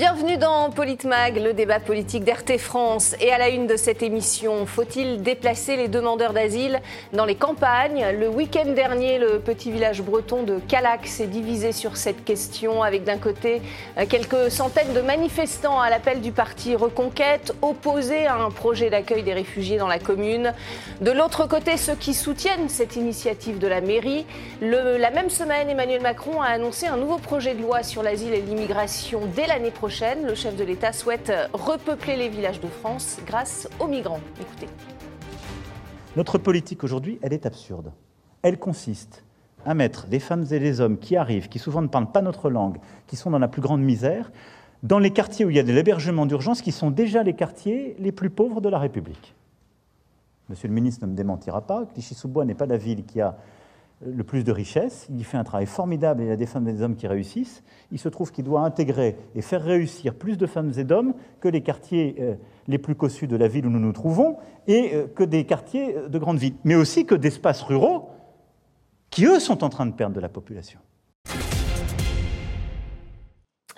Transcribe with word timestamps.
Bienvenue 0.00 0.38
dans 0.38 0.70
Politmag, 0.70 1.36
le 1.36 1.52
débat 1.52 1.78
politique 1.78 2.24
d'RT 2.24 2.56
France. 2.56 3.14
Et 3.20 3.32
à 3.32 3.36
la 3.36 3.50
une 3.50 3.66
de 3.66 3.76
cette 3.76 4.02
émission, 4.02 4.64
faut-il 4.64 5.22
déplacer 5.22 5.76
les 5.76 5.88
demandeurs 5.88 6.32
d'asile 6.32 6.80
dans 7.12 7.26
les 7.26 7.34
campagnes? 7.34 8.06
Le 8.18 8.26
week-end 8.26 8.72
dernier, 8.74 9.18
le 9.18 9.40
petit 9.40 9.70
village 9.70 10.00
breton 10.00 10.42
de 10.42 10.58
Calac 10.58 11.06
s'est 11.06 11.26
divisé 11.26 11.72
sur 11.72 11.98
cette 11.98 12.24
question, 12.24 12.82
avec 12.82 13.04
d'un 13.04 13.18
côté 13.18 13.60
euh, 13.98 14.06
quelques 14.08 14.50
centaines 14.50 14.94
de 14.94 15.02
manifestants 15.02 15.78
à 15.78 15.90
l'appel 15.90 16.22
du 16.22 16.32
parti 16.32 16.74
Reconquête, 16.74 17.52
opposés 17.60 18.24
à 18.24 18.36
un 18.36 18.50
projet 18.50 18.88
d'accueil 18.88 19.22
des 19.22 19.34
réfugiés 19.34 19.76
dans 19.76 19.86
la 19.86 19.98
commune. 19.98 20.54
De 21.02 21.10
l'autre 21.10 21.46
côté, 21.46 21.76
ceux 21.76 21.94
qui 21.94 22.14
soutiennent 22.14 22.70
cette 22.70 22.96
initiative 22.96 23.58
de 23.58 23.66
la 23.66 23.82
mairie. 23.82 24.24
la 24.62 25.10
même 25.10 25.28
semaine, 25.28 25.68
Emmanuel 25.68 26.00
Macron 26.00 26.40
a 26.40 26.46
annoncé 26.46 26.86
un 26.86 26.96
nouveau 26.96 27.18
projet 27.18 27.52
de 27.52 27.60
loi 27.60 27.82
sur 27.82 28.02
l'asile 28.02 28.32
et 28.32 28.40
l'immigration 28.40 29.20
dès 29.36 29.46
l'année 29.46 29.70
prochaine 29.70 29.89
Le 29.90 30.36
chef 30.36 30.56
de 30.56 30.62
l'État 30.62 30.92
souhaite 30.92 31.32
repeupler 31.52 32.14
les 32.14 32.28
villages 32.28 32.60
de 32.60 32.68
France 32.68 33.18
grâce 33.26 33.68
aux 33.80 33.88
migrants. 33.88 34.20
Écoutez. 34.40 34.68
Notre 36.14 36.38
politique 36.38 36.84
aujourd'hui, 36.84 37.18
elle 37.22 37.32
est 37.32 37.44
absurde. 37.44 37.92
Elle 38.42 38.60
consiste 38.60 39.24
à 39.66 39.74
mettre 39.74 40.06
des 40.06 40.20
femmes 40.20 40.44
et 40.52 40.60
des 40.60 40.80
hommes 40.80 40.96
qui 40.96 41.16
arrivent, 41.16 41.48
qui 41.48 41.58
souvent 41.58 41.82
ne 41.82 41.88
parlent 41.88 42.12
pas 42.12 42.22
notre 42.22 42.50
langue, 42.50 42.78
qui 43.08 43.16
sont 43.16 43.30
dans 43.30 43.40
la 43.40 43.48
plus 43.48 43.60
grande 43.60 43.82
misère, 43.82 44.30
dans 44.84 45.00
les 45.00 45.10
quartiers 45.10 45.44
où 45.44 45.50
il 45.50 45.56
y 45.56 45.58
a 45.58 45.64
de 45.64 45.72
l'hébergement 45.72 46.24
d'urgence, 46.24 46.62
qui 46.62 46.70
sont 46.70 46.92
déjà 46.92 47.24
les 47.24 47.34
quartiers 47.34 47.96
les 47.98 48.12
plus 48.12 48.30
pauvres 48.30 48.60
de 48.60 48.68
la 48.68 48.78
République. 48.78 49.34
Monsieur 50.50 50.68
le 50.68 50.74
ministre 50.74 51.04
ne 51.04 51.10
me 51.10 51.16
démentira 51.16 51.62
pas, 51.62 51.84
Clichy-sous-Bois 51.86 52.44
n'est 52.44 52.54
pas 52.54 52.66
la 52.66 52.76
ville 52.76 53.04
qui 53.04 53.20
a 53.20 53.36
le 54.04 54.24
plus 54.24 54.44
de 54.44 54.52
richesses. 54.52 55.06
Il 55.10 55.24
fait 55.24 55.36
un 55.36 55.44
travail 55.44 55.66
formidable 55.66 56.22
et 56.22 56.26
il 56.26 56.28
y 56.28 56.32
a 56.32 56.36
des 56.36 56.46
femmes 56.46 56.66
et 56.68 56.72
des 56.72 56.82
hommes 56.82 56.96
qui 56.96 57.06
réussissent. 57.06 57.62
Il 57.92 57.98
se 57.98 58.08
trouve 58.08 58.32
qu'il 58.32 58.44
doit 58.44 58.62
intégrer 58.62 59.16
et 59.34 59.42
faire 59.42 59.62
réussir 59.62 60.14
plus 60.14 60.38
de 60.38 60.46
femmes 60.46 60.72
et 60.76 60.84
d'hommes 60.84 61.14
que 61.40 61.48
les 61.48 61.62
quartiers 61.62 62.16
euh, 62.20 62.34
les 62.68 62.78
plus 62.78 62.94
cossus 62.94 63.26
de 63.26 63.36
la 63.36 63.48
ville 63.48 63.66
où 63.66 63.70
nous 63.70 63.80
nous 63.80 63.92
trouvons 63.92 64.36
et 64.66 64.94
euh, 64.94 65.06
que 65.06 65.24
des 65.24 65.44
quartiers 65.44 65.94
de 66.08 66.18
grandes 66.18 66.38
villes, 66.38 66.54
mais 66.64 66.74
aussi 66.74 67.04
que 67.04 67.14
d'espaces 67.14 67.62
ruraux 67.62 68.10
qui, 69.10 69.26
eux, 69.26 69.40
sont 69.40 69.64
en 69.64 69.68
train 69.68 69.86
de 69.86 69.92
perdre 69.92 70.14
de 70.14 70.20
la 70.20 70.28
population. 70.28 70.78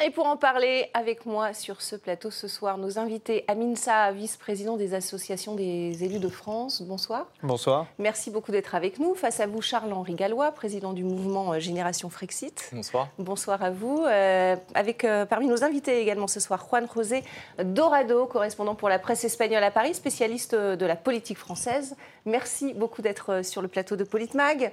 Et 0.04 0.10
pour 0.10 0.26
en 0.26 0.36
parler 0.36 0.90
avec 0.94 1.26
moi 1.26 1.54
sur 1.54 1.80
ce 1.80 1.94
plateau 1.94 2.32
ce 2.32 2.48
soir, 2.48 2.76
nos 2.76 2.98
invités, 2.98 3.44
Amin 3.46 3.76
Sa, 3.76 4.10
vice-président 4.10 4.76
des 4.76 4.94
associations 4.94 5.54
des 5.54 6.02
élus 6.02 6.18
de 6.18 6.28
France. 6.28 6.82
Bonsoir. 6.82 7.28
Bonsoir. 7.44 7.86
Merci 8.00 8.32
beaucoup 8.32 8.50
d'être 8.50 8.74
avec 8.74 8.98
nous. 8.98 9.14
Face 9.14 9.38
à 9.38 9.46
vous, 9.46 9.62
Charles-Henri 9.62 10.14
Gallois, 10.14 10.50
président 10.50 10.92
du 10.92 11.04
mouvement 11.04 11.52
euh, 11.52 11.60
Génération 11.60 12.10
Frexit. 12.10 12.68
Bonsoir. 12.72 13.10
Bonsoir 13.16 13.62
à 13.62 13.70
vous. 13.70 14.04
Euh, 14.04 14.56
avec 14.74 15.04
euh, 15.04 15.24
parmi 15.24 15.46
nos 15.46 15.62
invités 15.62 16.00
également 16.00 16.26
ce 16.26 16.40
soir, 16.40 16.66
Juan 16.68 16.88
José 16.92 17.22
Dorado, 17.62 18.26
correspondant 18.26 18.74
pour 18.74 18.88
la 18.88 18.98
presse 18.98 19.22
espagnole 19.22 19.62
à 19.62 19.70
Paris, 19.70 19.94
spécialiste 19.94 20.56
de 20.56 20.84
la 20.84 20.96
politique 20.96 21.38
française. 21.38 21.94
Merci 22.26 22.74
beaucoup 22.74 23.02
d'être 23.02 23.44
sur 23.44 23.62
le 23.62 23.68
plateau 23.68 23.94
de 23.94 24.02
Politmag. 24.02 24.72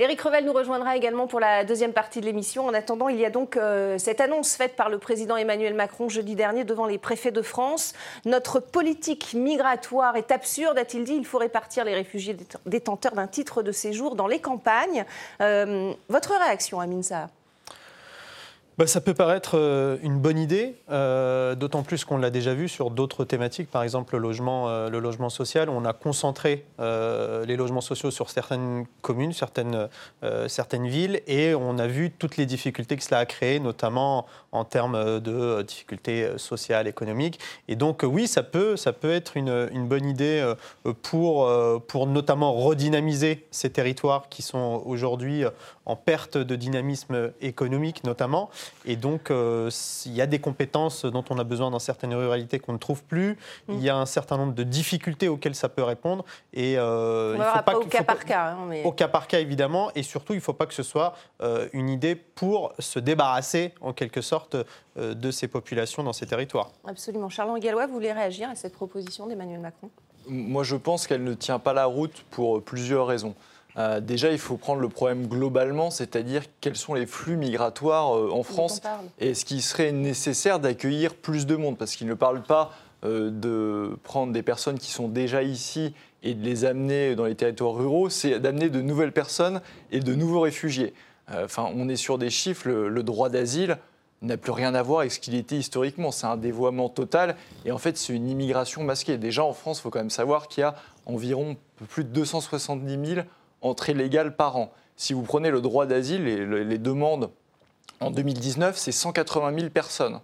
Éric 0.00 0.22
Revel 0.22 0.46
nous 0.46 0.54
rejoindra 0.54 0.96
également 0.96 1.26
pour 1.26 1.40
la 1.40 1.62
deuxième 1.62 1.92
partie 1.92 2.22
de 2.22 2.24
l'émission. 2.24 2.64
En 2.64 2.72
attendant, 2.72 3.10
il 3.10 3.18
y 3.18 3.26
a 3.26 3.28
donc 3.28 3.58
euh, 3.58 3.98
cette 3.98 4.22
annonce 4.22 4.54
faite 4.54 4.74
par 4.74 4.88
le 4.88 4.96
président 4.96 5.36
Emmanuel 5.36 5.74
Macron 5.74 6.08
jeudi 6.08 6.34
dernier 6.34 6.64
devant 6.64 6.86
les 6.86 6.96
préfets 6.96 7.32
de 7.32 7.42
France. 7.42 7.92
Notre 8.24 8.60
politique 8.60 9.34
migratoire 9.34 10.16
est 10.16 10.32
absurde, 10.32 10.78
a-t-il 10.78 11.04
dit. 11.04 11.16
Il 11.16 11.26
faut 11.26 11.36
répartir 11.36 11.84
les 11.84 11.92
réfugiés 11.92 12.34
détenteurs 12.64 13.12
d'un 13.12 13.26
titre 13.26 13.62
de 13.62 13.72
séjour 13.72 14.16
dans 14.16 14.26
les 14.26 14.40
campagnes. 14.40 15.04
Euh, 15.42 15.92
votre 16.08 16.30
réaction, 16.30 16.80
Amin 16.80 17.02
Saha 17.02 17.28
bah, 18.80 18.86
ça 18.86 19.02
peut 19.02 19.12
paraître 19.12 19.58
euh, 19.58 19.98
une 20.02 20.18
bonne 20.18 20.38
idée, 20.38 20.74
euh, 20.90 21.54
d'autant 21.54 21.82
plus 21.82 22.06
qu'on 22.06 22.16
l'a 22.16 22.30
déjà 22.30 22.54
vu 22.54 22.66
sur 22.66 22.90
d'autres 22.90 23.26
thématiques, 23.26 23.70
par 23.70 23.82
exemple 23.82 24.14
le 24.14 24.22
logement, 24.22 24.70
euh, 24.70 25.28
social. 25.28 25.68
On 25.68 25.84
a 25.84 25.92
concentré 25.92 26.64
les 26.78 27.56
logements 27.56 27.82
sociaux 27.82 28.10
sur 28.10 28.30
certaines 28.30 28.86
communes, 29.02 29.34
certaines, 29.34 29.88
certaines 30.48 30.86
villes, 30.88 31.20
et 31.26 31.54
on 31.54 31.78
a 31.78 31.86
vu 31.86 32.10
toutes 32.10 32.38
les 32.38 32.46
difficultés 32.46 32.96
que 32.96 33.02
cela 33.02 33.18
a 33.18 33.26
créées, 33.26 33.60
notamment 33.60 34.26
en 34.50 34.64
termes 34.64 35.20
de 35.20 35.60
difficultés 35.60 36.38
sociales, 36.38 36.88
économiques. 36.88 37.38
Et 37.68 37.76
donc 37.76 38.02
oui, 38.02 38.26
ça 38.26 38.42
peut, 38.42 38.76
ça 38.76 38.94
peut 38.94 39.10
être 39.10 39.36
une, 39.36 39.68
une 39.72 39.86
bonne 39.88 40.06
idée 40.06 40.54
pour, 41.02 41.52
pour 41.86 42.06
notamment 42.06 42.54
redynamiser 42.54 43.46
ces 43.50 43.68
territoires 43.68 44.28
qui 44.30 44.40
sont 44.40 44.82
aujourd'hui 44.86 45.44
en 45.84 45.96
perte 45.96 46.38
de 46.38 46.56
dynamisme 46.56 47.32
économique 47.40 48.04
notamment. 48.04 48.48
Et 48.84 48.96
donc, 48.96 49.30
euh, 49.30 49.70
il 50.06 50.12
y 50.12 50.20
a 50.20 50.26
des 50.26 50.38
compétences 50.38 51.04
dont 51.04 51.24
on 51.30 51.38
a 51.38 51.44
besoin 51.44 51.70
dans 51.70 51.78
certaines 51.78 52.14
ruralités 52.14 52.58
qu'on 52.58 52.72
ne 52.72 52.78
trouve 52.78 53.02
plus. 53.04 53.38
Mm. 53.68 53.72
Il 53.72 53.80
y 53.80 53.88
a 53.88 53.96
un 53.96 54.06
certain 54.06 54.36
nombre 54.36 54.54
de 54.54 54.62
difficultés 54.62 55.28
auxquelles 55.28 55.54
ça 55.54 55.68
peut 55.68 55.82
répondre. 55.82 56.24
Et 56.52 56.78
euh, 56.78 57.34
il 57.36 57.42
faut 57.42 57.62
pas, 57.62 57.76
au 57.76 57.84
cas 57.84 58.02
par 58.02 58.24
cas. 58.24 58.50
Hein, 58.52 58.82
au 58.84 58.92
cas 58.92 59.08
par 59.08 59.26
cas, 59.26 59.40
évidemment. 59.40 59.90
Et 59.94 60.02
surtout, 60.02 60.32
il 60.32 60.36
ne 60.36 60.42
faut 60.42 60.52
pas 60.52 60.66
que 60.66 60.74
ce 60.74 60.82
soit 60.82 61.14
euh, 61.42 61.68
une 61.72 61.88
idée 61.88 62.14
pour 62.14 62.72
se 62.78 62.98
débarrasser, 62.98 63.74
en 63.80 63.92
quelque 63.92 64.20
sorte, 64.20 64.56
de 64.96 65.30
ces 65.30 65.48
populations 65.48 66.02
dans 66.02 66.12
ces 66.12 66.26
territoires. 66.26 66.70
Absolument. 66.86 67.28
Charles 67.28 67.58
Gallois, 67.60 67.86
vous 67.86 67.94
voulez 67.94 68.12
réagir 68.12 68.50
à 68.50 68.54
cette 68.54 68.74
proposition 68.74 69.26
d'Emmanuel 69.26 69.60
Macron? 69.60 69.88
Moi, 70.28 70.62
je 70.62 70.76
pense 70.76 71.06
qu'elle 71.06 71.24
ne 71.24 71.34
tient 71.34 71.58
pas 71.58 71.72
la 71.72 71.86
route 71.86 72.24
pour 72.30 72.62
plusieurs 72.62 73.06
raisons. 73.06 73.34
Euh, 73.76 74.00
déjà, 74.00 74.30
il 74.32 74.38
faut 74.38 74.56
prendre 74.56 74.80
le 74.80 74.88
problème 74.88 75.26
globalement, 75.26 75.90
c'est-à-dire 75.90 76.42
quels 76.60 76.76
sont 76.76 76.94
les 76.94 77.06
flux 77.06 77.36
migratoires 77.36 78.16
euh, 78.16 78.30
en 78.32 78.42
France 78.42 78.80
et 79.18 79.30
est-ce 79.30 79.44
qu'il 79.44 79.62
serait 79.62 79.92
nécessaire 79.92 80.58
d'accueillir 80.58 81.14
plus 81.14 81.46
de 81.46 81.56
monde 81.56 81.78
Parce 81.78 81.94
qu'il 81.94 82.06
ne 82.06 82.14
parle 82.14 82.42
pas 82.42 82.72
euh, 83.04 83.30
de 83.30 83.96
prendre 84.02 84.32
des 84.32 84.42
personnes 84.42 84.78
qui 84.78 84.90
sont 84.90 85.08
déjà 85.08 85.42
ici 85.42 85.94
et 86.22 86.34
de 86.34 86.44
les 86.44 86.64
amener 86.64 87.14
dans 87.14 87.24
les 87.24 87.34
territoires 87.34 87.74
ruraux, 87.74 88.10
c'est 88.10 88.40
d'amener 88.40 88.68
de 88.68 88.82
nouvelles 88.82 89.12
personnes 89.12 89.60
et 89.90 90.00
de 90.00 90.14
nouveaux 90.14 90.40
réfugiés. 90.40 90.92
Enfin, 91.32 91.70
on 91.76 91.88
est 91.88 91.96
sur 91.96 92.18
des 92.18 92.28
chiffres, 92.28 92.68
le, 92.68 93.02
droit 93.04 93.28
d'asile 93.28 93.78
n'a 94.20 94.36
plus 94.36 94.50
rien 94.50 94.74
à 94.74 94.82
voir 94.82 95.00
avec 95.00 95.12
ce 95.12 95.20
qu'il 95.20 95.36
était 95.36 95.56
historiquement. 95.56 96.10
C'est 96.10 96.26
un 96.26 96.36
dévoiement 96.36 96.88
total 96.88 97.36
et 97.64 97.70
en 97.70 97.78
fait, 97.78 97.96
c'est 97.96 98.12
une 98.12 98.28
immigration 98.28 98.82
masquée. 98.82 99.16
Déjà, 99.16 99.44
en 99.44 99.52
France, 99.52 99.78
il 99.78 99.82
faut 99.82 99.90
quand 99.90 100.00
même 100.00 100.10
savoir 100.10 100.48
qu'il 100.48 100.62
y 100.62 100.64
a 100.64 100.74
environ 101.06 101.56
plus 101.88 102.02
de 102.04 102.10
270 102.10 103.14
000 103.14 103.26
entrées 103.62 103.94
légales 103.94 104.36
par 104.36 104.56
an. 104.56 104.72
Si 104.96 105.12
vous 105.12 105.22
prenez 105.22 105.50
le 105.50 105.60
droit 105.60 105.86
d'asile, 105.86 106.28
et 106.28 106.64
les 106.64 106.78
demandes 106.78 107.30
en 108.00 108.10
2019, 108.10 108.76
c'est 108.76 108.92
180 108.92 109.58
000 109.58 109.70
personnes. 109.70 110.20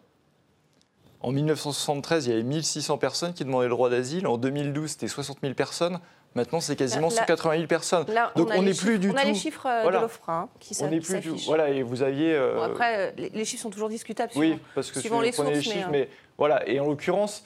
En 1.21 1.33
1973, 1.33 2.27
il 2.27 2.31
y 2.31 2.33
avait 2.33 2.43
1600 2.43 2.99
personnes 2.99 3.33
qui 3.35 3.45
demandaient 3.45 3.67
le 3.67 3.71
droit 3.71 3.91
d'asile. 3.91 4.27
En 4.27 4.39
2012, 4.39 4.91
c'était 4.91 5.09
60 5.09 5.39
000 5.43 5.55
personnes. 5.55 5.99
Maintenant, 6.35 6.61
c'est 6.61 6.77
quasiment 6.77 7.09
180 7.09 7.57
000 7.57 7.67
personnes. 7.67 8.07
Donc, 8.37 8.51
on 8.55 8.63
n'est 8.63 8.75
plus 8.75 8.99
du 8.99 9.09
tout. 9.09 9.15
On 9.15 9.19
a 9.19 9.25
les 9.25 9.35
chiffres 9.35 9.67
euh, 9.67 9.87
de 9.87 9.91
l'OFRA 9.91 10.33
hein, 10.33 10.49
qui 10.61 10.75
s'affichent. 10.75 11.47
Voilà, 11.47 11.71
et 11.71 11.83
vous 11.83 12.03
aviez. 12.03 12.35
Euh, 12.35 12.63
après, 12.63 13.15
les 13.17 13.45
chiffres 13.45 13.63
sont 13.63 13.71
toujours 13.71 13.89
discutables. 13.89 14.33
Oui, 14.37 14.59
parce 14.75 14.91
que 14.91 15.01
suivant 15.01 15.21
les, 15.21 15.33
sources, 15.33 15.49
les 15.49 15.63
chiffres, 15.63 15.89
mais, 15.91 16.09
voilà. 16.37 16.69
Et 16.69 16.79
en 16.79 16.87
l'occurrence, 16.87 17.45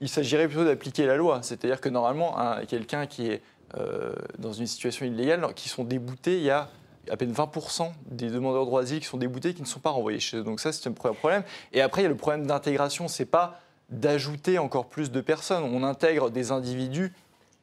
il 0.00 0.08
s'agirait 0.08 0.48
plutôt 0.48 0.64
d'appliquer 0.64 1.06
la 1.06 1.16
loi. 1.16 1.40
C'est-à-dire 1.42 1.80
que 1.80 1.88
normalement, 1.88 2.36
quelqu'un 2.68 3.06
qui 3.06 3.28
est 3.28 3.42
euh, 3.76 4.14
dans 4.38 4.52
une 4.52 4.66
situation 4.66 5.06
illégale 5.06 5.46
qui 5.54 5.68
sont 5.68 5.84
déboutés. 5.84 6.38
Il 6.38 6.44
y 6.44 6.50
a 6.50 6.70
à 7.10 7.16
peine 7.16 7.32
20% 7.32 7.90
des 8.06 8.30
demandeurs 8.30 8.66
de 8.66 8.70
d'asile 8.70 9.00
qui 9.00 9.06
sont 9.06 9.16
déboutés 9.16 9.54
qui 9.54 9.62
ne 9.62 9.66
sont 9.66 9.80
pas 9.80 9.90
renvoyés 9.90 10.20
chez 10.20 10.38
eux. 10.38 10.42
Donc 10.42 10.60
ça, 10.60 10.72
c'est 10.72 10.88
un 10.88 10.92
premier 10.92 11.14
problème. 11.14 11.42
Et 11.72 11.80
après, 11.80 12.02
il 12.02 12.04
y 12.04 12.06
a 12.06 12.10
le 12.10 12.16
problème 12.16 12.46
d'intégration. 12.46 13.08
C'est 13.08 13.26
pas 13.26 13.60
d'ajouter 13.90 14.58
encore 14.58 14.86
plus 14.86 15.10
de 15.10 15.20
personnes. 15.20 15.64
On 15.64 15.82
intègre 15.82 16.30
des 16.30 16.50
individus, 16.50 17.12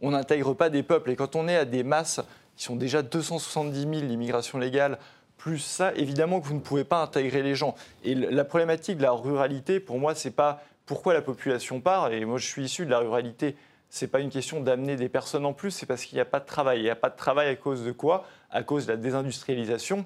on 0.01 0.11
n'intègre 0.11 0.53
pas 0.53 0.69
des 0.69 0.83
peuples. 0.83 1.11
Et 1.11 1.15
quand 1.15 1.35
on 1.35 1.47
est 1.47 1.55
à 1.55 1.65
des 1.65 1.83
masses 1.83 2.21
qui 2.55 2.63
sont 2.65 2.75
déjà 2.75 3.01
270 3.01 3.79
000 3.79 3.91
l'immigration 4.07 4.59
légale, 4.59 4.99
plus 5.37 5.59
ça, 5.59 5.93
évidemment 5.95 6.39
que 6.39 6.47
vous 6.47 6.53
ne 6.53 6.59
pouvez 6.59 6.83
pas 6.85 7.01
intégrer 7.01 7.43
les 7.43 7.55
gens. 7.55 7.75
Et 8.03 8.15
la 8.15 8.45
problématique 8.45 8.97
de 8.97 9.01
la 9.01 9.11
ruralité, 9.11 9.79
pour 9.79 9.99
moi, 9.99 10.15
c'est 10.15 10.31
pas 10.31 10.63
pourquoi 10.85 11.13
la 11.13 11.21
population 11.21 11.81
part. 11.81 12.13
Et 12.13 12.23
moi, 12.23 12.37
je 12.37 12.47
suis 12.47 12.63
issu 12.63 12.85
de 12.85 12.91
la 12.91 12.99
ruralité 12.99 13.55
n'est 14.01 14.07
pas 14.07 14.19
une 14.19 14.29
question 14.29 14.61
d'amener 14.61 14.95
des 14.95 15.09
personnes 15.09 15.45
en 15.45 15.53
plus, 15.53 15.71
c'est 15.71 15.85
parce 15.85 16.03
qu'il 16.05 16.15
n'y 16.15 16.21
a 16.21 16.25
pas 16.25 16.39
de 16.39 16.45
travail. 16.45 16.79
Il 16.79 16.83
n'y 16.83 16.89
a 16.89 16.95
pas 16.95 17.09
de 17.09 17.15
travail 17.15 17.49
à 17.49 17.55
cause 17.55 17.83
de 17.83 17.91
quoi? 17.91 18.25
À 18.49 18.63
cause 18.63 18.85
de 18.85 18.91
la 18.91 18.97
désindustrialisation. 18.97 20.05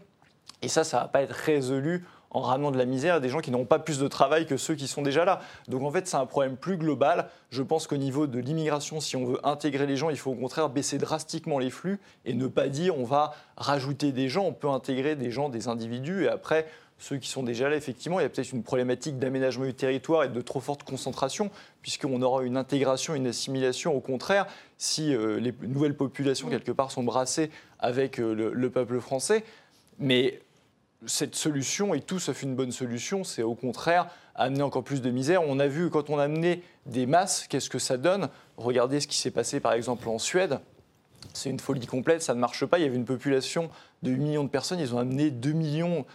Et 0.61 0.67
ça, 0.67 0.83
ça 0.83 0.97
ne 0.97 1.01
va 1.03 1.07
pas 1.07 1.21
être 1.21 1.31
résolu 1.31 2.03
en 2.29 2.41
ramenant 2.41 2.71
de 2.71 2.77
la 2.77 2.85
misère 2.85 3.15
à 3.15 3.19
des 3.19 3.29
gens 3.29 3.39
qui 3.39 3.51
n'ont 3.51 3.65
pas 3.65 3.79
plus 3.79 3.99
de 3.99 4.07
travail 4.07 4.45
que 4.45 4.57
ceux 4.57 4.75
qui 4.75 4.87
sont 4.87 5.01
déjà 5.01 5.25
là. 5.25 5.39
Donc 5.67 5.83
en 5.83 5.91
fait, 5.91 6.07
c'est 6.07 6.17
un 6.17 6.25
problème 6.25 6.57
plus 6.57 6.77
global. 6.77 7.29
Je 7.49 7.63
pense 7.63 7.87
qu'au 7.87 7.97
niveau 7.97 8.27
de 8.27 8.39
l'immigration, 8.39 8.99
si 8.99 9.15
on 9.15 9.25
veut 9.25 9.39
intégrer 9.45 9.85
les 9.85 9.95
gens, 9.95 10.09
il 10.09 10.17
faut 10.17 10.31
au 10.31 10.35
contraire 10.35 10.69
baisser 10.69 10.97
drastiquement 10.97 11.59
les 11.59 11.69
flux 11.69 11.99
et 12.25 12.33
ne 12.33 12.47
pas 12.47 12.67
dire 12.67 12.97
on 12.97 13.05
va 13.05 13.33
rajouter 13.55 14.11
des 14.11 14.27
gens, 14.27 14.43
on 14.43 14.53
peut 14.53 14.69
intégrer 14.69 15.15
des 15.15 15.31
gens, 15.31 15.49
des 15.49 15.67
individus, 15.67 16.25
et 16.25 16.29
après, 16.29 16.67
ceux 16.99 17.17
qui 17.17 17.29
sont 17.29 17.43
déjà 17.43 17.69
là, 17.69 17.75
effectivement, 17.75 18.19
il 18.19 18.23
y 18.23 18.25
a 18.25 18.29
peut-être 18.29 18.51
une 18.51 18.63
problématique 18.63 19.19
d'aménagement 19.19 19.65
du 19.65 19.73
territoire 19.73 20.23
et 20.23 20.29
de 20.29 20.41
trop 20.41 20.59
forte 20.59 20.83
concentration, 20.83 21.51
puisqu'on 21.81 22.21
aura 22.21 22.43
une 22.43 22.57
intégration, 22.57 23.13
une 23.13 23.27
assimilation. 23.27 23.95
Au 23.95 23.99
contraire, 23.99 24.47
si 24.77 25.13
euh, 25.13 25.39
les 25.39 25.53
nouvelles 25.61 25.95
populations, 25.95 26.49
quelque 26.49 26.71
part, 26.71 26.91
sont 26.91 27.03
brassées 27.03 27.51
avec 27.79 28.19
euh, 28.19 28.51
le, 28.51 28.69
peuple 28.71 28.99
français. 28.99 29.43
Mais 29.99 30.41
cette 31.05 31.35
solution 31.35 31.93
est 31.93 32.05
tout 32.05 32.19
sauf 32.19 32.41
une 32.41 32.55
bonne 32.55 32.71
solution, 32.71 33.23
c'est 33.23 33.43
au 33.43 33.55
contraire 33.55 34.09
amener 34.33 34.63
encore 34.63 34.83
plus 34.83 35.01
de 35.01 35.11
misère. 35.11 35.41
On 35.47 35.59
a 35.59 35.67
vu 35.67 35.89
quand 35.89 36.09
on 36.09 36.17
a 36.17 36.23
amené 36.23 36.63
des 36.85 37.05
masses, 37.05 37.47
qu'est-ce 37.47 37.69
que 37.69 37.79
ça 37.79 37.97
donne? 37.97 38.29
Regardez 38.57 38.99
ce 38.99 39.07
qui 39.07 39.17
s'est 39.17 39.31
passé 39.31 39.59
par 39.59 39.73
exemple 39.73 40.07
en 40.09 40.19
Suède. 40.19 40.59
C'est 41.33 41.49
une 41.49 41.59
folie 41.59 41.85
complète, 41.85 42.21
ça 42.21 42.33
ne 42.33 42.39
marche 42.39 42.65
pas. 42.65 42.79
Il 42.79 42.83
y 42.83 42.87
avait 42.87 42.95
une 42.95 43.05
population 43.05 43.69
de 44.03 44.11
8 44.11 44.17
millions 44.17 44.43
de 44.43 44.49
personnes, 44.49 44.79
ils 44.79 44.93
ont 44.93 44.99
amené 44.99 45.31
2 45.31 45.51
millions 45.51 46.05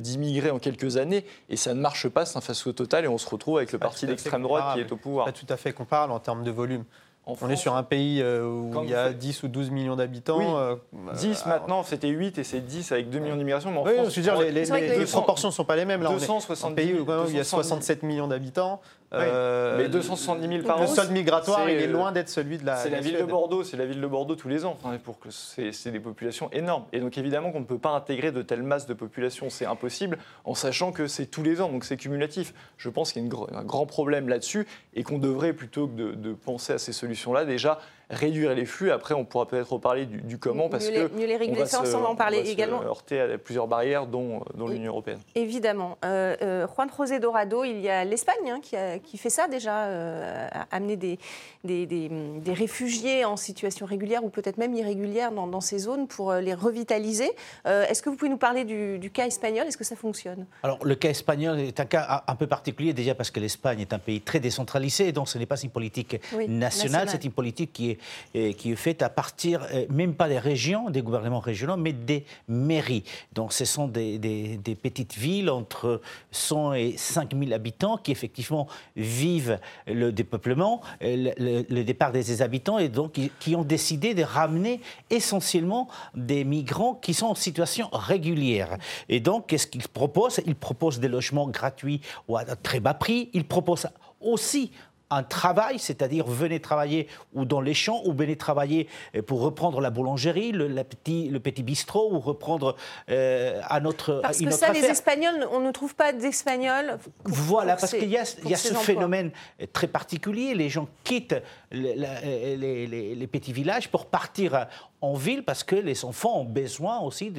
d'immigrés 0.00 0.50
en 0.50 0.58
quelques 0.58 0.96
années, 0.96 1.24
et 1.48 1.56
ça 1.56 1.74
ne 1.74 1.80
marche 1.80 2.08
pas, 2.08 2.26
c'est 2.26 2.36
un 2.36 2.40
fiasco 2.40 2.72
total, 2.72 3.04
et 3.04 3.08
on 3.08 3.18
se 3.18 3.28
retrouve 3.28 3.58
avec 3.58 3.72
le 3.72 3.78
parti 3.78 4.06
d'extrême 4.06 4.42
droite 4.42 4.74
qui 4.74 4.80
est 4.80 4.92
au 4.92 4.96
pouvoir. 4.96 5.26
Pas 5.26 5.32
tout 5.32 5.46
à 5.48 5.56
fait 5.56 5.72
comparable 5.72 6.12
en 6.12 6.20
termes 6.20 6.44
de 6.44 6.50
volume 6.50 6.84
on 7.26 7.50
est 7.50 7.56
sur 7.56 7.76
un 7.76 7.82
pays 7.82 8.20
euh, 8.22 8.44
où 8.44 8.82
il 8.82 8.90
y 8.90 8.94
a 8.94 9.12
10 9.12 9.42
ou 9.42 9.48
12 9.48 9.70
millions 9.70 9.96
d'habitants. 9.96 10.56
Oui. 10.92 11.12
10 11.14 11.44
euh, 11.46 11.48
maintenant, 11.48 11.82
c'était 11.82 12.08
8 12.08 12.38
et 12.38 12.44
c'est 12.44 12.60
10 12.60 12.92
avec 12.92 13.10
2 13.10 13.18
millions 13.18 13.36
d'immigration. 13.36 13.70
Mais 13.70 13.78
en 13.78 13.84
France, 13.84 14.14
je 14.14 14.20
veux 14.20 14.22
dire, 14.22 14.40
les, 14.40 15.04
proportions 15.06 15.48
ne 15.48 15.52
sont 15.52 15.64
pas 15.64 15.76
les 15.76 15.84
mêmes. 15.84 16.02
Là, 16.02 16.10
on 16.10 16.18
est 16.18 16.64
un 16.64 16.72
pays 16.72 16.94
où, 16.94 17.06
il 17.28 17.36
y 17.36 17.40
a 17.40 17.44
67 17.44 18.02
millions 18.02 18.28
d'habitants. 18.28 18.80
Euh, 19.12 19.76
mais 19.76 19.88
270 19.88 20.48
000 20.48 20.62
par 20.62 20.78
an. 20.78 20.82
Le 20.82 20.86
solde 20.86 21.10
migratoire, 21.10 21.68
il 21.68 21.76
est 21.76 21.88
loin 21.88 22.12
d'être 22.12 22.28
celui 22.28 22.58
de 22.58 22.66
la. 22.66 22.76
C'est 22.76 22.90
la, 22.90 23.00
ville 23.00 23.18
de 23.18 23.24
Bordeaux, 23.24 23.64
c'est 23.64 23.76
la 23.76 23.86
ville 23.86 24.00
de 24.00 24.06
Bordeaux 24.06 24.36
tous 24.36 24.48
les 24.48 24.64
ans. 24.64 24.78
pour 25.02 25.18
que 25.18 25.30
c'est 25.30 25.90
des 25.90 26.00
populations 26.00 26.50
énormes. 26.52 26.84
Et 26.92 27.00
donc 27.00 27.18
évidemment 27.18 27.50
qu'on 27.50 27.60
ne 27.60 27.64
peut 27.64 27.78
pas 27.78 27.90
intégrer 27.90 28.30
de 28.30 28.42
telles 28.42 28.62
masses 28.62 28.86
de 28.86 28.94
population, 28.94 29.50
c'est 29.50 29.66
impossible, 29.66 30.18
en 30.44 30.54
sachant 30.54 30.92
que 30.92 31.06
c'est 31.06 31.26
tous 31.26 31.42
les 31.42 31.60
ans, 31.60 31.68
donc 31.68 31.84
c'est 31.84 31.96
cumulatif. 31.96 32.54
Je 32.76 32.88
pense 32.88 33.12
qu'il 33.12 33.26
y 33.26 33.28
a 33.28 33.58
un 33.58 33.64
grand 33.64 33.86
problème 33.86 34.28
là-dessus 34.28 34.66
et 34.94 35.02
qu'on 35.02 35.18
devrait 35.18 35.52
plutôt 35.52 35.88
que 35.88 36.14
de 36.14 36.32
penser 36.32 36.72
à 36.72 36.78
ces 36.78 36.92
solutions-là 36.92 37.44
déjà 37.44 37.80
réduire 38.10 38.54
les 38.54 38.66
flux. 38.66 38.90
Après, 38.90 39.14
on 39.14 39.24
pourra 39.24 39.46
peut-être 39.46 39.72
reparler 39.72 40.06
du, 40.06 40.38
comment, 40.38 40.68
parce 40.68 40.90
mieux 40.90 41.08
que 41.08 41.14
mieux 41.14 41.26
les 41.26 41.36
réguler, 41.36 41.64
ça, 41.66 41.82
on 41.82 42.00
va 42.00 42.08
en 42.08 42.16
parler 42.16 42.38
également. 42.50 42.80
Se 42.80 42.86
heurter 42.86 43.20
à 43.20 43.38
plusieurs 43.38 43.68
barrières, 43.68 44.06
dont, 44.06 44.42
l'Union 44.68 44.92
européenne. 44.92 45.18
Évidemment. 45.34 45.96
Euh, 46.04 46.36
euh, 46.42 46.66
Juan 46.66 46.88
José 46.96 47.20
Dorado, 47.20 47.64
il 47.64 47.80
y 47.80 47.88
a 47.88 48.04
l'Espagne 48.04 48.50
hein, 48.50 48.60
qui, 48.60 48.76
qui, 49.04 49.18
fait 49.18 49.30
ça 49.30 49.48
déjà, 49.48 49.84
euh, 49.84 50.48
amener 50.70 50.96
des, 50.96 51.18
des, 51.64 51.86
des, 51.86 52.52
réfugiés 52.52 53.24
en 53.24 53.36
situation 53.36 53.86
régulière 53.86 54.24
ou 54.24 54.28
peut-être 54.28 54.58
même 54.58 54.74
irrégulière 54.74 55.32
dans, 55.32 55.46
dans, 55.46 55.60
ces 55.60 55.78
zones 55.78 56.08
pour 56.08 56.30
euh, 56.30 56.40
les 56.40 56.54
revitaliser. 56.54 57.30
Est-ce 57.64 58.02
que 58.02 58.10
vous 58.10 58.16
pouvez 58.16 58.30
nous 58.30 58.36
parler 58.36 58.64
du, 58.64 59.10
cas 59.10 59.26
espagnol? 59.26 59.66
Est-ce 59.66 59.76
que 59.76 59.84
ça 59.84 59.96
fonctionne? 59.96 60.46
Alors, 60.62 60.84
le 60.84 60.94
cas 60.94 61.10
espagnol 61.10 61.58
est 61.60 61.78
un 61.80 61.84
cas 61.84 62.24
un 62.26 62.34
peu 62.34 62.46
particulier 62.46 62.92
déjà 62.92 63.14
parce 63.14 63.30
que 63.30 63.40
l'Espagne 63.40 63.80
est 63.80 63.92
un 63.92 63.98
pays 63.98 64.20
très 64.20 64.40
décentralisé 64.40 65.08
et 65.08 65.12
donc 65.12 65.28
ce 65.28 65.38
n'est 65.38 65.46
pas 65.46 65.60
une 65.60 65.70
politique 65.70 66.20
nationale, 66.48 67.08
c'est 67.08 67.24
une 67.24 67.32
politique 67.32 67.72
qui 67.72 67.90
est 67.90 67.99
qui 68.32 68.72
est 68.72 68.76
faite 68.76 69.02
à 69.02 69.08
partir, 69.08 69.66
euh, 69.72 69.86
même 69.90 70.14
pas 70.14 70.28
des 70.28 70.38
régions, 70.38 70.90
des 70.90 71.02
gouvernements 71.02 71.40
régionaux, 71.40 71.76
mais 71.76 71.92
des 71.92 72.24
mairies. 72.48 73.04
Donc 73.32 73.52
ce 73.52 73.64
sont 73.64 73.88
des, 73.88 74.58
petites 74.82 75.14
villes 75.14 75.50
entre 75.50 76.00
100 76.30 76.74
et 76.74 76.94
5000 76.96 77.52
habitants 77.52 77.96
qui 77.96 78.12
effectivement 78.12 78.66
vivent 78.96 79.58
le 79.86 80.12
dépeuplement, 80.12 80.80
euh, 81.02 81.32
le, 81.38 81.82
départ 81.82 82.12
des 82.12 82.42
habitants, 82.42 82.78
et 82.78 82.88
donc 82.88 83.18
qui, 83.38 83.56
ont 83.56 83.64
décidé 83.64 84.14
de 84.14 84.22
ramener 84.22 84.80
essentiellement 85.10 85.88
des 86.14 86.44
migrants 86.44 86.94
qui 86.94 87.14
sont 87.14 87.26
en 87.26 87.34
situation 87.34 87.88
régulière. 87.92 88.78
Et 89.08 89.20
donc, 89.20 89.48
qu'est-ce 89.48 89.66
qu'ils 89.66 89.88
proposent? 89.88 90.40
Ils 90.46 90.54
proposent 90.54 91.00
des 91.00 91.08
logements 91.08 91.48
gratuits 91.48 92.00
ou 92.28 92.36
à 92.36 92.44
très 92.44 92.80
bas 92.80 92.94
prix. 92.94 93.28
Ils 93.32 93.44
proposent 93.44 93.88
aussi 94.20 94.70
un 95.10 95.22
travail, 95.22 95.78
c'est-à-dire 95.78 96.26
venez 96.26 96.60
travailler 96.60 97.08
ou 97.34 97.44
dans 97.44 97.60
les 97.60 97.74
champs, 97.74 98.02
ou 98.04 98.12
venez 98.12 98.36
travailler 98.36 98.88
euh, 99.16 99.22
pour 99.22 99.40
reprendre 99.40 99.80
la 99.80 99.90
boulangerie, 99.90 100.52
le, 100.52 100.68
petit, 100.84 101.28
le 101.28 101.40
petit 101.40 101.62
bistrot, 101.62 102.12
ou 102.12 102.20
reprendre 102.20 102.76
euh, 103.10 103.60
à 103.68 103.80
notre 103.80 104.20
Parce 104.22 104.38
que 104.38 104.50
ça, 104.50 104.72
les 104.72 104.84
Espagnols, 104.84 105.48
on 105.52 105.60
ne 105.60 105.70
trouve 105.72 105.94
pas 105.94 106.12
d'Espagnols. 106.12 106.98
Voilà, 107.24 107.76
parce 107.76 107.92
qu'il 107.92 108.08
y 108.08 108.16
a, 108.16 108.24
y 108.44 108.54
a 108.54 108.56
ce 108.56 108.74
phénomène 108.74 109.30
très 109.72 109.88
particulier. 109.88 110.54
Les 110.54 110.68
gens 110.68 110.88
quittent 111.04 111.36
les, 111.72 113.14
les, 113.14 113.26
petits 113.26 113.52
villages 113.52 113.88
pour 113.88 114.06
partir 114.06 114.66
en 115.00 115.14
ville 115.14 115.44
parce 115.44 115.62
que 115.62 115.76
les 115.76 116.04
enfants 116.04 116.40
ont 116.40 116.44
besoin 116.44 116.98
aussi 117.00 117.32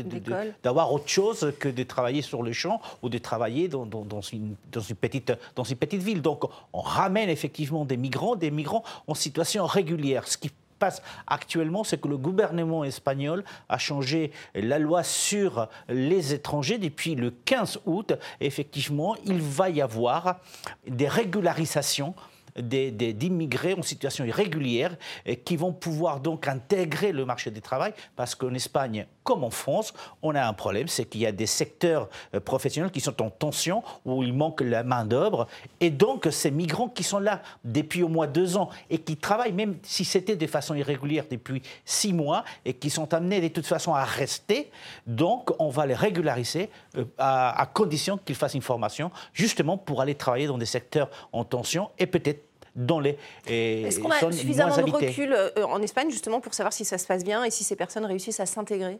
d'avoir 0.64 0.94
autre 0.94 1.10
chose 1.10 1.54
que 1.60 1.68
de 1.68 1.84
travailler 1.84 2.22
sur 2.22 2.42
le 2.42 2.54
champ 2.54 2.82
ou 3.02 3.10
de 3.10 3.18
travailler 3.18 3.68
dans, 3.68 3.86
dans, 3.86 4.22
une, 4.22 4.56
dans, 4.72 4.82
une, 4.82 4.96
petite, 4.96 5.34
dans 5.56 5.64
une 5.64 5.76
petite 5.76 6.02
ville. 6.02 6.22
Donc 6.22 6.44
on 6.72 6.82
ramène 6.82 7.30
effectivement 7.30 7.84
des 7.84 7.98
migrants, 7.98 8.36
des 8.36 8.52
migrants 8.52 8.84
en 9.08 9.14
situation 9.14 9.66
régulière. 9.66 10.28
Ce 10.28 10.38
qui 10.38 10.52
passe 10.80 11.02
actuellement, 11.28 11.84
c'est 11.84 12.02
que 12.02 12.08
le 12.08 12.18
gouvernement 12.18 12.84
espagnol 12.84 13.44
a 13.70 13.78
changé 13.78 14.32
la 14.56 14.80
loi 14.80 15.04
sur 15.04 15.68
les 15.90 16.34
étrangers 16.34 16.80
depuis 16.80 17.16
le 17.16 17.32
15 17.32 17.82
août. 17.86 18.14
Effectivement, 18.40 19.16
il 19.26 19.42
va 19.42 19.70
y 19.70 19.82
avoir 19.82 20.40
des 20.88 21.08
régularisations 21.08 22.16
d'immigrés 22.58 23.74
en 23.74 23.82
situation 23.82 24.26
irrégulière 24.26 24.96
et 25.26 25.38
qui 25.38 25.58
vont 25.58 25.74
pouvoir 25.74 26.20
donc 26.20 26.48
intégrer 26.48 27.12
le 27.12 27.26
marché 27.26 27.52
du 27.52 27.62
travail 27.62 27.94
parce 28.16 28.36
qu'en 28.36 28.54
Espagne, 28.54 29.08
comme 29.32 29.46
en 29.46 29.50
France, 29.50 29.94
on 30.22 30.36
a 30.36 30.46
un 30.46 30.52
problème, 30.52 30.90
c'est 30.90 31.06
qu'il 31.06 31.22
y 31.22 31.26
a 31.26 31.32
des 31.32 31.46
secteurs 31.46 32.10
euh, 32.36 32.42
professionnels 32.42 32.92
qui 32.92 33.00
sont 33.00 33.22
en 33.22 33.30
tension, 33.30 33.82
où 34.04 34.24
il 34.24 34.34
manque 34.34 34.60
la 34.60 34.84
main-d'œuvre. 34.84 35.48
Et 35.80 35.90
donc, 35.90 36.28
ces 36.32 36.52
migrants 36.52 36.90
qui 36.90 37.04
sont 37.04 37.20
là 37.20 37.42
depuis 37.64 38.04
au 38.04 38.10
moins 38.10 38.28
deux 38.28 38.58
ans 38.58 38.68
et 38.90 38.98
qui 38.98 39.16
travaillent, 39.16 39.54
même 39.54 39.78
si 39.84 40.04
c'était 40.04 40.36
de 40.36 40.48
façon 40.48 40.76
irrégulière 40.76 41.24
depuis 41.32 41.62
six 41.86 42.12
mois, 42.12 42.44
et 42.66 42.74
qui 42.74 42.90
sont 42.90 43.14
amenés 43.14 43.40
de 43.40 43.48
toute 43.48 43.66
façon 43.66 43.94
à 43.94 44.04
rester, 44.04 44.70
donc 45.08 45.52
on 45.60 45.70
va 45.70 45.86
les 45.86 45.96
régulariser 45.96 46.70
euh, 46.98 47.06
à, 47.18 47.62
à 47.62 47.66
condition 47.68 48.18
qu'ils 48.18 48.36
fassent 48.36 48.56
une 48.56 48.62
formation, 48.62 49.12
justement 49.32 49.78
pour 49.78 50.02
aller 50.02 50.16
travailler 50.16 50.48
dans 50.48 50.58
des 50.58 50.66
secteurs 50.66 51.10
en 51.32 51.46
tension 51.46 51.90
et 52.00 52.06
peut-être 52.06 52.44
dans 52.76 53.00
les 53.00 53.18
Est-ce 53.48 54.00
qu'on 54.00 54.12
a 54.12 54.20
suffisamment 54.32 54.76
de 54.76 54.92
recul 54.92 55.34
euh, 55.34 55.66
en 55.66 55.82
Espagne 55.82 56.10
justement 56.10 56.40
pour 56.40 56.54
savoir 56.54 56.74
si 56.74 56.86
ça 56.86 56.98
se 56.98 57.06
passe 57.06 57.24
bien 57.24 57.44
et 57.44 57.52
si 57.52 57.64
ces 57.64 57.76
personnes 57.76 58.06
réussissent 58.06 58.40
à 58.40 58.46
s'intégrer? 58.46 59.00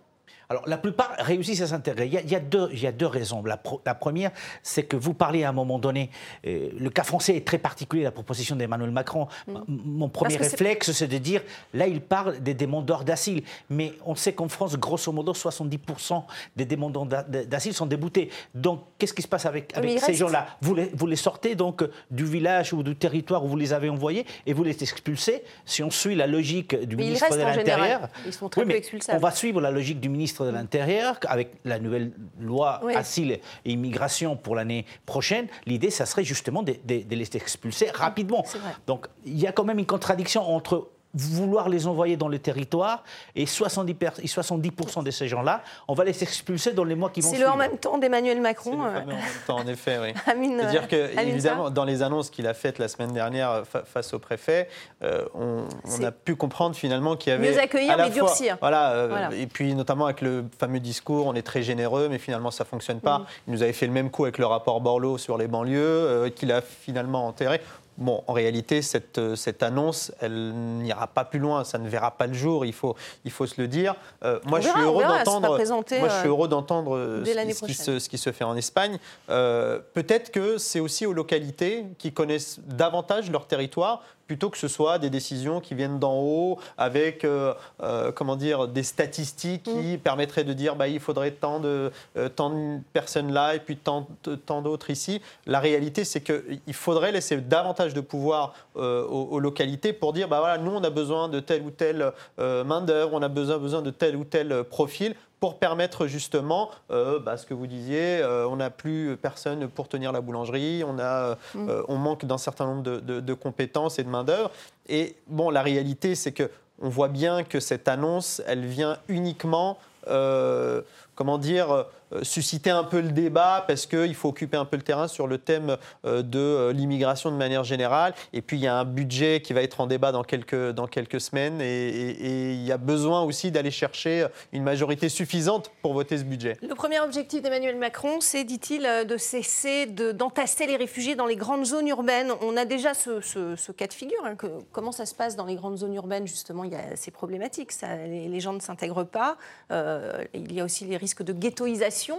Alors, 0.52 0.68
la 0.68 0.78
plupart 0.78 1.14
réussissent 1.18 1.62
à 1.62 1.68
s'intégrer. 1.68 2.08
Il, 2.08 2.30
y 2.30 2.36
a, 2.36 2.40
deux, 2.42 2.68
il 2.74 2.82
y 2.82 2.88
a 2.88 2.92
deux 2.92 3.06
raisons. 3.06 3.42
La, 3.42 3.58
la 3.86 3.96
première, 3.96 4.32
c'est 4.64 4.84
que 4.84 4.98
vous 4.98 5.14
parlez 5.14 5.46
à 5.46 5.50
un 5.50 5.54
moment 5.54 5.80
donné, 5.80 6.10
euh, 6.46 6.72
le 6.78 6.90
cas 6.90 7.04
français 7.04 7.38
est 7.38 7.48
très 7.48 7.58
particulier, 7.58 8.04
la 8.04 8.12
proposition 8.12 8.58
d'Emmanuel 8.58 8.92
Macron. 8.92 9.30
Mm. 9.48 9.60
Mon 9.70 10.10
premier 10.10 10.36
réflexe, 10.36 10.92
c'est 10.92 11.08
de 11.08 11.18
dire, 11.20 11.42
là, 11.74 11.88
il 11.88 12.02
parle 12.02 12.42
des 12.42 12.54
demandeurs 12.54 13.06
d'asile. 13.06 13.44
Mais 13.70 13.94
on 14.06 14.14
sait 14.14 14.34
qu'en 14.34 14.50
France, 14.50 14.78
grosso 14.78 15.10
modo, 15.14 15.32
70% 15.32 16.24
des 16.58 16.66
demandeurs 16.66 17.06
d'asile 17.06 17.74
sont 17.74 17.86
déboutés. 17.86 18.30
Donc, 18.54 18.84
qu'est-ce 18.98 19.14
qui 19.14 19.22
se 19.22 19.30
passe 19.30 19.46
avec, 19.46 19.78
avec 19.78 20.02
ces 20.02 20.16
gens-là? 20.16 20.48
Vous 20.60 20.76
les, 20.76 20.92
vous 20.94 21.08
les 21.08 21.16
sortez 21.16 21.56
donc 21.56 21.82
du 22.10 22.26
village 22.26 22.74
ou 22.74 22.84
du 22.84 22.98
territoire 22.98 23.46
où 23.46 23.48
vous 23.48 23.58
les 23.58 23.72
avez 23.72 23.88
envoyés 23.88 24.26
et 24.46 24.52
vous 24.52 24.66
les 24.66 24.84
expulsez. 24.84 25.44
Si 25.64 25.82
on 25.82 25.92
suit 25.92 26.16
la 26.16 26.28
logique 26.28 26.76
du 26.76 26.98
ministre 26.98 27.34
de 27.34 27.42
l'Intérieur, 27.42 28.10
ils 28.26 28.34
sont 28.34 28.50
très 28.50 28.66
peu 28.66 28.76
expulsables. 28.76 29.18
On 29.18 29.22
va 29.22 29.32
suivre 29.32 29.62
la 29.62 29.72
logique 29.72 30.02
du 30.02 30.10
ministre 30.10 30.41
de 30.46 30.50
l'Intérieur, 30.50 31.20
avec 31.28 31.54
la 31.66 31.80
nouvelle 31.80 32.12
loi 32.40 32.82
asile 32.96 33.32
et 33.32 33.72
immigration 33.72 34.36
pour 34.36 34.56
l'année 34.56 34.86
prochaine, 35.06 35.48
l'idée, 35.66 35.90
ça 35.90 36.06
serait 36.06 36.24
justement 36.24 36.64
de, 36.64 36.76
de 36.86 37.16
les 37.16 37.36
expulser 37.36 37.90
rapidement. 37.94 38.46
Donc 38.88 39.08
il 39.26 39.40
y 39.40 39.48
a 39.48 39.52
quand 39.52 39.64
même 39.64 39.80
une 39.80 39.86
contradiction 39.86 40.42
entre 40.42 40.90
vouloir 41.14 41.70
les 41.70 41.88
envoyer 41.88 42.18
dans 42.18 42.28
le 42.28 42.40
territoire 42.40 43.04
et 43.36 43.46
70%, 43.46 44.28
70 44.28 44.72
de 45.04 45.12
ces 45.12 45.28
gens-là, 45.28 45.62
on 45.88 45.94
va 45.94 46.04
les 46.04 46.24
expulser 46.24 46.74
dans 46.74 46.84
les 46.84 46.96
mois 46.96 47.10
qui 47.10 47.22
vont 47.22 47.30
suivre. 47.30 47.44
C'est 47.44 47.48
le 47.48 47.54
en 47.54 47.58
même 47.58 47.78
temps 47.78 47.98
d'Emmanuel 47.98 48.42
Macron. 48.42 48.72
C'est 48.72 48.78
le 48.78 49.04
en 49.04 49.06
même 49.06 49.18
temps, 49.46 49.58
en 49.58 49.68
effet, 49.68 50.00
oui. 50.02 50.14
C'est-à-dire 50.26 50.88
que, 50.88 51.20
évidemment, 51.20 51.70
dans 51.70 51.86
les 51.86 52.02
annonces 52.04 52.30
qu'il 52.30 52.48
a 52.48 52.54
faites 52.54 52.80
la 52.80 52.88
semaine 52.88 53.12
dernière 53.12 53.64
face 53.86 54.14
au 54.14 54.20
préfet, 54.20 54.70
euh, 55.04 55.26
on, 55.34 55.64
a 56.04 56.12
pu 56.12 56.36
comprendre 56.36 56.76
finalement 56.76 57.16
qu'il 57.16 57.32
y 57.32 57.36
avait. 57.36 57.52
Mieux 57.52 57.60
accueillir, 57.60 57.98
mais 57.98 58.10
durcir. 58.10 58.58
Voilà, 58.60 58.92
euh, 58.92 59.08
voilà, 59.08 59.34
Et 59.36 59.48
puis, 59.48 59.74
notamment 59.76 60.06
avec 60.06 60.22
le 60.22 60.46
fameux 60.58 60.80
discours, 60.80 61.28
on 61.28 61.34
est 61.34 61.42
très 61.42 61.64
généreux, 61.64 62.08
mais 62.10 62.18
finalement, 62.18 62.52
ça 62.52 62.64
ne 62.64 62.70
fonctionne 62.70 63.00
pas. 63.00 63.20
Mm. 63.20 63.26
Il 63.48 63.54
nous 63.54 63.64
avait 63.64 63.74
fait 63.74 63.88
le 63.88 63.94
même 63.94 64.10
coup 64.10 64.24
avec 64.24 64.38
le 64.38 64.46
rapport 64.46 64.82
Borloo 64.82 65.18
sur 65.18 65.38
les 65.38 65.48
banlieues, 65.48 65.80
euh, 65.80 66.30
qu'il 66.30 66.52
a 66.52 66.62
finalement 66.62 67.28
enterré. 67.28 67.62
Bon, 67.98 68.24
en 68.26 68.34
réalité, 68.34 68.82
cette, 68.82 69.18
euh, 69.18 69.36
cette 69.36 69.62
annonce, 69.64 70.12
elle 70.22 70.54
n'ira 70.54 71.08
pas 71.08 71.26
plus 71.26 71.40
loin, 71.40 71.64
ça 71.64 71.78
ne 71.78 71.90
verra 71.90 72.12
pas 72.12 72.26
le 72.26 72.34
jour, 72.34 72.66
il 72.66 72.74
faut, 72.74 72.96
il 73.26 73.32
faut 73.32 73.46
se 73.46 73.60
le 73.60 73.68
dire. 73.68 73.96
Euh, 74.24 74.40
moi, 74.46 74.60
je 74.60 74.70
suis 74.70 74.82
heureux 74.82 75.04
d'entendre, 75.04 75.50
moi, 75.50 76.10
je 76.10 76.20
suis 76.20 76.28
heureux 76.28 76.48
d'entendre 76.48 77.24
ce, 77.26 77.66
qui 77.66 77.74
se, 77.74 78.00
ce 78.00 78.10
qui 78.10 78.18
se 78.18 78.32
fait 78.32 78.44
en 78.44 78.56
Espagne. 78.56 78.98
Euh, 79.30 79.80
peut-être 79.94 80.32
que 80.32 80.58
c'est 80.58 80.80
aussi 80.80 81.06
aux 81.06 81.14
localités 81.14 81.86
qui 81.98 82.14
connaissent 82.14 82.60
davantage 82.66 83.30
leur 83.30 83.46
territoire 83.46 84.02
plutôt 84.32 84.50
que 84.50 84.58
ce 84.58 84.70
soit 84.70 84.98
des 84.98 85.10
décisions 85.10 85.60
qui 85.60 85.76
viennent 85.76 86.00
d'en 86.00 86.18
haut 86.18 86.58
avec 86.78 87.26
euh, 87.26 87.54
euh, 87.84 88.14
comment 88.14 88.38
dire, 88.38 88.70
des 88.70 88.82
statistiques 88.82 89.64
qui 89.64 89.98
mm. 89.98 89.98
permettraient 89.98 90.46
de 90.46 90.54
dire 90.54 90.78
bah, 90.78 90.88
il 90.88 91.02
faudrait 91.02 91.32
tant 91.32 91.60
de, 91.60 91.92
euh, 92.16 92.30
tant 92.30 92.50
de 92.50 92.80
personnes 92.94 93.34
là 93.34 93.56
et 93.56 93.60
puis 93.60 93.76
tant, 93.76 94.08
tant 94.46 94.62
d'autres 94.62 94.90
ici. 94.90 95.22
La 95.48 95.60
réalité, 95.60 96.06
c'est 96.06 96.22
qu'il 96.22 96.74
faudrait 96.74 97.12
laisser 97.12 97.36
davantage 97.42 97.94
de 97.94 98.00
pouvoir 98.00 98.54
aux, 98.74 99.40
localités 99.42 99.92
pour 99.92 100.14
dire 100.14 100.30
bah, 100.30 100.40
voilà, 100.40 100.58
nous, 100.58 100.72
on 100.72 100.82
a 100.82 100.90
besoin 100.90 101.28
de 101.28 101.42
telle 101.42 101.64
ou 101.64 101.72
telle 101.72 102.14
main-d'œuvre, 102.38 103.12
on 103.14 103.22
a 103.22 103.28
besoin, 103.28 103.58
besoin 103.58 103.82
de 103.82 103.92
tel 103.92 104.16
ou 104.16 104.24
tel 104.24 104.64
profil 104.64 105.14
pour 105.42 105.60
permettre 105.60 106.08
justement, 106.08 106.72
bah, 106.90 107.36
ce 107.36 107.46
que 107.46 107.54
vous 107.54 107.68
disiez, 107.68 108.24
on 108.24 108.56
n'a 108.58 108.70
plus 108.70 109.18
personne 109.18 109.68
pour 109.68 109.90
tenir 109.90 110.14
la 110.14 110.22
boulangerie, 110.22 110.84
on, 110.86 111.00
a, 111.00 111.36
mm. 111.56 111.70
on 111.90 111.96
manque 111.98 112.26
d'un 112.26 112.38
certain 112.38 112.66
nombre 112.66 112.84
de, 112.84 113.20
de 113.20 113.34
compétences 113.34 114.00
et 114.00 114.04
de 114.04 114.10
main-d'œuvre. 114.10 114.52
Et 114.88 115.16
bon, 115.28 115.50
la 115.50 115.64
réalité, 115.64 116.16
c'est 116.16 116.32
que 116.32 116.50
on 116.82 116.90
voit 116.90 117.08
bien 117.08 117.44
que 117.44 117.60
cette 117.60 117.88
annonce, 117.88 118.42
elle 118.48 118.66
vient 118.66 118.98
uniquement, 119.08 119.78
euh, 120.08 120.82
comment 121.22 121.38
dire, 121.38 121.86
euh, 122.14 122.24
susciter 122.24 122.70
un 122.70 122.84
peu 122.84 123.00
le 123.00 123.12
débat 123.12 123.64
parce 123.68 123.86
qu'il 123.86 124.16
faut 124.16 124.30
occuper 124.30 124.58
un 124.58 124.66
peu 124.66 124.76
le 124.76 124.84
terrain 124.84 125.08
sur 125.08 125.28
le 125.28 125.38
thème 125.38 125.78
euh, 126.06 126.22
de 126.22 126.40
euh, 126.40 126.74
l'immigration 126.74 127.32
de 127.32 127.38
manière 127.38 127.64
générale. 127.64 128.14
Et 128.34 128.42
puis 128.42 128.58
il 128.58 128.64
y 128.64 128.68
a 128.68 128.76
un 128.76 128.86
budget 128.86 129.42
qui 129.42 129.54
va 129.54 129.62
être 129.62 129.80
en 129.82 129.88
débat 129.88 130.12
dans 130.12 130.24
quelques, 130.24 130.72
dans 130.72 130.88
quelques 130.88 131.22
semaines 131.22 131.62
et, 131.62 132.52
il 132.52 132.64
y 132.64 132.72
a 132.72 132.78
besoin 132.78 133.22
aussi 133.22 133.52
d'aller 133.52 133.72
chercher 133.72 134.28
une 134.52 134.64
majorité 134.64 135.10
suffisante 135.10 135.72
pour 135.82 135.94
voter 135.94 136.18
ce 136.18 136.24
budget. 136.24 136.58
Le 136.62 136.74
premier 136.76 137.00
objectif 137.00 137.42
d'Emmanuel 137.42 137.78
Macron, 137.78 138.20
c'est, 138.20 138.44
dit-il, 138.44 138.84
de 139.08 139.18
cesser 139.18 139.86
d'entasser 139.86 140.68
les 140.68 140.76
réfugiés 140.76 141.16
dans 141.16 141.26
les 141.26 141.36
grandes 141.36 141.66
zones 141.66 141.88
urbaines. 141.88 142.32
On 142.42 142.58
a 142.58 142.66
déjà 142.66 142.94
ce, 142.94 143.72
cas 143.72 143.88
de 143.88 143.94
figure. 143.94 144.24
Hein, 144.26 144.36
comment 144.72 144.92
ça 144.92 145.06
se 145.06 145.16
passe 145.16 145.36
dans 145.36 145.46
les 145.46 145.56
grandes 145.56 145.78
zones 145.78 145.94
urbaines 145.94 146.28
Justement, 146.28 146.64
il 146.64 146.72
y 146.72 146.76
a 146.76 146.96
ces 146.96 147.12
problématiques. 147.12 147.72
Les, 147.82 148.40
gens 148.40 148.54
ne 148.54 148.60
s'intègrent 148.60 149.06
pas. 149.06 149.38
il 149.70 150.54
y 150.54 150.60
a 150.60 150.66
aussi 150.66 150.86
les 150.86 150.98
risques 150.98 151.11
de 151.20 151.34
ghettoisation 151.34 152.18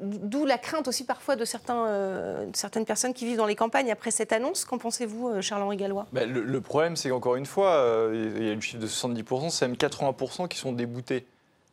D'où 0.00 0.46
la 0.46 0.58
crainte 0.58 0.88
aussi 0.88 1.04
parfois 1.04 1.36
de, 1.36 1.44
certains, 1.44 1.86
euh, 1.86 2.46
certaines 2.54 2.86
personnes 2.86 3.12
qui 3.12 3.26
vivent 3.26 3.36
dans 3.36 3.46
les 3.46 3.54
campagnes 3.54 3.92
après 3.92 4.10
cette 4.10 4.32
annonce. 4.32 4.64
Qu'en 4.64 4.78
pensez-vous, 4.78 5.28
euh, 5.28 5.40
Charles-Henri 5.42 5.76
Gallois? 5.76 6.06
Bah, 6.12 6.24
le, 6.24 6.60
problème, 6.60 6.96
c'est 6.96 7.10
qu'encore 7.10 7.36
une 7.36 7.46
fois, 7.46 7.72
euh, 7.74 8.32
il 8.36 8.44
y 8.44 8.48
a 8.48 8.52
une 8.52 8.62
chiffre 8.62 8.80
de 8.80 8.86
70%, 8.86 9.50
c'est 9.50 9.68
même 9.68 9.76
80% 9.76 10.48
qui 10.48 10.58
sont 10.58 10.72
déboutés. 10.72 11.26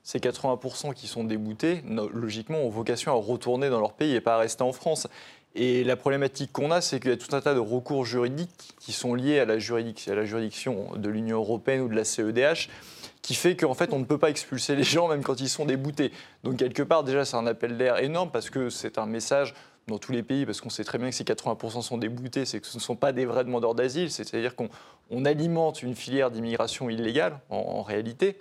Ces 0.03 0.19
80% 0.19 0.93
qui 0.93 1.07
sont 1.07 1.23
déboutés, 1.23 1.83
logiquement, 2.13 2.59
ont 2.59 2.69
vocation 2.69 3.11
à 3.11 3.15
retourner 3.15 3.69
dans 3.69 3.79
leur 3.79 3.93
pays 3.93 4.15
et 4.15 4.21
pas 4.21 4.35
à 4.35 4.39
rester 4.39 4.63
en 4.63 4.73
France. 4.73 5.07
Et 5.55 5.83
la 5.83 5.95
problématique 5.95 6.51
qu'on 6.51 6.71
a, 6.71 6.81
c'est 6.81 6.99
qu'il 6.99 7.09
y 7.09 7.13
a 7.13 7.17
tout 7.17 7.35
un 7.35 7.41
tas 7.41 7.53
de 7.53 7.59
recours 7.59 8.05
juridiques 8.05 8.75
qui 8.79 8.91
sont 8.91 9.15
liés 9.15 9.39
à 9.39 9.45
la, 9.45 9.59
juridiction, 9.59 10.11
à 10.11 10.15
la 10.15 10.25
juridiction 10.25 10.91
de 10.95 11.09
l'Union 11.09 11.37
européenne 11.37 11.81
ou 11.81 11.87
de 11.87 11.95
la 11.95 12.03
CEDH 12.03 12.69
qui 13.29 13.35
fait 13.35 13.55
qu'en 13.55 13.75
fait, 13.75 13.93
on 13.93 13.99
ne 13.99 14.05
peut 14.05 14.17
pas 14.17 14.31
expulser 14.31 14.75
les 14.75 14.81
gens 14.81 15.07
même 15.07 15.23
quand 15.23 15.39
ils 15.39 15.49
sont 15.49 15.65
déboutés. 15.65 16.11
Donc, 16.43 16.57
quelque 16.57 16.81
part, 16.81 17.03
déjà, 17.03 17.25
c'est 17.25 17.37
un 17.37 17.45
appel 17.45 17.77
d'air 17.77 17.99
énorme 17.99 18.31
parce 18.31 18.49
que 18.49 18.71
c'est 18.71 18.97
un 18.97 19.05
message 19.05 19.53
dans 19.85 19.99
tous 19.99 20.11
les 20.11 20.23
pays, 20.23 20.47
parce 20.47 20.61
qu'on 20.61 20.71
sait 20.71 20.83
très 20.83 20.97
bien 20.97 21.11
que 21.11 21.15
si 21.15 21.23
80% 21.23 21.83
sont 21.83 21.99
déboutés, 21.99 22.45
c'est 22.45 22.59
que 22.59 22.65
ce 22.65 22.77
ne 22.77 22.81
sont 22.81 22.95
pas 22.95 23.11
des 23.11 23.27
vrais 23.27 23.43
demandeurs 23.43 23.75
d'asile, 23.75 24.09
c'est-à-dire 24.09 24.55
qu'on 24.55 25.25
alimente 25.25 25.83
une 25.83 25.93
filière 25.93 26.31
d'immigration 26.31 26.89
illégale 26.89 27.39
en 27.51 27.83
réalité. 27.83 28.39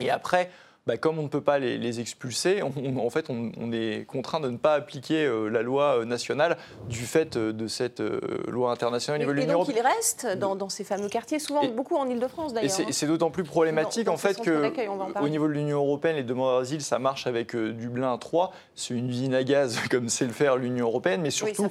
Et 0.00 0.10
après, 0.10 0.50
bah, 0.86 0.96
comme 0.96 1.18
on 1.18 1.24
ne 1.24 1.28
peut 1.28 1.40
pas 1.40 1.58
les, 1.58 2.00
expulser, 2.00 2.62
on, 2.62 2.98
en 3.04 3.10
fait, 3.10 3.28
on, 3.28 3.72
est 3.72 4.06
contraint 4.06 4.38
de 4.38 4.48
ne 4.48 4.56
pas 4.56 4.74
appliquer 4.74 5.24
euh, 5.24 5.48
la 5.48 5.62
loi 5.62 5.98
euh, 5.98 6.04
nationale 6.04 6.56
du 6.88 7.00
fait 7.06 7.36
euh, 7.36 7.52
de 7.52 7.66
cette 7.66 8.00
loi 8.46 8.70
internationale 8.70 9.20
au 9.20 9.24
niveau 9.24 9.32
de 9.32 9.40
l'Union 9.40 9.54
européenne. 9.54 9.78
Et 9.78 9.82
donc, 9.82 9.92
il 9.92 9.96
reste 9.96 10.38
dans, 10.38 10.68
ces 10.68 10.84
fameux 10.84 11.08
quartiers, 11.08 11.40
souvent 11.40 11.66
beaucoup 11.66 11.96
en 11.96 12.08
Ile-de-France 12.08 12.54
d'ailleurs. 12.54 12.80
Et 12.88 12.92
c'est 12.92 13.06
d'autant 13.06 13.30
plus 13.30 13.42
problématique 13.42 14.08
en 14.08 14.16
fait 14.16 14.40
que, 14.40 14.72
au 15.20 15.28
niveau 15.28 15.48
de 15.48 15.52
l'Union 15.52 15.78
européenne, 15.78 16.16
les 16.16 16.22
demandeurs 16.22 16.60
d'asile, 16.60 16.82
ça 16.82 17.00
marche 17.00 17.26
avec 17.26 17.56
Dublin 17.56 18.16
3. 18.16 18.52
C'est 18.76 18.94
une 18.94 19.08
usine 19.08 19.34
à 19.34 19.42
gaz 19.42 19.80
comme 19.90 20.08
sait 20.08 20.26
le 20.26 20.32
faire 20.32 20.56
l'Union 20.56 20.86
européenne, 20.86 21.20
mais 21.20 21.30
surtout 21.30 21.68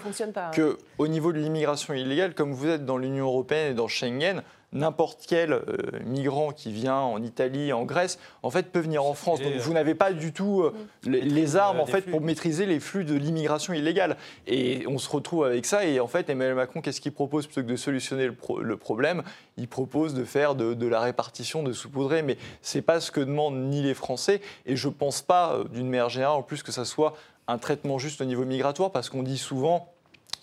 que 0.54 0.78
au 0.98 1.08
niveau 1.08 1.32
de 1.32 1.38
l'immigration 1.38 1.94
illégale, 1.94 2.34
comme 2.34 2.52
vous 2.52 2.68
êtes 2.68 2.86
dans 2.86 2.98
l'Union 2.98 3.28
européenne 3.28 3.72
et 3.72 3.76
dans 3.76 3.88
Schengen, 3.88 4.44
n'importe 4.76 5.26
quel 5.28 5.54
euh, 5.54 5.64
migrant 6.06 6.52
qui 6.52 6.72
vient 6.72 7.00
en 7.00 7.24
Italie, 7.24 7.74
en 7.74 7.86
Grèce, 7.86 8.20
en 8.44 8.52
fait, 8.52 8.72
peut 8.72 8.80
venir 8.80 9.04
en 9.04 9.14
France. 9.14 9.42
Donc 9.42 9.54
vous 9.56 9.74
n'avez 9.74 9.96
pas 9.96 10.14
du 10.14 10.34
tout 10.34 10.62
euh, 10.62 10.74
les, 11.06 11.56
armes 11.56 11.80
en 11.80 11.86
fait 11.86 12.02
pour 12.02 12.22
maîtriser 12.22 12.66
les 12.66 12.80
flux 12.80 13.06
de 13.06 13.16
l'immigration 13.16 13.74
illégale. 13.74 14.18
Et 14.46 14.86
on 14.88 14.98
se 14.98 15.10
retrouve 15.10 15.46
avec 15.46 15.66
ça. 15.66 15.86
Et 15.86 16.00
en 16.00 16.08
fait, 16.08 16.30
Emmanuel 16.30 16.56
Macron, 16.56 16.82
qu'est-ce 16.82 17.02
qu'il 17.02 17.14
propose 17.14 17.48
plutôt 17.48 17.64
que 17.64 17.72
de 17.72 17.76
solutionner 17.78 18.28
le, 18.28 18.78
problème? 18.78 19.24
Il 19.58 19.68
propose 19.68 20.14
de 20.14 20.26
faire 20.26 20.56
de, 20.56 20.88
la 20.88 21.00
répartition, 21.00 21.64
de 21.64 21.72
saupoudrer. 21.72 22.22
Mais 22.22 22.38
c'est 22.62 22.82
pas 22.82 23.00
ce 23.00 23.12
que 23.12 23.22
demandent 23.22 23.70
ni 23.70 23.82
les 23.82 23.94
Français. 23.94 24.42
Et 24.66 24.76
je 24.76 24.90
pense 24.90 25.22
pas, 25.22 25.54
euh, 25.54 25.64
d'une 25.64 25.88
manière 25.88 26.10
générale, 26.10 26.36
en 26.36 26.44
plus 26.44 26.62
que 26.62 26.74
ça 26.74 26.84
soit 26.84 27.16
un 27.48 27.58
traitement 27.58 27.98
juste 27.98 28.22
au 28.22 28.26
niveau 28.26 28.44
migratoire, 28.44 28.92
parce 28.92 29.10
qu'on 29.10 29.24
dit 29.24 29.38
souvent 29.38 29.90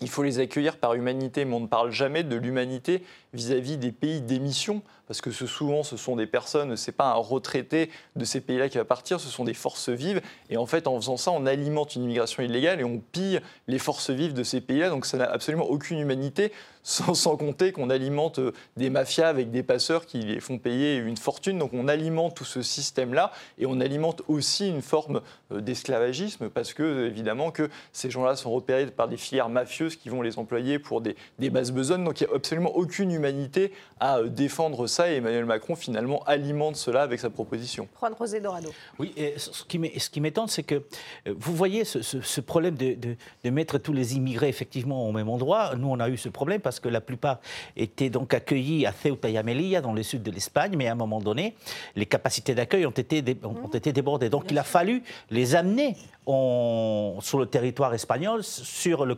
il 0.02 0.08
faut 0.08 0.22
les 0.22 0.40
accueillir 0.40 0.76
par 0.76 0.94
humanité, 0.94 1.44
mais 1.44 1.54
on 1.54 1.60
ne 1.60 1.66
parle 1.66 1.92
jamais 1.92 2.24
de 2.24 2.36
l'humanité 2.36 3.02
vis-à-vis 3.32 3.78
des 3.78 3.92
pays 3.92 4.20
d'émission, 4.20 4.82
parce 5.06 5.20
que 5.20 5.30
souvent 5.30 5.82
ce 5.82 5.96
sont 5.96 6.16
des 6.16 6.26
personnes, 6.26 6.76
ce 6.76 6.90
n'est 6.90 6.94
pas 6.94 7.10
un 7.10 7.14
retraité 7.14 7.90
de 8.16 8.24
ces 8.24 8.40
pays-là 8.40 8.68
qui 8.68 8.78
va 8.78 8.84
partir, 8.84 9.20
ce 9.20 9.28
sont 9.28 9.44
des 9.44 9.54
forces 9.54 9.88
vives, 9.88 10.20
et 10.50 10.56
en 10.56 10.66
fait 10.66 10.86
en 10.86 10.96
faisant 10.96 11.16
ça, 11.16 11.30
on 11.30 11.46
alimente 11.46 11.96
une 11.96 12.04
immigration 12.04 12.42
illégale 12.42 12.80
et 12.80 12.84
on 12.84 12.98
pille 12.98 13.40
les 13.68 13.78
forces 13.78 14.10
vives 14.10 14.34
de 14.34 14.42
ces 14.42 14.60
pays-là, 14.60 14.90
donc 14.90 15.06
ça 15.06 15.16
n'a 15.16 15.30
absolument 15.30 15.68
aucune 15.68 15.98
humanité, 15.98 16.52
sans, 16.82 17.36
compter 17.36 17.70
qu'on 17.72 17.90
alimente 17.90 18.40
euh, 18.40 18.52
des 18.76 18.90
mafias 18.90 19.28
avec 19.28 19.52
des 19.52 19.62
passeurs 19.62 20.04
qui 20.04 20.18
les 20.18 20.40
font 20.40 20.58
payer 20.58 20.96
une 20.96 21.16
fortune, 21.16 21.58
donc 21.58 21.70
on 21.72 21.86
alimente 21.88 22.34
tout 22.34 22.44
ce 22.44 22.60
système-là, 22.60 23.32
et 23.58 23.66
on 23.66 23.80
alimente 23.80 24.22
aussi 24.28 24.68
une 24.68 24.82
forme 24.82 25.22
euh, 25.52 25.60
d'esclavagisme, 25.60 26.48
parce 26.50 26.74
que 26.74 27.06
évidemment 27.06 27.50
que 27.50 27.70
ces 27.92 28.10
gens-là 28.10 28.36
sont 28.36 28.50
repérés 28.50 28.86
par 28.86 29.08
des 29.08 29.16
filières 29.16 29.48
mafieuses 29.48 29.96
qui 29.96 30.08
vont 30.08 30.22
les 30.22 30.38
employer 30.38 30.78
pour 30.78 31.00
des, 31.00 31.16
des 31.38 31.50
bases 31.50 31.70
besognes, 31.70 32.04
donc 32.04 32.20
il 32.20 32.26
n'y 32.26 32.32
a 32.32 32.36
absolument 32.36 32.74
aucune 32.74 33.10
humanité 33.12 33.21
humanité 33.22 33.72
à 34.00 34.18
euh, 34.18 34.28
défendre 34.28 34.86
ça 34.86 35.10
et 35.10 35.16
Emmanuel 35.16 35.44
Macron 35.44 35.76
finalement 35.76 36.22
alimente 36.24 36.76
cela 36.76 37.02
avec 37.02 37.20
sa 37.20 37.30
proposition. 37.30 37.88
Juan 38.00 38.14
José 38.18 38.40
Dorado. 38.40 38.70
Oui, 38.98 39.12
et 39.16 39.34
ce 39.38 39.64
qui 39.64 40.20
m'étonne, 40.20 40.48
c'est 40.48 40.64
que 40.64 40.74
euh, 40.74 41.34
vous 41.36 41.54
voyez 41.54 41.84
ce, 41.84 42.40
problème 42.40 42.74
de, 42.74 42.96
de, 43.44 43.50
mettre 43.50 43.78
tous 43.78 43.92
les 43.92 44.16
immigrés 44.16 44.48
effectivement 44.48 45.08
au 45.08 45.12
même 45.12 45.28
endroit. 45.28 45.74
Nous, 45.76 45.88
on 45.88 46.00
a 46.00 46.08
eu 46.08 46.16
ce 46.16 46.28
problème 46.28 46.60
parce 46.60 46.80
que 46.80 46.88
la 46.88 47.00
plupart 47.00 47.38
étaient 47.76 48.10
donc 48.10 48.34
accueillis 48.34 48.86
à 48.86 48.92
Ceuta 48.92 49.28
y 49.28 49.42
Melilla, 49.42 49.80
dans 49.80 49.92
le 49.92 50.02
sud 50.02 50.22
de 50.22 50.30
l'Espagne, 50.30 50.74
mais 50.76 50.88
à 50.88 50.92
un 50.92 50.96
moment 50.96 51.20
donné, 51.20 51.54
les 51.94 52.06
capacités 52.06 52.54
d'accueil 52.54 52.86
ont 52.86 52.90
été, 52.90 53.22
ont 53.44 53.68
été 53.68 53.92
débordées. 53.92 54.30
Donc 54.30 54.50
il 54.50 54.58
a 54.58 54.64
fallu 54.64 55.02
les 55.30 55.54
amener 55.54 55.96
sur 56.26 57.38
le 57.38 57.46
territoire 57.46 57.94
espagnol, 57.94 58.42
sur 58.42 59.04
le, 59.04 59.16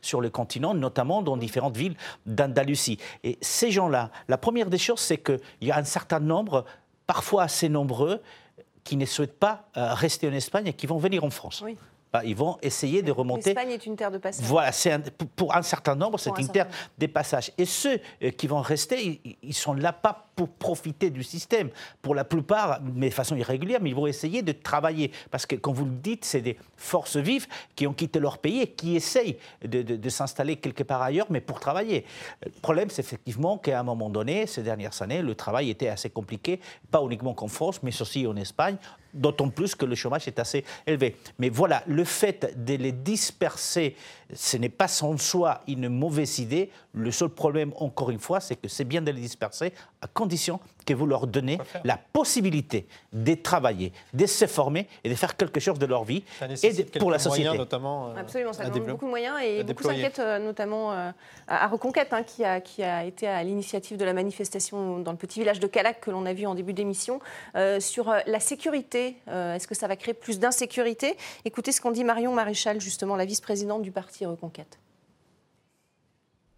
sur 0.00 0.20
le 0.20 0.30
continent, 0.30 0.74
notamment 0.74 1.22
dans 1.22 1.36
différentes 1.36 1.76
villes 1.76 1.96
d'Andalusie. 2.24 2.98
Et 3.24 3.38
ces 3.40 3.70
gens-là, 3.70 4.10
la 4.28 4.38
première 4.38 4.70
des 4.70 4.78
choses, 4.78 5.00
c'est 5.00 5.18
qu'il 5.18 5.38
y 5.62 5.70
a 5.70 5.78
un 5.78 5.84
certain 5.84 6.20
nombre, 6.20 6.64
parfois 7.06 7.44
assez 7.44 7.68
nombreux, 7.68 8.20
qui 8.84 8.96
ne 8.96 9.04
souhaitent 9.04 9.38
pas 9.38 9.68
euh, 9.76 9.94
rester 9.94 10.28
en 10.28 10.32
Espagne 10.32 10.68
et 10.68 10.72
qui 10.72 10.86
vont 10.86 10.98
venir 10.98 11.24
en 11.24 11.30
France. 11.30 11.62
Oui. 11.64 11.76
Bah, 12.12 12.22
ils 12.24 12.36
vont 12.36 12.56
essayer 12.62 13.02
de 13.02 13.10
remonter. 13.10 13.50
L'Espagne 13.50 13.72
est 13.72 13.84
une 13.84 13.96
terre 13.96 14.10
de 14.10 14.18
passage. 14.18 14.44
Voilà, 14.46 14.70
pour 15.34 15.54
un 15.54 15.62
certain 15.62 15.96
nombre, 15.96 16.18
c'est 16.18 16.38
une 16.38 16.48
terre 16.48 16.68
de 16.96 17.06
passage. 17.06 17.52
Et 17.58 17.64
ceux 17.64 18.00
euh, 18.22 18.30
qui 18.30 18.46
vont 18.46 18.60
rester, 18.60 19.20
ils, 19.42 19.54
sont 19.54 19.74
là 19.74 19.92
pas 19.92 20.25
pour 20.36 20.50
profiter 20.50 21.08
du 21.08 21.24
système, 21.24 21.70
pour 22.02 22.14
la 22.14 22.24
plupart, 22.24 22.80
mais 22.82 23.08
de 23.08 23.14
façon 23.14 23.34
irrégulière, 23.36 23.80
mais 23.82 23.90
ils 23.90 23.96
vont 23.96 24.06
essayer 24.06 24.42
de 24.42 24.52
travailler. 24.52 25.10
Parce 25.30 25.46
que, 25.46 25.56
comme 25.56 25.74
vous 25.74 25.86
le 25.86 25.96
dites, 25.96 26.26
c'est 26.26 26.42
des 26.42 26.58
forces 26.76 27.16
vives 27.16 27.46
qui 27.74 27.86
ont 27.86 27.94
quitté 27.94 28.20
leur 28.20 28.36
pays 28.36 28.60
et 28.60 28.66
qui 28.66 28.96
essayent 28.96 29.38
de, 29.64 30.08
s'installer 30.10 30.56
quelque 30.56 30.82
part 30.82 31.00
ailleurs, 31.00 31.26
mais 31.30 31.40
pour 31.40 31.58
travailler. 31.58 32.04
Le 32.44 32.50
problème, 32.60 32.90
c'est 32.90 33.00
effectivement 33.00 33.56
qu'à 33.56 33.80
un 33.80 33.82
moment 33.82 34.10
donné, 34.10 34.46
ces 34.46 34.62
dernières 34.62 35.00
années, 35.00 35.22
le 35.22 35.34
travail 35.34 35.70
était 35.70 35.88
assez 35.88 36.10
compliqué, 36.10 36.60
pas 36.90 37.02
uniquement 37.02 37.32
qu'en 37.32 37.48
France, 37.48 37.82
mais 37.82 38.00
aussi 38.00 38.26
en 38.26 38.36
Espagne, 38.36 38.76
d'autant 39.16 39.48
plus 39.48 39.74
que 39.74 39.86
le 39.86 39.94
chômage 39.94 40.28
est 40.28 40.38
assez 40.38 40.64
élevé. 40.86 41.16
Mais 41.38 41.48
voilà, 41.48 41.82
le 41.86 42.04
fait 42.04 42.54
de 42.62 42.74
les 42.74 42.92
disperser, 42.92 43.96
ce 44.34 44.56
n'est 44.56 44.68
pas 44.68 44.88
sans 44.88 45.16
soi 45.18 45.60
une 45.68 45.88
mauvaise 45.88 46.38
idée. 46.38 46.70
Le 46.92 47.10
seul 47.10 47.28
problème, 47.28 47.72
encore 47.76 48.10
une 48.10 48.18
fois, 48.18 48.40
c'est 48.40 48.56
que 48.56 48.68
c'est 48.68 48.84
bien 48.84 49.02
de 49.02 49.10
les 49.10 49.20
disperser 49.20 49.72
à 50.00 50.08
condition 50.08 50.60
que 50.84 50.94
vous 50.94 51.06
leur 51.06 51.26
donnez 51.26 51.58
la 51.84 51.98
possibilité 51.98 52.86
de 53.12 53.34
travailler, 53.34 53.92
de 54.14 54.24
se 54.24 54.46
former 54.46 54.86
et 55.02 55.10
de 55.10 55.14
faire 55.14 55.36
quelque 55.36 55.58
chose 55.58 55.78
de 55.78 55.86
leur 55.86 56.04
vie 56.04 56.22
et 56.62 56.84
pour 56.98 57.10
la 57.10 57.18
société. 57.18 57.56
notamment, 57.58 58.10
euh, 58.10 58.20
Absolument, 58.20 58.52
ça 58.52 58.70
demande 58.70 58.90
beaucoup 58.90 59.06
de 59.06 59.10
moyens 59.10 59.36
et 59.42 59.64
beaucoup 59.64 59.82
s'inquiètent 59.82 60.20
euh, 60.20 60.38
notamment 60.38 60.92
euh, 60.92 61.10
à 61.48 61.66
Reconquête, 61.66 62.12
hein, 62.12 62.22
qui, 62.22 62.44
a, 62.44 62.60
qui 62.60 62.84
a 62.84 63.04
été 63.04 63.26
à 63.26 63.42
l'initiative 63.42 63.96
de 63.96 64.04
la 64.04 64.12
manifestation 64.12 65.00
dans 65.00 65.10
le 65.10 65.18
petit 65.18 65.40
village 65.40 65.58
de 65.58 65.66
Calac 65.66 66.00
que 66.00 66.10
l'on 66.10 66.24
a 66.24 66.32
vu 66.32 66.46
en 66.46 66.54
début 66.54 66.72
d'émission, 66.72 67.20
sur 67.80 68.14
la 68.26 68.40
sécurité. 68.40 69.16
Est-ce 69.26 69.66
que 69.66 69.74
ça 69.74 69.88
va 69.88 69.96
créer 69.96 70.14
plus 70.14 70.38
d'insécurité? 70.38 71.16
Écoutez 71.44 71.72
ce 71.72 71.80
qu'en 71.80 71.90
dit 71.90 72.04
Marion 72.04 72.32
Maréchal, 72.32 72.80
justement, 72.80 73.16
la 73.16 73.24
vice-présidente 73.24 73.82
du 73.82 73.90
parti 73.90 74.15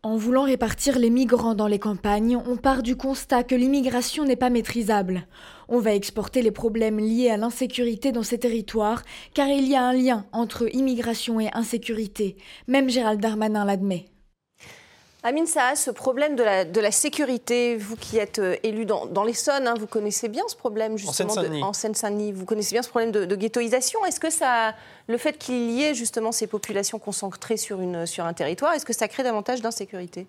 En 0.04 0.16
voulant 0.16 0.44
répartir 0.44 0.98
les 0.98 1.10
migrants 1.10 1.56
dans 1.56 1.66
les 1.66 1.80
campagnes, 1.80 2.36
on 2.36 2.56
part 2.56 2.84
du 2.84 2.96
constat 2.96 3.42
que 3.42 3.56
l'immigration 3.56 4.24
n'est 4.24 4.36
pas 4.36 4.48
maîtrisable. 4.48 5.26
On 5.68 5.80
va 5.80 5.92
exporter 5.92 6.40
les 6.40 6.52
problèmes 6.52 6.98
liés 6.98 7.30
à 7.30 7.36
l'insécurité 7.36 8.12
dans 8.12 8.22
ces 8.22 8.38
territoires, 8.38 9.02
car 9.34 9.48
il 9.48 9.66
y 9.66 9.74
a 9.74 9.84
un 9.84 9.92
lien 9.92 10.24
entre 10.32 10.72
immigration 10.72 11.40
et 11.40 11.50
insécurité. 11.52 12.36
Même 12.68 12.88
Gérald 12.88 13.20
Darmanin 13.20 13.64
l'admet. 13.64 14.06
Amine 15.28 15.46
Saas, 15.46 15.76
ce 15.76 15.90
problème 15.90 16.36
de 16.36 16.42
la, 16.42 16.64
de 16.64 16.80
la, 16.80 16.90
sécurité, 16.90 17.76
vous 17.76 17.96
qui 17.96 18.16
êtes 18.16 18.38
euh, 18.38 18.56
élu 18.62 18.86
dans, 18.86 19.04
dans 19.04 19.24
l'Essonne, 19.24 19.66
hein, 19.66 19.74
vous 19.78 19.86
connaissez 19.86 20.26
bien 20.26 20.42
ce 20.48 20.56
problème 20.56 20.96
justement 20.96 21.34
en 21.62 21.74
Seine-Saint-Denis. 21.74 22.32
vous 22.32 22.46
connaissez 22.46 22.74
bien 22.74 22.80
ce 22.80 22.88
problème 22.88 23.12
de, 23.12 23.36
ghettoisation. 23.36 24.02
Est-ce 24.06 24.20
que 24.20 24.30
ça, 24.30 24.74
le 25.06 25.18
fait 25.18 25.36
qu'il 25.36 25.70
y 25.70 25.82
ait 25.82 25.92
justement 25.92 26.32
ces 26.32 26.46
populations 26.46 26.98
concentrées 26.98 27.58
sur, 27.58 27.82
une, 27.82 28.06
sur 28.06 28.24
un 28.24 28.32
territoire, 28.32 28.72
est-ce 28.72 28.86
que 28.86 28.94
ça 28.94 29.06
crée 29.06 29.22
davantage 29.22 29.60
d'insécurité? 29.60 30.26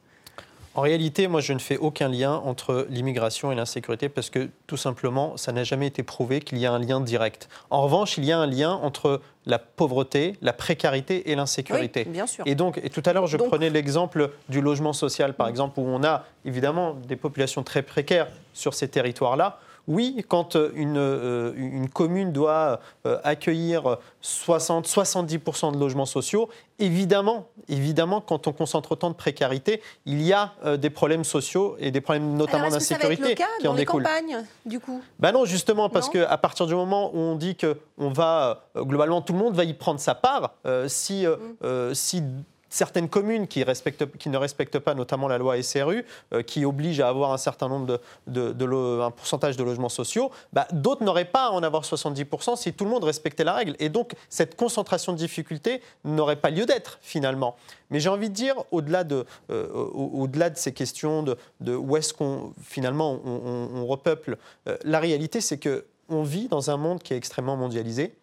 En 0.75 0.81
réalité, 0.81 1.27
moi, 1.27 1.41
je 1.41 1.53
ne 1.53 1.59
fais 1.59 1.77
aucun 1.77 2.07
lien 2.07 2.33
entre 2.33 2.85
l'immigration 2.89 3.51
et 3.51 3.55
l'insécurité 3.55 4.07
parce 4.07 4.29
que, 4.29 4.49
tout 4.67 4.77
simplement, 4.77 5.35
ça 5.35 5.51
n'a 5.51 5.63
jamais 5.63 5.87
été 5.87 6.03
prouvé 6.03 6.41
qu'il 6.41 6.57
y 6.57 6.65
a 6.65 6.71
un 6.71 6.79
lien 6.79 7.01
direct. 7.01 7.49
En 7.69 7.81
revanche, 7.81 8.17
il 8.17 8.25
y 8.25 8.31
a 8.31 8.37
un 8.37 8.45
lien 8.45 8.71
entre 8.71 9.21
la 9.45 9.57
pauvreté, 9.59 10.35
la 10.41 10.53
précarité 10.53 11.31
et 11.31 11.35
l'insécurité. 11.35 12.05
bien 12.05 12.27
sûr. 12.27 12.43
Et 12.45 12.55
donc, 12.55 12.79
et 12.83 12.89
tout 12.89 13.03
à 13.05 13.13
l'heure, 13.13 13.27
je 13.27 13.37
prenais 13.37 13.69
l'exemple 13.69 14.31
du 14.47 14.61
logement 14.61 14.93
social, 14.93 15.33
par 15.33 15.47
mm. 15.47 15.51
exemple, 15.51 15.79
où 15.79 15.83
on 15.83 16.03
a 16.03 16.25
évidemment 16.45 16.93
des 16.93 17.15
populations 17.15 17.63
très 17.63 17.81
précaires 17.81 18.27
sur 18.53 18.73
ces 18.73 18.87
territoires-là. 18.87 19.59
Oui, 19.89 20.23
quand 20.27 20.55
euh, 20.55 20.71
euh, 20.77 21.53
une, 21.55 21.89
commune 21.89 22.31
doit 22.31 22.79
euh, 23.07 23.17
accueillir 23.23 23.97
60-70% 24.23 25.73
de 25.73 25.79
logements 25.79 26.05
sociaux, 26.05 26.47
évidemment, 26.77 27.47
évidemment, 27.67 28.21
quand 28.21 28.45
on 28.45 28.53
concentre 28.53 28.91
autant 28.91 29.09
de 29.09 29.15
précarité, 29.15 29.81
il 30.05 30.21
y 30.21 30.31
a 30.31 30.53
des 30.77 30.91
problèmes 30.91 31.23
sociaux 31.23 31.75
et 31.79 31.89
des 31.89 32.01
problèmes 32.01 32.35
notamment 32.35 32.69
d'insécurité 32.69 33.35
qui 33.59 33.67
en 33.67 33.73
découlent. 33.73 34.03
campagnes, 34.03 34.45
du 34.65 34.79
coup? 34.79 35.01
Ben 35.17 35.31
Non, 35.31 35.45
justement, 35.45 35.89
parce 35.89 36.07
qu'à 36.07 36.37
partir 36.37 36.67
du 36.67 36.75
moment 36.75 37.09
où 37.13 37.17
on 37.17 37.35
dit 37.35 37.55
que 37.55 37.77
on 37.97 38.09
va, 38.09 38.69
globalement, 38.77 39.21
tout 39.21 39.33
le 39.33 39.39
monde 39.39 39.55
va 39.55 39.63
y 39.63 39.73
prendre 39.73 39.99
sa 39.99 40.13
part, 40.13 40.53
si, 40.87 41.25
mm. 41.25 41.93
si 41.95 42.23
certaines 42.69 43.09
communes 43.09 43.47
qui, 43.47 43.59
ne 43.59 44.37
respectent 44.37 44.79
pas 44.79 44.93
notamment 44.93 45.27
la 45.27 45.37
loi 45.37 45.61
SRU, 45.61 46.05
euh, 46.33 46.43
qui 46.43 46.65
oblige 46.65 46.99
à 46.99 47.09
avoir 47.09 47.33
un 47.33 47.37
certain 47.37 47.67
nombre 47.67 47.99
de, 48.27 49.01
un 49.01 49.11
pourcentage 49.11 49.57
de 49.57 49.63
logements 49.63 49.89
sociaux, 49.89 50.31
bah, 50.53 50.67
d'autres 50.71 51.03
n'auraient 51.03 51.25
pas 51.25 51.47
à 51.47 51.49
en 51.49 51.63
avoir 51.63 51.83
70% 51.83 52.55
si 52.55 52.73
tout 52.73 52.85
le 52.85 52.91
monde 52.91 53.03
respectait 53.03 53.43
la 53.43 53.53
règle. 53.53 53.75
Et 53.79 53.89
donc 53.89 54.13
cette 54.29 54.55
concentration 54.55 55.13
de 55.13 55.17
difficultés 55.17 55.81
n'aurait 56.05 56.35
pas 56.35 56.51
lieu 56.51 56.65
d'être 56.65 56.99
finalement. 57.01 57.55
Mais 57.89 57.99
j'ai 57.99 58.09
envie 58.09 58.29
de 58.29 58.35
dire, 58.35 58.55
au-delà 58.71 59.03
de, 59.03 59.25
euh, 59.49 60.51
ces 60.55 60.73
questions 60.73 61.23
de, 61.59 61.75
où 61.75 61.97
est-ce 61.97 62.13
qu'on 62.13 62.53
finalement 62.61 63.19
on, 63.25 63.85
repeuple, 63.85 64.37
euh, 64.67 64.77
la 64.83 64.99
réalité 64.99 65.41
c'est 65.41 65.57
que 65.57 65.85
on 66.09 66.23
vit 66.23 66.47
dans 66.47 66.71
un 66.71 66.77
monde 66.77 67.01
qui 67.01 67.13
est 67.13 67.17
extrêmement 67.17 67.55
mondialisé. 67.55 68.15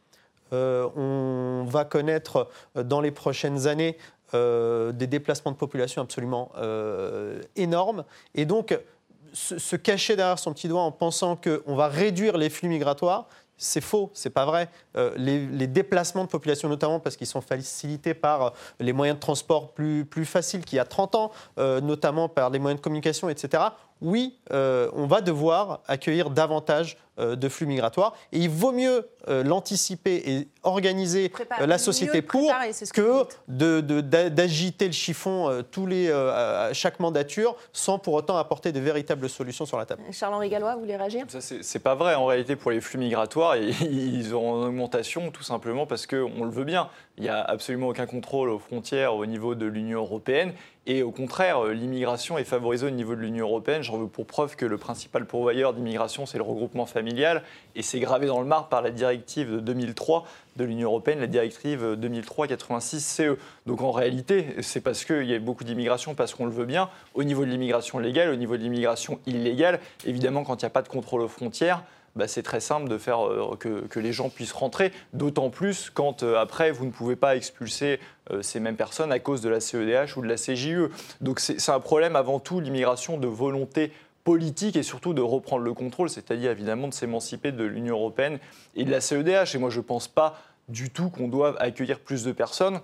on 0.53 1.65
va 1.69 1.85
connaître 1.85 2.49
dans 2.75 3.01
les 3.01 3.13
prochaines 3.13 3.67
années 3.67 3.97
euh, 4.35 4.91
des 4.93 5.07
déplacements 5.07 5.53
de 5.53 5.57
population 5.57 6.03
absolument 6.03 6.51
euh, 6.57 7.41
énormes. 7.55 8.05
Et 8.35 8.45
donc, 8.45 8.77
se, 9.33 9.77
cacher 9.77 10.17
derrière 10.17 10.39
son 10.39 10.53
petit 10.53 10.67
doigt 10.67 10.83
en 10.83 10.91
pensant 10.91 11.37
qu'on 11.37 11.77
va 11.77 11.89
réduire 11.89 12.37
les 12.37 12.51
flux 12.51 12.69
migratoires, 12.69 13.29
c'est 13.57 13.81
faux, 13.81 14.11
c'est 14.15 14.31
pas 14.31 14.45
vrai. 14.45 14.69
Euh, 14.97 15.13
les, 15.17 15.67
déplacements 15.67 16.25
de 16.25 16.29
population, 16.29 16.69
notamment 16.69 16.99
parce 16.99 17.17
qu'ils 17.17 17.27
sont 17.27 17.41
facilités 17.41 18.15
par 18.15 18.53
les 18.81 18.93
moyens 18.93 19.17
de 19.17 19.21
transport 19.21 19.73
plus, 19.73 20.05
plus 20.05 20.25
faciles 20.25 20.65
qu'il 20.65 20.77
y 20.77 20.81
a 20.81 20.85
30 20.85 21.15
ans, 21.15 21.33
notamment 21.57 22.29
par 22.29 22.51
les 22.51 22.59
moyens 22.59 22.81
de 22.81 22.85
communication, 22.85 23.29
etc. 23.29 23.63
Oui, 24.03 24.39
on 24.51 25.07
va 25.07 25.21
devoir 25.21 25.81
accueillir 25.87 26.31
davantage 26.31 26.97
euh, 27.19 27.35
de 27.35 27.49
flux 27.49 27.65
migratoires. 27.65 28.13
Et 28.31 28.41
il 28.41 28.51
vaut 28.51 28.73
mieux 28.73 29.09
euh, 29.27 29.43
l'anticiper 29.43 30.23
et 30.27 30.49
organiser 30.65 31.33
euh, 31.63 31.67
la 31.67 31.79
société 31.79 32.21
pour 32.21 32.53
que, 32.93 33.25
d'agiter 33.49 34.85
le 34.85 34.93
chiffon 34.93 35.65
tous 35.71 35.87
les, 35.87 36.11
à 36.11 36.75
chaque 36.75 37.01
mandature 37.01 37.57
sans 37.73 37.99
pour 37.99 38.13
autant 38.13 38.37
apporter 38.37 38.71
de 38.71 38.81
véritables 38.81 39.31
solutions 39.31 39.65
sur 39.65 39.79
la 39.79 39.87
table. 39.87 40.03
Charles-Henri 40.13 40.51
Gallois, 40.51 40.75
vous 40.75 40.81
voulez 40.81 40.97
réagir? 40.97 41.25
Ça, 41.29 41.41
c'est 41.41 41.79
pas 41.79 41.95
vrai 41.95 42.15
en 42.17 42.27
réalité 42.27 42.55
pour 42.55 42.71
les 42.71 42.83
flux 42.83 42.99
migratoires. 42.99 43.57
Ils 43.81 44.35
ont 44.35 44.51
en 44.51 44.67
augmentation 44.67 45.31
tout 45.31 45.43
simplement 45.43 45.87
parce 45.87 46.07
qu'on 46.07 46.45
le 46.45 46.51
veut 46.51 46.65
bien. 46.65 46.91
Il 47.17 47.23
n'y 47.23 47.31
a 47.31 47.41
absolument 47.41 47.89
aucun 47.89 48.05
contrôle 48.05 48.51
aux 48.51 48.59
frontières 48.59 49.15
au 49.15 49.25
niveau 49.25 49.55
de 49.55 49.65
l'Union 49.65 50.01
européenne. 50.01 50.53
Et 50.89 51.03
au 51.03 51.11
contraire, 51.11 51.65
l'immigration 51.65 52.39
est 52.39 52.45
favorisée 52.45 52.87
au 52.87 52.91
niveau 52.91 53.17
de 53.17 53.21
l'Union 53.21 53.47
européenne. 53.47 53.83
J'en 53.83 53.99
veux 53.99 54.07
pour 54.07 54.25
preuve 54.25 54.55
que 54.55 54.65
le 54.65 54.79
principal 54.79 55.27
pourvoyeur 55.27 55.75
d'immigration, 55.75 56.27
c'est 56.27 56.39
le 56.39 56.45
regroupement 56.45 56.87
familial 56.87 57.43
et 57.75 57.83
c'est 57.83 57.99
gravé 57.99 58.29
dans 58.29 58.41
le 58.41 58.47
marbre 58.47 58.69
par 58.69 58.83
la 58.83 58.93
directive 58.93 59.51
de 59.51 59.59
2003 59.59 60.25
de 60.55 60.65
l'Union 60.65 60.89
européenne, 60.89 61.19
la 61.19 61.27
directive 61.27 61.97
2003-86 62.01 63.01
CE. 63.01 63.39
Donc 63.67 63.83
en 63.83 63.91
réalité, 63.91 64.55
c'est 64.63 64.81
parce 64.81 65.05
qu'il 65.05 65.25
y 65.25 65.35
a 65.35 65.39
beaucoup 65.41 65.65
d'immigration, 65.65 66.15
parce 66.15 66.35
qu'on 66.35 66.47
le 66.47 66.53
veut 66.53 66.67
bien, 66.67 66.89
au 67.15 67.25
niveau 67.25 67.45
de 67.45 67.51
l'immigration 67.51 67.99
légale, 67.99 68.31
au 68.31 68.37
niveau 68.37 68.57
de 68.57 68.63
l'immigration 68.63 69.19
illégale. 69.27 69.81
Évidemment, 70.05 70.45
quand 70.45 70.63
il 70.63 70.65
n'y 70.65 70.69
a 70.69 70.71
pas 70.71 70.83
de 70.83 70.89
contrôle 70.89 71.21
aux 71.21 71.29
frontières, 71.29 71.83
bah, 72.17 72.27
c'est 72.27 72.43
très 72.43 72.61
simple 72.61 72.89
de 72.89 72.99
faire 72.99 73.27
euh, 73.27 73.57
que, 73.57 74.01
les 74.01 74.13
gens 74.13 74.31
puissent 74.31 74.53
rentrer, 74.53 74.93
d'autant 75.13 75.51
plus 75.51 75.91
quand 75.91 76.23
euh, 76.23 76.41
après 76.41 76.71
vous 76.71 76.87
ne 76.87 76.91
pouvez 76.91 77.15
pas 77.15 77.37
expulser 77.37 78.01
euh, 78.31 78.43
ces 78.43 78.59
mêmes 78.59 78.77
personnes 78.77 79.13
à 79.13 79.19
cause 79.19 79.43
de 79.43 79.49
la 79.49 79.61
CEDH 79.61 80.17
ou 80.17 80.23
de 80.23 80.27
la 80.27 80.37
CJE. 80.37 80.91
Donc 81.21 81.41
c'est 81.41 81.71
un 81.71 81.81
problème 81.81 82.17
avant 82.17 82.41
tout, 82.41 82.61
l'immigration 82.61 83.19
de 83.19 83.27
volonté 83.27 83.93
politique 84.25 84.77
et 84.77 84.83
surtout 84.83 85.15
de 85.15 85.23
reprendre 85.23 85.63
le 85.63 85.75
contrôle, 85.75 86.11
c'est-à-dire 86.11 86.51
évidemment 86.51 86.89
de 86.89 86.95
s'émanciper 86.95 87.53
de 87.53 87.65
l'Union 87.65 87.97
européenne 87.97 88.39
et 88.75 88.85
de 88.85 88.91
la 88.91 89.01
CEDH. 89.01 89.55
Et 89.55 89.59
moi, 89.59 89.71
je 89.71 89.79
ne 89.79 89.85
pense 89.85 90.09
pas 90.09 90.41
du 90.69 90.91
tout 90.91 91.11
qu'on 91.11 91.29
doive 91.29 91.57
accueillir 91.61 92.01
plus 92.01 92.25
de 92.25 92.33
personnes. 92.33 92.81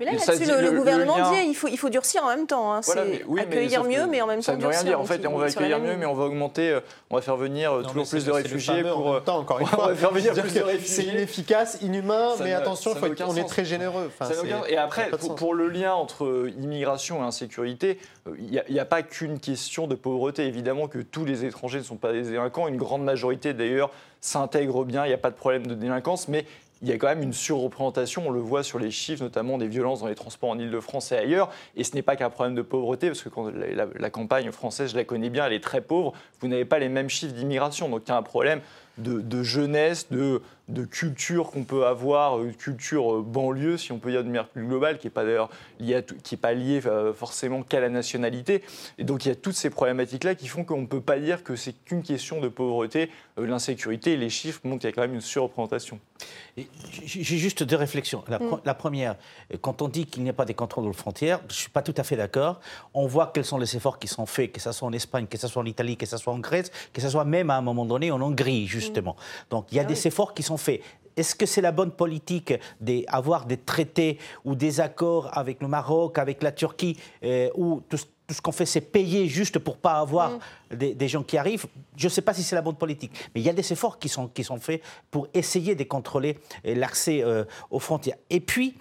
Mais 0.00 0.06
là, 0.06 0.12
là-dessus, 0.12 0.46
le, 0.46 0.72
gouvernement 0.72 1.30
dit 1.30 1.46
il 1.46 1.54
faut, 1.54 1.68
il 1.68 1.76
faut 1.76 1.90
durcir 1.90 2.24
en 2.24 2.28
même 2.28 2.46
temps. 2.46 2.72
Hein. 2.72 2.80
accueillir 3.38 3.84
mieux, 3.84 4.06
mais 4.06 4.22
en 4.22 4.26
même 4.26 4.40
temps 4.40 4.56
durcir. 4.56 4.56
Ça 4.56 4.56
ne 4.56 4.62
veut 4.62 4.68
rien 4.68 4.82
dire. 4.84 5.00
En 5.00 5.04
fait, 5.04 5.26
on 5.26 5.36
va 5.36 5.46
accueillir 5.46 5.78
mieux, 5.78 5.96
mais 5.98 6.06
on 6.06 6.14
va 6.14 6.24
augmenter, 6.24 6.70
euh, 6.70 6.80
on 7.10 7.16
va 7.16 7.22
faire 7.22 7.36
venir 7.36 7.70
euh, 7.70 7.82
toujours 7.82 8.08
plus 8.08 8.24
de 8.24 8.32
réfugiés 8.32 8.82
pour. 8.82 9.06
En 9.06 9.20
temps, 9.20 9.38
encore 9.38 9.60
une 9.60 9.66
fois. 9.66 9.84
on 9.84 9.88
va 9.88 9.94
faire 9.94 10.10
venir 10.10 10.32
plus 10.32 10.54
de 10.54 10.60
réfugiés. 10.60 10.86
C'est 10.86 11.04
inefficace, 11.04 11.78
inhumain, 11.82 12.30
mais 12.40 12.54
attention, 12.54 12.94
on 13.26 13.36
est 13.36 13.44
très 13.44 13.66
généreux. 13.66 14.10
Et 14.68 14.78
après, 14.78 15.10
pour 15.36 15.52
le 15.52 15.68
lien 15.68 15.92
entre 15.92 16.48
immigration 16.58 17.22
et 17.22 17.26
insécurité, 17.26 17.98
il 18.38 18.62
n'y 18.70 18.80
a, 18.80 18.84
pas 18.86 19.02
qu'une 19.02 19.38
question 19.38 19.86
de 19.86 19.94
pauvreté. 19.94 20.46
Évidemment 20.46 20.88
que 20.88 20.98
tous 20.98 21.26
les 21.26 21.44
étrangers 21.44 21.78
ne 21.78 21.84
sont 21.84 21.96
pas 21.96 22.12
des 22.12 22.22
délinquants. 22.22 22.68
Une 22.68 22.78
grande 22.78 23.04
majorité, 23.04 23.52
d'ailleurs, 23.52 23.90
s'intègre 24.22 24.84
bien. 24.84 25.04
Il 25.04 25.08
n'y 25.08 25.14
a 25.14 25.18
pas 25.18 25.30
de 25.30 25.36
problème 25.36 25.66
de 25.66 25.74
délinquance. 25.74 26.28
Mais 26.28 26.46
il 26.82 26.88
y 26.88 26.92
a 26.92 26.96
quand 26.96 27.08
même 27.08 27.22
une 27.22 27.32
surreprésentation, 27.32 28.26
on 28.26 28.30
le 28.30 28.40
voit 28.40 28.62
sur 28.62 28.78
les 28.78 28.90
chiffres, 28.90 29.22
notamment 29.22 29.58
des 29.58 29.68
violences 29.68 30.00
dans 30.00 30.06
les 30.06 30.14
transports 30.14 30.50
en 30.50 30.58
Ile-de-France 30.58 31.12
et 31.12 31.16
ailleurs. 31.16 31.50
Et 31.76 31.84
ce 31.84 31.94
n'est 31.94 32.02
pas 32.02 32.16
qu'un 32.16 32.30
problème 32.30 32.54
de 32.54 32.62
pauvreté, 32.62 33.08
parce 33.08 33.22
que 33.22 33.28
quand 33.28 33.50
la, 33.50 34.10
campagne 34.10 34.50
française, 34.50 34.92
je 34.92 34.96
la 34.96 35.04
connais 35.04 35.30
bien, 35.30 35.46
elle 35.46 35.52
est 35.52 35.62
très 35.62 35.82
pauvre, 35.82 36.14
vous 36.40 36.48
n'avez 36.48 36.64
pas 36.64 36.78
les 36.78 36.88
mêmes 36.88 37.10
chiffres 37.10 37.34
d'immigration. 37.34 37.88
Donc 37.88 38.02
il 38.06 38.08
y 38.08 38.12
a 38.12 38.16
un 38.16 38.22
problème 38.22 38.60
de, 38.98 39.42
jeunesse, 39.42 40.08
de, 40.10 40.40
culture 40.90 41.50
qu'on 41.50 41.64
peut 41.64 41.86
avoir, 41.86 42.42
une 42.42 42.54
culture 42.54 43.16
euh, 43.16 43.22
banlieue, 43.22 43.76
si 43.76 43.92
on 43.92 43.98
peut 43.98 44.10
dire 44.10 44.22
de 44.22 44.28
manière 44.28 44.48
plus 44.48 44.66
globale, 44.66 44.98
qui 44.98 45.06
n'est 45.06 45.10
pas 45.10 45.24
d'ailleurs 45.24 45.50
liée, 45.78 46.04
pas 46.40 46.52
liée 46.52 46.80
euh, 46.86 47.12
forcément 47.12 47.62
qu'à 47.62 47.80
la 47.80 47.88
nationalité. 47.88 48.62
Et 48.98 49.04
donc 49.04 49.24
il 49.24 49.28
y 49.28 49.32
a 49.32 49.34
toutes 49.34 49.54
ces 49.54 49.70
problématiques-là 49.70 50.34
qui 50.34 50.48
font 50.48 50.64
qu'on 50.64 50.82
ne 50.82 50.86
peut 50.86 51.00
pas 51.00 51.18
dire 51.18 51.42
que 51.42 51.56
c'est 51.56 51.72
qu'une 51.72 52.02
question 52.02 52.40
de 52.40 52.48
pauvreté, 52.48 53.10
l'insécurité. 53.44 54.16
Les 54.16 54.30
chiffres 54.30 54.60
montrent 54.64 54.80
qu'il 54.80 54.90
y 54.90 54.92
a 54.92 54.94
quand 54.94 55.02
même 55.02 55.14
une 55.14 55.20
surreprésentation. 55.20 55.98
J'ai 56.56 57.38
juste 57.38 57.62
deux 57.62 57.76
réflexions. 57.76 58.24
La, 58.28 58.38
mm. 58.38 58.60
la 58.64 58.74
première, 58.74 59.16
quand 59.60 59.82
on 59.82 59.88
dit 59.88 60.06
qu'il 60.06 60.22
n'y 60.22 60.30
a 60.30 60.34
pas 60.34 60.44
des 60.44 60.54
contrôles 60.54 60.86
aux 60.86 60.92
frontières, 60.92 61.40
je 61.48 61.54
ne 61.54 61.58
suis 61.58 61.70
pas 61.70 61.82
tout 61.82 61.94
à 61.96 62.02
fait 62.02 62.16
d'accord. 62.16 62.60
On 62.94 63.06
voit 63.06 63.30
quels 63.32 63.44
sont 63.44 63.58
les 63.58 63.76
efforts 63.76 63.98
qui 63.98 64.08
sont 64.08 64.26
faits, 64.26 64.52
que 64.52 64.60
ce 64.60 64.72
soit 64.72 64.88
en 64.88 64.92
Espagne, 64.92 65.26
que 65.26 65.38
ce 65.38 65.48
soit 65.48 65.62
en 65.62 65.66
Italie, 65.66 65.96
que 65.96 66.06
ce 66.06 66.16
soit 66.16 66.32
en 66.32 66.38
Grèce, 66.38 66.70
que 66.92 67.00
ce 67.00 67.08
soit 67.08 67.24
même 67.24 67.50
à 67.50 67.56
un 67.56 67.62
moment 67.62 67.84
donné 67.84 68.10
en 68.10 68.20
Hongrie, 68.20 68.66
justement. 68.66 69.16
Donc 69.50 69.66
il 69.70 69.76
y 69.76 69.78
a 69.78 69.82
ah 69.82 69.86
des 69.86 70.06
efforts 70.06 70.34
qui 70.34 70.42
sont 70.42 70.56
faits. 70.56 70.82
Est-ce 71.16 71.34
que 71.34 71.44
c'est 71.44 71.60
la 71.60 71.72
bonne 71.72 71.90
politique 71.90 72.54
d'avoir 72.80 73.44
des 73.44 73.56
traités 73.56 74.18
ou 74.44 74.54
des 74.54 74.80
accords 74.80 75.36
avec 75.36 75.60
le 75.60 75.68
Maroc, 75.68 76.18
avec 76.18 76.42
la 76.42 76.52
Turquie, 76.52 76.96
euh, 77.24 77.50
où 77.54 77.82
tout, 77.88 77.98
ce 77.98 78.06
qu'on 78.40 78.52
fait, 78.52 78.66
c'est 78.66 78.80
payer 78.80 79.26
juste 79.26 79.58
pour 79.58 79.76
pas 79.76 79.94
avoir 79.94 80.38
mm. 80.70 80.76
des, 80.76 81.08
gens 81.08 81.22
qui 81.22 81.36
arrivent 81.36 81.66
Je 81.96 82.06
ne 82.06 82.10
sais 82.10 82.22
pas 82.22 82.34
si 82.34 82.42
c'est 82.42 82.54
la 82.54 82.62
bonne 82.62 82.76
politique, 82.76 83.12
mais 83.34 83.40
il 83.40 83.44
y 83.44 83.50
a 83.50 83.52
des 83.52 83.72
efforts 83.72 83.98
qui 83.98 84.08
sont, 84.08 84.28
qui 84.28 84.44
sont 84.44 84.58
faits 84.58 84.82
pour 85.10 85.28
essayer 85.34 85.74
de 85.74 85.84
contrôler 85.84 86.38
euh, 86.66 86.74
l'accès 86.74 87.22
euh, 87.22 87.44
aux 87.70 87.80
frontières. 87.80 88.16
Et 88.28 88.40
puis, 88.40 88.76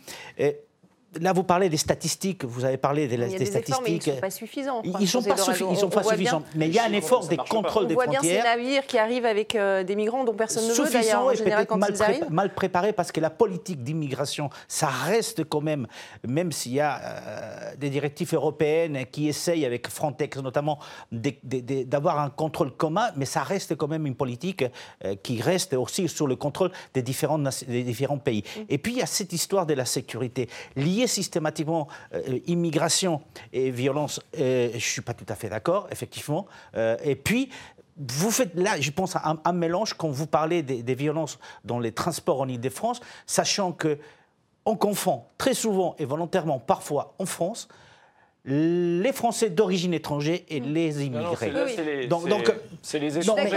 Là, 1.19 1.33
vous 1.33 1.43
parlez 1.43 1.69
des 1.69 1.77
statistiques, 1.77 2.45
vous 2.45 2.65
avez 2.65 2.77
parlé 2.77 3.07
des, 3.07 3.15
il 3.15 3.37
des 3.37 3.45
statistiques. 3.45 3.83
mais 3.83 3.91
ils 3.91 3.97
ne 3.97 4.15
sont 4.15 4.21
pas 4.21 4.29
suffisants. 4.29 4.81
Ils 4.83 4.91
ne 4.91 5.05
sont 5.07 5.21
pas, 5.23 5.37
sont 5.75 5.89
pas 5.89 6.03
suffisants. 6.03 6.43
Mais 6.55 6.67
il 6.67 6.73
y 6.73 6.77
a 6.77 6.85
un 6.85 6.93
effort 6.93 7.27
des 7.27 7.37
contrôles 7.37 7.87
des 7.87 7.95
frontières. 7.95 8.19
On 8.19 8.21
voit 8.21 8.29
bien 8.29 8.41
ces 8.41 8.43
navires 8.43 8.85
qui 8.85 8.99
arrivent 8.99 9.25
avec 9.25 9.55
euh, 9.55 9.83
des 9.83 9.95
migrants 9.95 10.23
dont 10.23 10.35
personne 10.35 10.67
ne 10.67 10.73
veut 10.73 10.91
d'ailleurs 10.91 11.23
en 11.23 11.33
général 11.33 11.65
quand 11.65 11.77
mal 11.77 11.93
ils 11.95 12.03
arrivent. 12.03 12.29
mal 12.29 12.53
préparés 12.53 12.93
parce 12.93 13.11
que 13.11 13.19
la 13.19 13.31
politique 13.31 13.83
d'immigration, 13.83 14.51
ça 14.67 14.87
reste 14.87 15.43
quand 15.45 15.61
même, 15.61 15.87
même 16.27 16.51
s'il 16.51 16.73
y 16.73 16.79
a 16.79 17.01
euh, 17.01 17.75
des 17.75 17.89
directives 17.89 18.33
européennes 18.35 19.05
qui 19.11 19.29
essayent 19.29 19.65
avec 19.65 19.87
Frontex 19.87 20.37
notamment 20.37 20.77
d'avoir 21.11 22.19
un 22.19 22.29
contrôle 22.29 22.71
commun, 22.71 23.09
mais 23.15 23.25
ça 23.25 23.41
reste 23.41 23.75
quand 23.75 23.87
même 23.87 24.05
une 24.05 24.15
politique 24.15 24.63
euh, 25.05 25.15
qui 25.23 25.41
reste 25.41 25.73
aussi 25.73 26.07
sur 26.07 26.27
le 26.27 26.35
contrôle 26.35 26.71
des 26.93 27.01
différents, 27.01 27.39
des 27.39 27.83
différents 27.83 28.19
pays. 28.19 28.43
Mm. 28.43 28.61
Et 28.69 28.77
puis 28.77 28.93
il 28.93 28.97
y 28.99 29.01
a 29.01 29.07
cette 29.07 29.33
histoire 29.33 29.65
de 29.65 29.73
la 29.73 29.85
sécurité 29.85 30.47
liée 30.75 30.98
systématiquement 31.07 31.87
immigration 32.47 33.21
et 33.53 33.71
violence, 33.71 34.21
je 34.33 34.73
ne 34.73 34.79
suis 34.79 35.01
pas 35.01 35.13
tout 35.13 35.25
à 35.29 35.35
fait 35.35 35.49
d'accord, 35.49 35.87
effectivement. 35.91 36.47
et 37.03 37.15
puis, 37.15 37.49
vous 37.97 38.31
faites 38.31 38.55
là, 38.55 38.79
je 38.79 38.91
pense, 38.91 39.15
un, 39.15 39.39
un 39.43 39.51
mélange 39.53 39.93
quand 39.93 40.09
vous 40.09 40.27
parlez 40.27 40.63
des, 40.63 40.83
des 40.83 40.95
violences 40.95 41.37
dans 41.65 41.79
les 41.79 41.91
transports 41.91 42.41
en 42.41 42.47
Ile-de-France, 42.47 43.01
sachant 43.25 43.73
que 43.73 43.99
on 44.65 44.75
confond 44.75 45.23
très 45.37 45.53
souvent 45.53 45.95
et 45.99 46.05
volontairement 46.05 46.59
parfois 46.59 47.15
en 47.19 47.25
France 47.25 47.67
les 48.45 49.11
Français 49.11 49.49
d'origine 49.49 49.93
étrangère 49.93 50.39
et 50.47 50.59
les 50.59 51.05
immigrés. 51.05 52.07
Donc, 52.07 52.51
c'est 52.81 52.99
les 52.99 53.17
étrangers. 53.17 53.49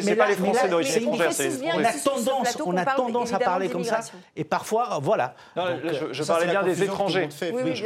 C'est 0.00 0.16
pas 0.16 0.28
les 0.28 0.34
Français 0.34 0.68
d'origine 0.68 1.02
étrangère, 1.02 1.32
c'est 1.32 1.48
les 1.48 1.72
On 1.74 1.84
a 1.84 1.92
tendance, 1.92 2.58
on 2.64 2.76
a 2.76 2.84
tendance 2.84 3.32
à 3.32 3.38
parler 3.38 3.68
comme 3.68 3.84
ça. 3.84 4.00
Et 4.36 4.44
parfois, 4.44 4.98
voilà. 5.02 5.34
je, 5.56 6.22
parlais 6.24 6.46
bien 6.46 6.62
des 6.62 6.82
étrangers. 6.82 7.28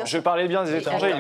je 0.05 0.19
parlais 0.19 0.49
bien 0.49 0.65
des 0.65 0.77
étrangers. 0.77 1.15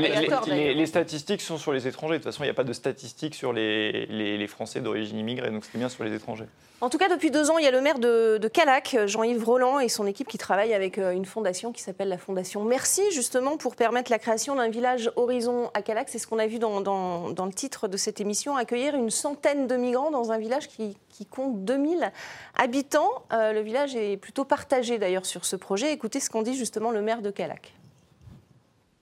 Les, 0.46 0.86
statistiques 0.86 1.40
sont 1.40 1.58
sur 1.58 1.72
les 1.72 1.88
étrangers. 1.88 2.18
De 2.18 2.22
toute 2.22 2.32
façon, 2.32 2.44
il 2.44 2.46
n'y 2.46 2.50
a 2.50 2.54
pas 2.54 2.64
de 2.64 2.72
statistiques 2.72 3.34
sur 3.34 3.52
les, 3.52 4.46
Français 4.52 4.80
d'origine 4.80 5.18
immigrée, 5.18 5.50
donc 5.50 5.64
c'est 5.64 5.78
bien 5.78 5.88
sur 5.88 6.04
les 6.04 6.14
étrangers. 6.14 6.44
En 6.82 6.90
tout 6.90 6.98
cas, 6.98 7.08
depuis 7.08 7.30
deux 7.30 7.48
ans, 7.48 7.58
il 7.58 7.64
y 7.64 7.68
a 7.68 7.70
le 7.70 7.80
maire 7.80 8.00
de, 8.00 8.38
de 8.38 8.48
Calac, 8.48 8.96
Jean-Yves 9.06 9.44
Roland, 9.44 9.78
et 9.78 9.88
son 9.88 10.04
équipe 10.04 10.26
qui 10.26 10.36
travaille 10.36 10.74
avec 10.74 10.98
euh, 10.98 11.12
une 11.12 11.24
fondation 11.24 11.70
qui 11.70 11.80
s'appelle 11.80 12.08
la 12.08 12.18
Fondation 12.18 12.64
Merci, 12.64 13.02
justement, 13.12 13.56
pour 13.56 13.76
permettre 13.76 14.10
la 14.10 14.18
création 14.18 14.56
d'un 14.56 14.68
village 14.68 14.91
Horizon 15.16 15.70
à 15.74 15.82
Calac. 15.82 16.08
C'est 16.08 16.18
ce 16.18 16.26
qu'on 16.26 16.38
a 16.38 16.46
vu 16.46 16.58
dans, 16.58 16.80
le 16.80 17.52
titre 17.52 17.88
de 17.88 17.96
cette 17.96 18.20
émission, 18.20 18.56
accueillir 18.56 18.94
une 18.94 19.10
centaine 19.10 19.66
de 19.66 19.76
migrants 19.76 20.10
dans 20.10 20.32
un 20.32 20.38
village 20.38 20.68
qui, 20.68 20.96
compte 21.30 21.64
2000 21.64 22.10
habitants. 22.56 23.10
Euh, 23.32 23.52
le 23.52 23.60
village 23.60 23.94
est 23.94 24.16
plutôt 24.16 24.44
partagé 24.44 24.98
d'ailleurs 24.98 25.26
sur 25.26 25.44
ce 25.44 25.56
projet. 25.56 25.92
Écoutez 25.92 26.20
ce 26.20 26.30
qu'en 26.30 26.42
dit 26.42 26.54
justement 26.54 26.90
le 26.90 27.00
maire 27.00 27.22
de 27.22 27.30
Calac. 27.30 27.74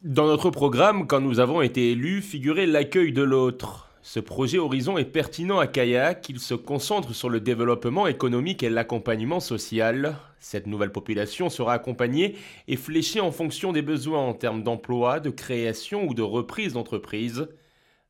Dans 0.03 0.27
notre 0.27 0.51
programme, 0.51 1.07
quand 1.07 1.21
nous 1.21 1.41
avons 1.41 1.61
été 1.61 1.91
élus, 1.91 2.23
figurait 2.23 2.67
l'accueil 2.67 3.13
de 3.13 3.23
l'autre. 3.23 3.90
Ce 4.13 4.19
projet 4.19 4.59
Horizon 4.59 4.99
est 4.99 5.05
pertinent 5.05 5.61
à 5.61 5.69
Kayak, 5.69 6.29
il 6.29 6.41
se 6.41 6.55
concentre 6.55 7.15
sur 7.15 7.29
le 7.31 7.39
développement 7.39 8.09
économique 8.09 8.65
et 8.65 8.69
l'accompagnement 8.69 9.39
social. 9.39 10.17
Cette 10.41 10.67
nouvelle 10.67 10.91
population 10.91 11.49
sera 11.49 11.75
accompagnée 11.75 12.35
et 12.67 12.75
fléchée 12.75 13.21
en 13.21 13.31
fonction 13.31 13.71
des 13.71 13.83
besoins 13.83 14.19
en 14.19 14.35
termes 14.35 14.65
d'emploi, 14.65 15.21
de 15.21 15.31
création 15.31 16.09
ou 16.09 16.15
de 16.15 16.23
reprise 16.23 16.73
d'entreprise. 16.73 17.47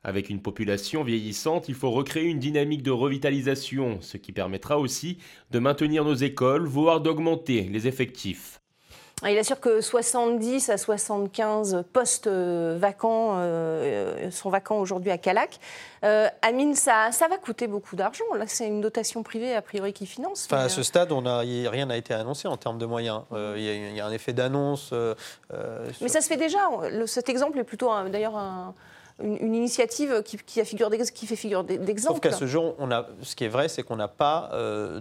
Avec 0.03 0.31
une 0.31 0.41
population 0.41 1.05
vieillissante, 1.05 1.69
il 1.69 1.75
faut 1.75 1.91
recréer 1.91 2.29
une 2.29 2.39
dynamique 2.39 2.83
de 2.83 2.91
revitalisation, 2.91 3.99
ce 4.01 4.17
qui 4.17 4.33
permettra 4.33 4.79
aussi 4.79 5.19
de 5.51 5.59
maintenir 5.59 6.03
nos 6.03 6.15
écoles, 6.15 6.65
voire 6.65 7.03
d'augmenter 7.03 7.65
les 7.65 7.89
effectifs. 7.89 8.60
Il 9.29 9.37
assure 9.37 9.61
que 9.61 9.83
70 9.83 10.71
à 10.71 10.79
75 10.79 11.85
postes 11.93 12.27
euh, 12.27 12.77
vacants 12.79 13.35
euh, 13.37 14.31
sont 14.31 14.49
vacants 14.49 14.79
aujourd'hui 14.79 15.11
à 15.11 15.19
Calac. 15.19 15.59
Euh, 16.05 16.29
Amine, 16.41 16.75
ça, 16.75 17.13
ça 17.13 17.29
va 17.29 17.37
coûter 17.37 17.67
beaucoup 17.67 17.97
d'argent. 17.97 18.25
Là, 18.35 18.47
c'est 18.47 18.67
une 18.67 18.81
dotation 18.81 19.23
privée, 19.23 19.55
a 19.55 19.61
priori, 19.61 19.93
qui 19.93 20.07
finance. 20.07 20.47
Enfin, 20.51 20.65
à 20.65 20.69
ce 20.71 20.83
stade, 20.83 21.13
on 21.13 21.27
a, 21.27 21.41
rien 21.41 21.87
n'a 21.87 21.99
été 21.99 22.15
annoncé 22.15 22.49
en 22.49 22.57
termes 22.57 22.79
de 22.79 22.87
moyens. 22.87 23.23
Il 23.33 23.95
y, 23.95 24.01
a 24.01 24.07
un 24.07 24.13
effet 24.13 24.33
d'annonce. 24.33 24.95
Mais 26.01 26.09
ça 26.09 26.23
se 26.23 26.29
fait 26.29 26.39
déjà. 26.39 26.61
cet 27.07 27.29
exemple 27.29 27.59
est 27.59 27.65
plutôt, 27.65 27.91
d'ailleurs, 28.09 28.37
un 28.37 28.75
une, 29.23 29.55
initiative 29.55 30.23
qui, 30.23 30.61
a 30.61 30.65
figure 30.65 30.91
qui 31.15 31.27
fait 31.27 31.37
figure 31.37 31.65
d'exemple. 31.65 32.15
Sauf 32.15 32.21
qu'à 32.21 32.33
ce 32.33 32.47
jour, 32.47 32.75
on 32.79 32.91
a, 32.91 33.07
ce 33.23 33.37
qui 33.37 33.45
est 33.45 33.49
vrai, 33.49 33.69
c'est 33.69 33.83
qu'on 33.83 33.97
n'a 33.97 34.09
pas 34.09 34.51
euh, 34.53 35.01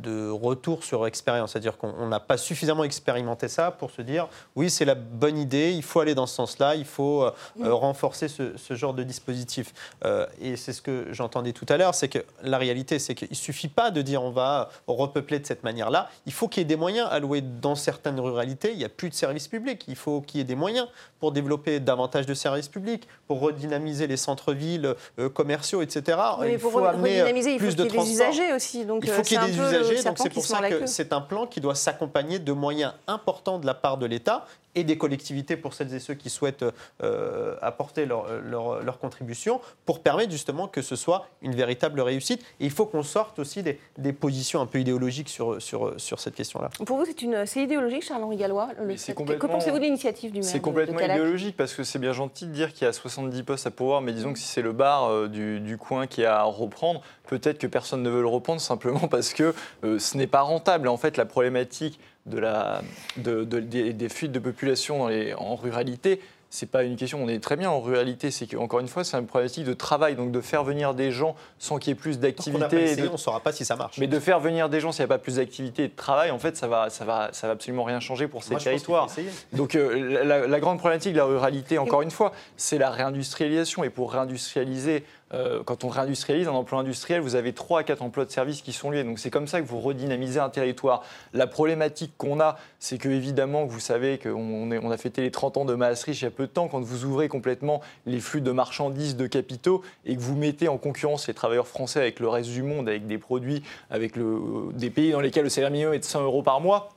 de 0.00 0.30
retour 0.30 0.84
sur 0.84 1.06
expérience. 1.06 1.52
C'est-à-dire 1.52 1.76
qu'on 1.76 2.06
n'a 2.06 2.20
pas 2.20 2.36
suffisamment 2.36 2.84
expérimenté 2.84 3.48
ça 3.48 3.70
pour 3.70 3.90
se 3.90 4.02
dire 4.02 4.28
oui, 4.56 4.70
c'est 4.70 4.84
la 4.84 4.94
bonne 4.94 5.38
idée, 5.38 5.72
il 5.72 5.82
faut 5.82 6.00
aller 6.00 6.14
dans 6.14 6.26
ce 6.26 6.34
sens-là, 6.34 6.74
il 6.74 6.84
faut 6.84 7.24
euh, 7.24 7.32
mm. 7.56 7.68
renforcer 7.68 8.28
ce, 8.28 8.74
genre 8.74 8.94
de 8.94 9.02
dispositif. 9.02 9.72
Euh, 10.04 10.26
et 10.40 10.56
c'est 10.56 10.72
ce 10.72 10.82
que 10.82 11.08
j'entendais 11.12 11.52
tout 11.52 11.66
à 11.68 11.76
l'heure, 11.76 11.94
c'est 11.94 12.08
que 12.08 12.20
la 12.42 12.58
réalité, 12.58 12.98
c'est 12.98 13.14
qu'il 13.14 13.30
ne 13.30 13.34
suffit 13.34 13.68
pas 13.68 13.90
de 13.90 14.02
dire 14.02 14.22
on 14.22 14.30
va 14.30 14.70
repeupler 14.86 15.38
de 15.38 15.46
cette 15.46 15.64
manière-là. 15.64 16.10
Il 16.26 16.32
faut 16.32 16.48
qu'il 16.48 16.60
y 16.60 16.62
ait 16.62 16.64
des 16.64 16.76
moyens 16.76 17.08
alloués 17.10 17.42
dans 17.42 17.74
certaines 17.74 18.20
ruralités. 18.20 18.72
Il 18.72 18.78
n'y 18.78 18.84
a 18.84 18.88
plus 18.88 19.10
de 19.10 19.14
services 19.14 19.48
publics. 19.48 19.84
Il 19.88 19.96
faut 19.96 20.20
qu'il 20.20 20.38
y 20.38 20.40
ait 20.40 20.44
des 20.44 20.54
moyens 20.54 20.88
pour 21.18 21.32
développer 21.32 21.80
davantage 21.80 22.26
de 22.26 22.34
services 22.34 22.68
publics, 22.68 23.06
pour 23.26 23.52
dynamiser 23.52 24.06
les 24.06 24.16
centres-villes 24.16 24.94
euh, 25.18 25.28
commerciaux, 25.28 25.82
etc. 25.82 26.18
il 26.48 26.58
faut 26.58 26.78
amener 26.78 27.20
euh, 27.20 27.58
plus 27.58 27.76
de 27.76 27.84
des 27.84 28.12
usagers 28.12 28.52
aussi. 28.52 28.84
Donc, 28.84 29.02
il 29.04 29.10
faut 29.10 29.20
euh, 29.20 29.22
qu'il 29.22 29.40
y 29.40 29.44
ait 29.44 29.48
des 29.48 29.58
usagers. 29.58 29.89
Donc 30.04 30.18
c'est 30.18 30.30
pour 30.30 30.44
ça 30.44 30.68
que 30.68 30.86
c'est 30.86 31.12
un 31.12 31.20
plan 31.20 31.46
qui 31.46 31.60
doit 31.60 31.74
s'accompagner 31.74 32.38
de 32.38 32.52
moyens 32.52 32.94
importants 33.06 33.58
de 33.58 33.66
la 33.66 33.74
part 33.74 33.98
de 33.98 34.06
l'État 34.06 34.46
et 34.74 34.84
des 34.84 34.96
collectivités 34.96 35.56
pour 35.56 35.74
celles 35.74 35.92
et 35.94 35.98
ceux 35.98 36.14
qui 36.14 36.30
souhaitent 36.30 36.64
euh, 37.02 37.56
apporter 37.60 38.06
leur, 38.06 38.26
leur, 38.40 38.82
leur, 38.82 38.98
contribution 38.98 39.60
pour 39.84 40.00
permettre 40.00 40.30
justement 40.30 40.68
que 40.68 40.82
ce 40.82 40.96
soit 40.96 41.26
une 41.42 41.54
véritable 41.54 42.00
réussite. 42.00 42.42
Et 42.60 42.66
il 42.66 42.70
faut 42.70 42.86
qu'on 42.86 43.02
sorte 43.02 43.38
aussi 43.38 43.62
des, 43.62 43.78
des, 43.98 44.12
positions 44.12 44.60
un 44.60 44.66
peu 44.66 44.78
idéologiques 44.78 45.28
sur, 45.28 45.60
sur, 45.60 45.94
sur 45.98 46.20
cette 46.20 46.34
question-là. 46.34 46.70
Pour 46.84 46.98
vous, 46.98 47.04
c'est 47.46 47.62
idéologique, 47.62 48.04
Charles-Henri 48.04 48.36
Gallois 48.36 48.68
Que 48.74 49.46
pensez-vous 49.46 49.78
de 49.78 49.84
l'initiative 49.84 50.32
du 50.32 50.40
maire 50.40 50.48
C'est 50.48 50.60
complètement 50.60 51.00
idéologique 51.00 51.56
parce 51.56 51.74
que 51.74 51.82
c'est 51.82 51.98
bien 51.98 52.12
gentil 52.12 52.46
de 52.46 52.52
dire 52.52 52.72
qu'il 52.72 52.84
y 52.84 52.88
a 52.88 52.92
70 52.92 53.42
postes 53.42 53.66
à 53.66 53.70
pouvoir, 53.70 54.00
mais 54.02 54.12
disons 54.12 54.32
que 54.32 54.38
si 54.38 54.46
c'est 54.46 54.62
le 54.62 54.72
bar 54.72 55.10
euh, 55.10 55.28
du, 55.28 55.60
du, 55.60 55.78
coin 55.78 56.06
qui 56.06 56.24
a 56.24 56.40
à 56.40 56.42
reprendre, 56.44 57.00
peut-être 57.26 57.58
que 57.58 57.66
personne 57.66 58.02
ne 58.02 58.10
veut 58.10 58.22
le 58.22 58.28
reprendre 58.28 58.60
simplement 58.60 59.08
parce 59.08 59.32
que 59.32 59.54
euh, 59.84 59.98
ce 59.98 60.16
n'est 60.16 60.26
pas 60.26 60.42
rentable. 60.42 60.88
En 60.88 60.96
fait, 60.96 61.16
la 61.16 61.24
problématique 61.24 61.98
de 62.26 62.38
la, 62.38 62.82
de, 63.16 63.44
des, 63.44 64.08
fuites 64.08 64.32
de 64.32 64.38
population 64.38 64.98
dans 64.98 65.08
les, 65.08 65.34
en 65.34 65.56
ruralité, 65.56 66.20
c'est 66.52 66.66
pas 66.66 66.82
une 66.82 66.96
question, 66.96 67.22
on 67.22 67.28
est 67.28 67.38
très 67.38 67.56
bien 67.56 67.70
en 67.70 67.80
ruralité, 67.80 68.32
c'est 68.32 68.48
qu'encore 68.48 68.80
une 68.80 68.88
fois, 68.88 69.04
c'est 69.04 69.16
une 69.16 69.26
problématique 69.26 69.64
de 69.64 69.72
travail, 69.72 70.16
donc 70.16 70.32
de 70.32 70.40
faire 70.40 70.64
venir 70.64 70.94
des 70.94 71.12
gens 71.12 71.36
sans 71.60 71.78
qu'il 71.78 71.90
y 71.90 71.92
ait 71.92 71.94
plus 71.94 72.18
d'activité. 72.18 73.08
On 73.08 73.12
ne 73.12 73.16
saura 73.16 73.38
pas 73.38 73.52
si 73.52 73.64
ça 73.64 73.76
marche. 73.76 73.98
Mais 73.98 74.08
de 74.08 74.18
faire 74.18 74.40
venir 74.40 74.68
des 74.68 74.80
gens 74.80 74.90
s'il 74.90 75.02
n'y 75.02 75.04
a 75.04 75.16
pas 75.16 75.18
plus 75.18 75.36
d'activité 75.36 75.84
et 75.84 75.88
de 75.88 75.94
travail, 75.94 76.32
en 76.32 76.40
fait, 76.40 76.56
ça 76.56 76.66
va, 76.66 76.90
ça 76.90 77.04
va, 77.04 77.30
ça 77.32 77.46
va 77.46 77.52
absolument 77.52 77.84
rien 77.84 78.00
changer 78.00 78.26
pour 78.26 78.42
ces 78.42 78.56
territoires. 78.56 79.06
Donc 79.52 79.76
euh, 79.76 80.24
la, 80.24 80.48
la, 80.48 80.60
grande 80.60 80.78
problématique 80.78 81.12
de 81.12 81.18
la 81.18 81.24
ruralité, 81.24 81.78
encore 81.78 82.02
une 82.02 82.10
fois, 82.10 82.32
c'est 82.56 82.78
la 82.78 82.90
réindustrialisation. 82.90 83.84
Et 83.84 83.90
pour 83.90 84.12
réindustrialiser, 84.12 85.04
euh, 85.32 85.62
quand 85.64 85.84
on 85.84 85.88
réindustrialise 85.88 86.48
un 86.48 86.52
emploi 86.52 86.80
industriel, 86.80 87.20
vous 87.20 87.36
avez 87.36 87.52
3 87.52 87.80
à 87.80 87.84
4 87.84 88.02
emplois 88.02 88.24
de 88.24 88.30
services 88.30 88.62
qui 88.62 88.72
sont 88.72 88.90
liés. 88.90 89.04
Donc 89.04 89.18
c'est 89.18 89.30
comme 89.30 89.46
ça 89.46 89.60
que 89.60 89.66
vous 89.66 89.80
redynamisez 89.80 90.40
un 90.40 90.48
territoire. 90.48 91.04
La 91.32 91.46
problématique 91.46 92.12
qu'on 92.16 92.40
a, 92.40 92.56
c'est 92.78 92.98
que 92.98 93.08
évidemment, 93.08 93.64
vous 93.64 93.80
savez 93.80 94.18
qu'on 94.18 94.70
on 94.70 94.90
a 94.90 94.96
fêté 94.96 95.22
les 95.22 95.30
30 95.30 95.58
ans 95.58 95.64
de 95.64 95.74
Maastricht 95.74 96.20
il 96.20 96.24
y 96.24 96.28
a 96.28 96.30
peu 96.30 96.46
de 96.46 96.52
temps, 96.52 96.68
quand 96.68 96.80
vous 96.80 97.04
ouvrez 97.04 97.28
complètement 97.28 97.80
les 98.06 98.20
flux 98.20 98.40
de 98.40 98.50
marchandises, 98.50 99.16
de 99.16 99.26
capitaux, 99.26 99.82
et 100.04 100.16
que 100.16 100.20
vous 100.20 100.36
mettez 100.36 100.68
en 100.68 100.78
concurrence 100.78 101.28
les 101.28 101.34
travailleurs 101.34 101.68
français 101.68 102.00
avec 102.00 102.20
le 102.20 102.28
reste 102.28 102.50
du 102.50 102.62
monde, 102.62 102.88
avec 102.88 103.06
des 103.06 103.18
produits, 103.18 103.62
avec 103.90 104.16
le, 104.16 104.40
des 104.72 104.90
pays 104.90 105.12
dans 105.12 105.20
lesquels 105.20 105.44
le 105.44 105.50
salaire 105.50 105.70
minimum 105.70 105.94
est 105.94 106.00
de 106.00 106.04
100 106.04 106.22
euros 106.22 106.42
par 106.42 106.60
mois, 106.60 106.90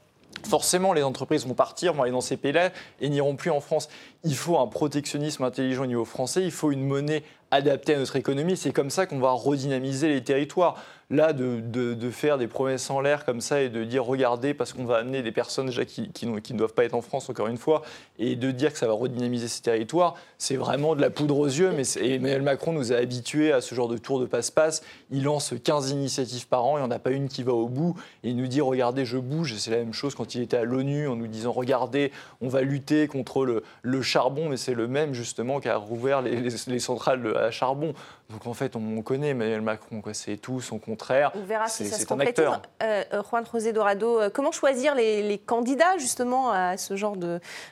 forcément, 0.48 0.94
les 0.94 1.04
entreprises 1.04 1.46
vont 1.46 1.54
partir, 1.54 1.94
vont 1.94 2.04
aller 2.04 2.12
dans 2.12 2.22
ces 2.22 2.38
pays-là 2.38 2.72
et 3.02 3.10
n'iront 3.10 3.36
plus 3.36 3.52
en 3.52 3.62
France. 3.62 3.90
Il 4.26 4.36
faut 4.36 4.58
un 4.58 4.68
protectionnisme 4.68 5.44
intelligent 5.44 5.84
au 5.84 5.88
niveau 5.88 6.06
français, 6.06 6.44
il 6.44 6.52
faut 6.52 6.72
une 6.72 6.86
monnaie 6.86 7.24
adaptée 7.54 7.96
à 7.96 8.00
notre 8.00 8.16
économie. 8.16 8.58
C'est 8.58 8.72
comme 8.72 8.90
ça 8.90 9.06
qu'on 9.06 9.20
va 9.20 9.32
redynamiser 9.32 10.10
les 10.10 10.24
territoires. 10.24 10.76
Là, 11.10 11.32
de, 11.32 12.10
faire 12.10 12.40
des 12.40 12.48
promesses 12.48 12.90
en 12.90 13.00
l'air 13.00 13.24
comme 13.24 13.40
ça 13.40 13.62
et 13.62 13.70
de 13.70 13.84
dire 13.84 14.04
regardez, 14.04 14.56
parce 14.56 14.74
qu'on 14.74 14.86
va 14.86 14.98
amener 14.98 15.22
des 15.22 15.32
personnes 15.32 15.68
déjà 15.68 15.86
qui, 15.86 16.10
ne 16.26 16.58
doivent 16.58 16.74
pas 16.74 16.86
être 16.86 16.96
en 16.96 17.02
France, 17.02 17.30
encore 17.30 17.48
une 17.48 17.58
fois, 17.58 17.84
et 18.18 18.36
de 18.36 18.50
dire 18.50 18.72
que 18.72 18.80
ça 18.80 18.88
va 18.88 18.94
redynamiser 18.94 19.48
ces 19.48 19.62
territoires, 19.62 20.16
c'est 20.40 20.56
vraiment 20.56 20.96
de 20.96 21.02
la 21.02 21.12
poudre 21.12 21.38
aux 21.38 21.46
yeux. 21.46 21.72
Mais 21.72 21.84
Emmanuel 22.02 22.42
Macron 22.42 22.74
nous 22.74 22.94
a 22.94 22.96
habitués 22.96 23.52
à 23.52 23.62
ce 23.62 23.76
genre 23.76 23.90
de 23.90 23.98
tour 23.98 24.20
de 24.20 24.26
passe-passe. 24.26 24.82
Il 25.12 25.24
lance 25.24 25.54
15 25.64 25.92
initiatives 25.92 26.48
par 26.48 26.66
an, 26.66 26.78
il 26.78 26.82
n'y 26.82 26.88
en 26.88 26.92
a 26.92 27.00
pas 27.00 27.12
une 27.12 27.28
qui 27.28 27.44
va 27.44 27.54
au 27.54 27.68
bout. 27.68 27.96
Et 28.24 28.30
il 28.30 28.36
nous 28.36 28.48
dit 28.48 28.62
regardez, 28.62 29.06
je 29.06 29.20
bouge. 29.20 29.54
C'est 29.58 29.72
la 29.72 29.78
même 29.78 29.94
chose 29.94 30.16
quand 30.16 30.34
il 30.34 30.42
était 30.42 30.58
à 30.58 30.64
l'ONU 30.64 31.08
en 31.08 31.16
nous 31.16 31.28
disant 31.28 31.52
regardez, 31.52 32.12
on 32.42 32.48
va 32.48 32.62
lutter 32.62 33.08
contre 33.08 33.46
le, 33.46 34.02
charbon, 34.14 34.50
mais 34.50 34.58
c'est 34.58 34.76
le 34.76 34.88
même 34.88 35.14
justement 35.14 35.60
qui 35.60 35.70
a 35.70 35.78
rouvert 35.78 36.22
les, 36.22 36.50
les 36.68 36.80
centrales 36.80 37.36
à 37.36 37.52
charbon. 37.52 37.94
Donc 38.30 38.48
en 38.48 38.54
fait, 38.54 38.76
on 38.76 39.02
connaît 39.02 39.30
Emmanuel 39.30 39.62
Macron, 39.62 40.02
c'est 40.14 40.38
tout 40.38 40.62
son 40.62 40.80
contraire. 40.80 41.32
On 41.36 41.44
verra 41.44 41.68
si 41.68 41.86
ça 41.86 41.98
se 41.98 42.06
complète. 42.06 42.40
Euh, 42.40 43.04
euh, 43.14 43.22
Juan 43.30 43.44
José 43.52 43.74
Dorado, 43.74 44.20
euh, 44.20 44.30
comment 44.34 44.52
choisir 44.52 44.96
les, 44.96 45.42
candidats 45.46 45.98
justement 45.98 46.52
à 46.52 46.78
ce 46.78 46.96
genre 46.96 47.18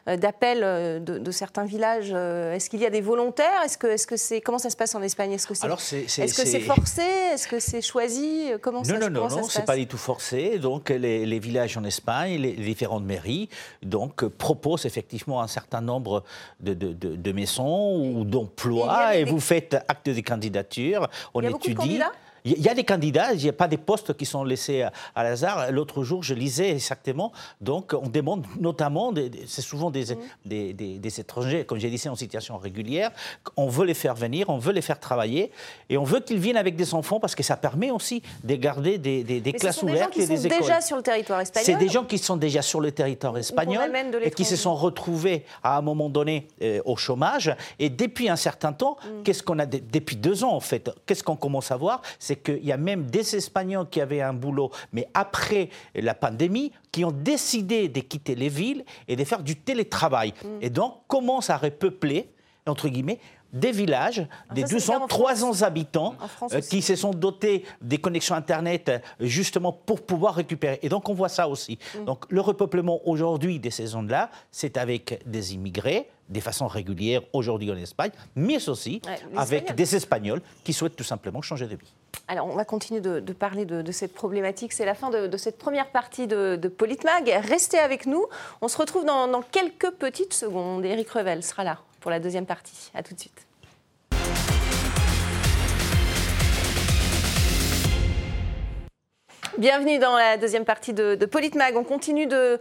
d'appel 0.06 1.04
de, 1.04 1.32
certains 1.32 1.64
villages 1.64 2.12
Est-ce 2.12 2.70
qu'il 2.70 2.82
y 2.82 2.86
a 2.86 2.90
des 2.90 3.02
volontaires? 3.02 3.62
Est-ce 3.64 3.78
que, 3.78 3.88
est-ce 3.88 4.06
que 4.06 4.18
c'est 4.18 4.42
comment 4.42 4.58
ça 4.58 4.70
se 4.70 4.76
passe 4.76 4.94
en 4.94 5.02
Espagne? 5.02 5.32
Est-ce 5.32 5.48
que 5.48 5.54
c'est, 5.54 5.68
est, 5.68 6.26
-ce 6.26 6.46
c'est 6.46 6.60
forcé? 6.60 7.02
Est-ce 7.34 7.48
que 7.48 7.60
c'est 7.60 7.82
choisi? 7.82 8.52
Comment 8.62 8.80
non, 8.80 8.84
ça, 8.84 9.00
non, 9.00 9.10
non, 9.10 9.30
non, 9.30 9.44
c'est 9.44 9.66
pas 9.66 9.78
du 9.78 9.88
tout 9.88 9.98
forcé. 9.98 10.60
Donc 10.60 10.90
les, 10.90 11.40
villages 11.40 11.78
en 11.78 11.84
Espagne, 11.84 12.40
les, 12.42 12.54
différentes 12.54 13.06
mairies, 13.06 13.50
donc 13.82 14.26
proposent 14.26 14.86
effectivement 14.86 15.42
un 15.42 15.48
certain 15.48 15.82
nombre 15.82 16.24
de, 16.60 16.74
de 16.74 17.32
maisons 17.32 17.96
ou 18.04 18.26
d'emplois 18.26 19.16
et, 19.16 19.24
vous 19.24 19.40
faites 19.40 19.76
acte 19.88 20.10
de 20.10 20.22
candidature. 20.22 20.41
On 21.34 21.42
Il 21.42 21.44
y 21.44 21.48
a 21.48 21.50
étudie. 21.52 22.00
Il 22.46 22.62
y 22.62 22.70
a 22.70 22.74
des 22.74 22.84
candidats, 22.84 23.34
il 23.34 23.42
n'y 23.42 23.50
a 23.50 23.54
pas 23.54 23.68
des 23.68 23.78
postes 23.78 24.16
qui 24.16 24.26
sont 24.26 24.44
laissés 24.44 24.84
à, 24.84 24.92
à 25.16 25.24
l'hasard. 25.24 25.72
L'autre 25.72 26.04
jour, 26.04 26.24
je 26.24 26.34
lisais 26.34 26.72
exactement, 26.72 27.32
donc 27.60 27.94
on 27.94 28.08
demande 28.08 28.46
notamment, 28.60 29.14
c'est 29.48 29.62
souvent 29.62 29.92
des, 29.92 30.14
mmh. 30.14 30.18
des, 30.46 30.74
des, 30.74 31.20
étrangers, 31.20 31.66
comme 31.66 31.80
j'ai 31.80 31.90
dit, 31.90 31.98
c'est 31.98 32.10
en 32.10 32.16
situation 32.16 32.58
régulière, 32.58 33.12
on 33.58 33.68
veut 33.68 33.86
les 33.86 33.94
faire 33.94 34.16
venir, 34.16 34.50
on 34.50 34.58
veut 34.58 34.74
les 34.74 34.82
faire 34.82 35.00
travailler, 35.00 35.52
et 35.90 35.98
on 35.98 36.04
veut 36.04 36.20
qu'ils 36.20 36.40
viennent 36.40 36.58
avec 36.58 36.76
des 36.76 36.94
enfants 36.94 37.20
parce 37.20 37.36
que 37.36 37.44
ça 37.44 37.58
permet 37.58 37.92
aussi 37.92 38.22
de 38.44 38.56
garder 38.56 38.98
des, 38.98 39.24
des 39.24 39.54
classes 39.54 39.84
ouvertes 39.84 40.18
et 40.18 40.26
des 40.26 40.46
écoles. 40.46 40.58
C'est 40.60 40.68
déjà 40.68 40.82
sur 40.82 40.98
le 40.98 41.04
territoire 41.04 41.42
espagnol. 41.42 41.66
C'est 41.66 41.86
des 41.86 41.90
gens 41.92 42.06
qui 42.06 42.18
sont 42.18 42.38
déjà 42.38 42.62
sur 42.62 42.80
le 42.80 42.92
territoire 42.92 43.38
espagnol 43.38 43.92
et 44.22 44.32
qui 44.32 44.46
se 44.46 44.56
sont 44.56 44.76
retrouvés 44.76 45.46
à 45.64 45.78
un 45.78 45.82
moment 45.82 46.10
donné 46.10 46.48
euh, 46.62 46.82
au 46.86 46.96
chômage. 46.96 47.56
Et 47.80 47.90
depuis 47.90 48.30
un 48.30 48.36
certain 48.36 48.74
temps, 48.74 48.98
mmh. 49.04 49.24
qu'est-ce 49.24 49.44
qu'on 49.44 49.60
a 49.60 49.66
depuis 49.66 50.16
deux 50.16 50.44
ans 50.44 50.54
en 50.54 50.60
fait, 50.60 50.90
qu'est-ce 51.06 51.24
qu'on 51.24 51.36
commence 51.36 51.72
à 51.72 51.78
voir, 51.78 52.02
c'est 52.32 52.38
qu'il 52.38 52.66
y 52.66 52.72
a 52.72 52.78
même 52.78 53.08
des 53.08 53.36
Espagnols 53.36 53.90
qui 53.90 54.00
avaient 54.00 54.22
un 54.22 54.32
boulot, 54.32 54.72
mais 54.94 55.10
après 55.14 55.70
la 55.94 56.14
pandémie, 56.14 56.72
qui 56.90 57.04
ont 57.04 57.12
décidé 57.12 57.90
de 57.90 58.00
quitter 58.00 58.36
les 58.36 58.48
villes 58.48 58.86
et 59.10 59.18
de 59.18 59.24
faire 59.26 59.44
du 59.44 59.58
télétravail. 59.58 60.34
Mm. 60.42 60.48
Et 60.62 60.70
donc 60.70 61.06
commencent 61.08 61.50
à 61.50 61.58
repeupler, 61.58 62.30
entre 62.66 62.88
guillemets, 62.88 63.20
des 63.52 63.74
villages, 63.74 64.26
ah, 64.50 64.54
des 64.54 64.64
200, 64.64 65.08
300 65.08 65.64
habitants 65.64 66.16
euh, 66.54 66.62
qui 66.62 66.82
se 66.82 66.96
sont 66.96 67.12
dotés 67.12 67.66
des 67.82 67.98
connexions 67.98 68.36
Internet 68.36 68.88
euh, 68.88 69.00
justement 69.20 69.74
pour 69.74 70.02
pouvoir 70.02 70.36
récupérer. 70.36 70.80
Et 70.84 70.88
donc 70.88 71.10
on 71.10 71.14
voit 71.14 71.28
ça 71.28 71.50
aussi. 71.50 71.80
Mm. 72.00 72.06
Donc 72.06 72.24
le 72.30 72.40
repeuplement 72.40 73.02
aujourd'hui 73.04 73.60
de 73.60 73.70
ces 73.70 73.88
zones-là, 73.88 74.30
c'est 74.52 74.78
avec 74.78 75.22
des 75.26 75.54
immigrés, 75.54 76.08
de 76.32 76.40
façon 76.40 76.68
régulière 76.68 77.22
aujourd'hui 77.34 77.72
en 77.72 77.78
Espagne, 77.78 78.12
mais 78.36 78.70
aussi 78.70 79.02
avec 79.36 79.76
des 79.76 79.96
Espagnols 79.96 80.42
qui 80.64 80.74
souhaitent 80.74 80.96
tout 80.96 81.04
simplement 81.04 81.42
changer 81.42 81.68
de 81.68 81.76
vie. 81.76 81.94
Alors, 82.28 82.48
on 82.48 82.56
va 82.56 82.66
continuer 82.66 83.02
de, 83.02 83.34
parler 83.34 83.66
de, 83.66 83.92
cette 83.92 84.14
problématique. 84.14 84.74
C'est 84.74 84.86
la 84.86 84.96
fin 84.96 85.10
de, 85.10 85.38
cette 85.38 85.58
première 85.58 85.92
partie 85.92 86.28
de, 86.28 86.56
Politmag. 86.78 87.28
Restez 87.44 87.78
avec 87.78 88.06
nous. 88.06 88.26
On 88.62 88.68
se 88.68 88.78
retrouve 88.78 89.06
dans, 89.06 89.28
dans 89.28 89.42
quelques 89.42 89.92
petites 89.92 90.34
secondes. 90.34 90.86
Eric 90.86 91.10
Revel 91.10 91.44
sera 91.44 91.64
là 91.64 91.80
pour 92.00 92.10
la 92.10 92.20
deuxième 92.20 92.46
partie. 92.46 92.92
À 92.94 93.04
tout 93.04 93.14
de 93.14 93.20
suite. 93.20 93.46
Bienvenue 99.58 100.00
dans 100.00 100.16
la 100.16 100.38
deuxième 100.38 100.64
partie 100.64 100.94
de, 100.94 101.16
de 101.16 101.26
Politmag. 101.26 101.76
On 101.76 101.84
continue 101.84 102.26
de, 102.26 102.58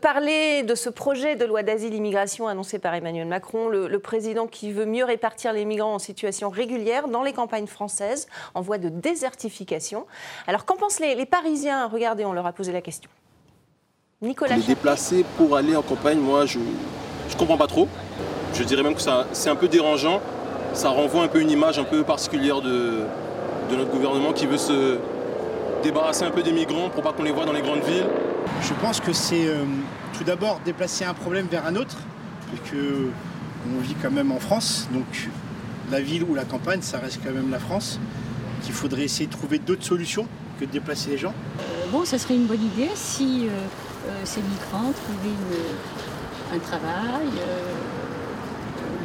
parler 0.00 0.62
de 0.62 0.76
ce 0.76 0.88
projet 0.88 1.34
de 1.34 1.44
loi 1.44 1.64
d'asile-immigration 1.64 2.46
annoncé 2.46 2.78
par 2.78 2.94
Emmanuel 2.94 3.26
Macron, 3.26 3.68
le, 3.68 3.98
président 3.98 4.46
qui 4.46 4.72
veut 4.72 4.86
mieux 4.86 5.04
répartir 5.04 5.52
les 5.52 5.64
migrants 5.64 5.94
en 5.94 5.98
situation 5.98 6.48
régulière 6.48 7.08
dans 7.08 7.24
les 7.24 7.32
campagnes 7.32 7.66
françaises 7.66 8.28
en 8.54 8.60
voie 8.60 8.78
de 8.78 8.88
désertification. 8.88 10.06
Alors 10.46 10.64
qu'en 10.64 10.76
pensent 10.76 11.00
les, 11.00 11.26
Parisiens? 11.26 11.88
Regardez, 11.88 12.24
on 12.24 12.32
leur 12.32 12.46
a 12.46 12.52
posé 12.52 12.70
la 12.70 12.82
question. 12.82 13.10
Nicolas. 14.22 14.56
Les 14.56 14.62
déplacer 14.62 15.24
pour 15.36 15.56
aller 15.56 15.74
en 15.74 15.82
campagne, 15.82 16.18
moi, 16.18 16.46
je 16.46 16.60
ne 16.60 17.38
comprends 17.38 17.58
pas 17.58 17.66
trop. 17.66 17.88
Je 18.54 18.62
dirais 18.62 18.84
même 18.84 18.94
que 18.94 19.02
c'est 19.32 19.50
un 19.50 19.56
peu 19.56 19.66
dérangeant. 19.66 20.20
Ça 20.72 20.90
renvoie 20.90 21.24
un 21.24 21.28
peu 21.28 21.40
une 21.40 21.50
image 21.50 21.80
un 21.80 21.84
peu 21.84 22.04
particulière 22.04 22.60
de, 22.60 23.00
de 23.70 23.76
notre 23.76 23.90
gouvernement 23.90 24.32
qui 24.32 24.46
veut 24.46 24.56
se 24.56 24.98
débarrasser 25.82 26.24
un 26.24 26.30
peu 26.30 26.42
des 26.42 26.52
migrants 26.52 26.90
pour 26.90 27.02
pas 27.02 27.12
qu'on 27.12 27.22
les 27.22 27.32
voit 27.32 27.44
dans 27.44 27.52
les 27.52 27.62
grandes 27.62 27.82
villes 27.82 28.06
Je 28.62 28.74
pense 28.74 29.00
que 29.00 29.12
c'est 29.12 29.46
euh, 29.46 29.64
tout 30.16 30.24
d'abord 30.24 30.60
déplacer 30.64 31.04
un 31.04 31.14
problème 31.14 31.46
vers 31.46 31.66
un 31.66 31.76
autre, 31.76 31.96
et 32.54 32.70
que 32.70 33.08
on 33.76 33.80
vit 33.80 33.94
quand 34.00 34.10
même 34.10 34.32
en 34.32 34.38
France, 34.38 34.88
donc 34.92 35.28
la 35.90 36.00
ville 36.00 36.24
ou 36.24 36.34
la 36.34 36.44
campagne, 36.44 36.80
ça 36.82 36.98
reste 36.98 37.20
quand 37.24 37.32
même 37.32 37.50
la 37.50 37.58
France, 37.58 37.98
qu'il 38.62 38.72
faudrait 38.72 39.02
essayer 39.02 39.26
de 39.26 39.32
trouver 39.32 39.58
d'autres 39.58 39.84
solutions 39.84 40.26
que 40.58 40.64
de 40.64 40.70
déplacer 40.70 41.10
les 41.10 41.18
gens. 41.18 41.34
Euh, 41.60 41.86
bon, 41.90 42.04
ça 42.04 42.18
serait 42.18 42.34
une 42.34 42.46
bonne 42.46 42.62
idée 42.62 42.90
si 42.94 43.46
euh, 43.46 44.12
ces 44.24 44.40
migrants 44.40 44.92
trouvaient 44.92 46.54
un 46.54 46.58
travail, 46.58 47.26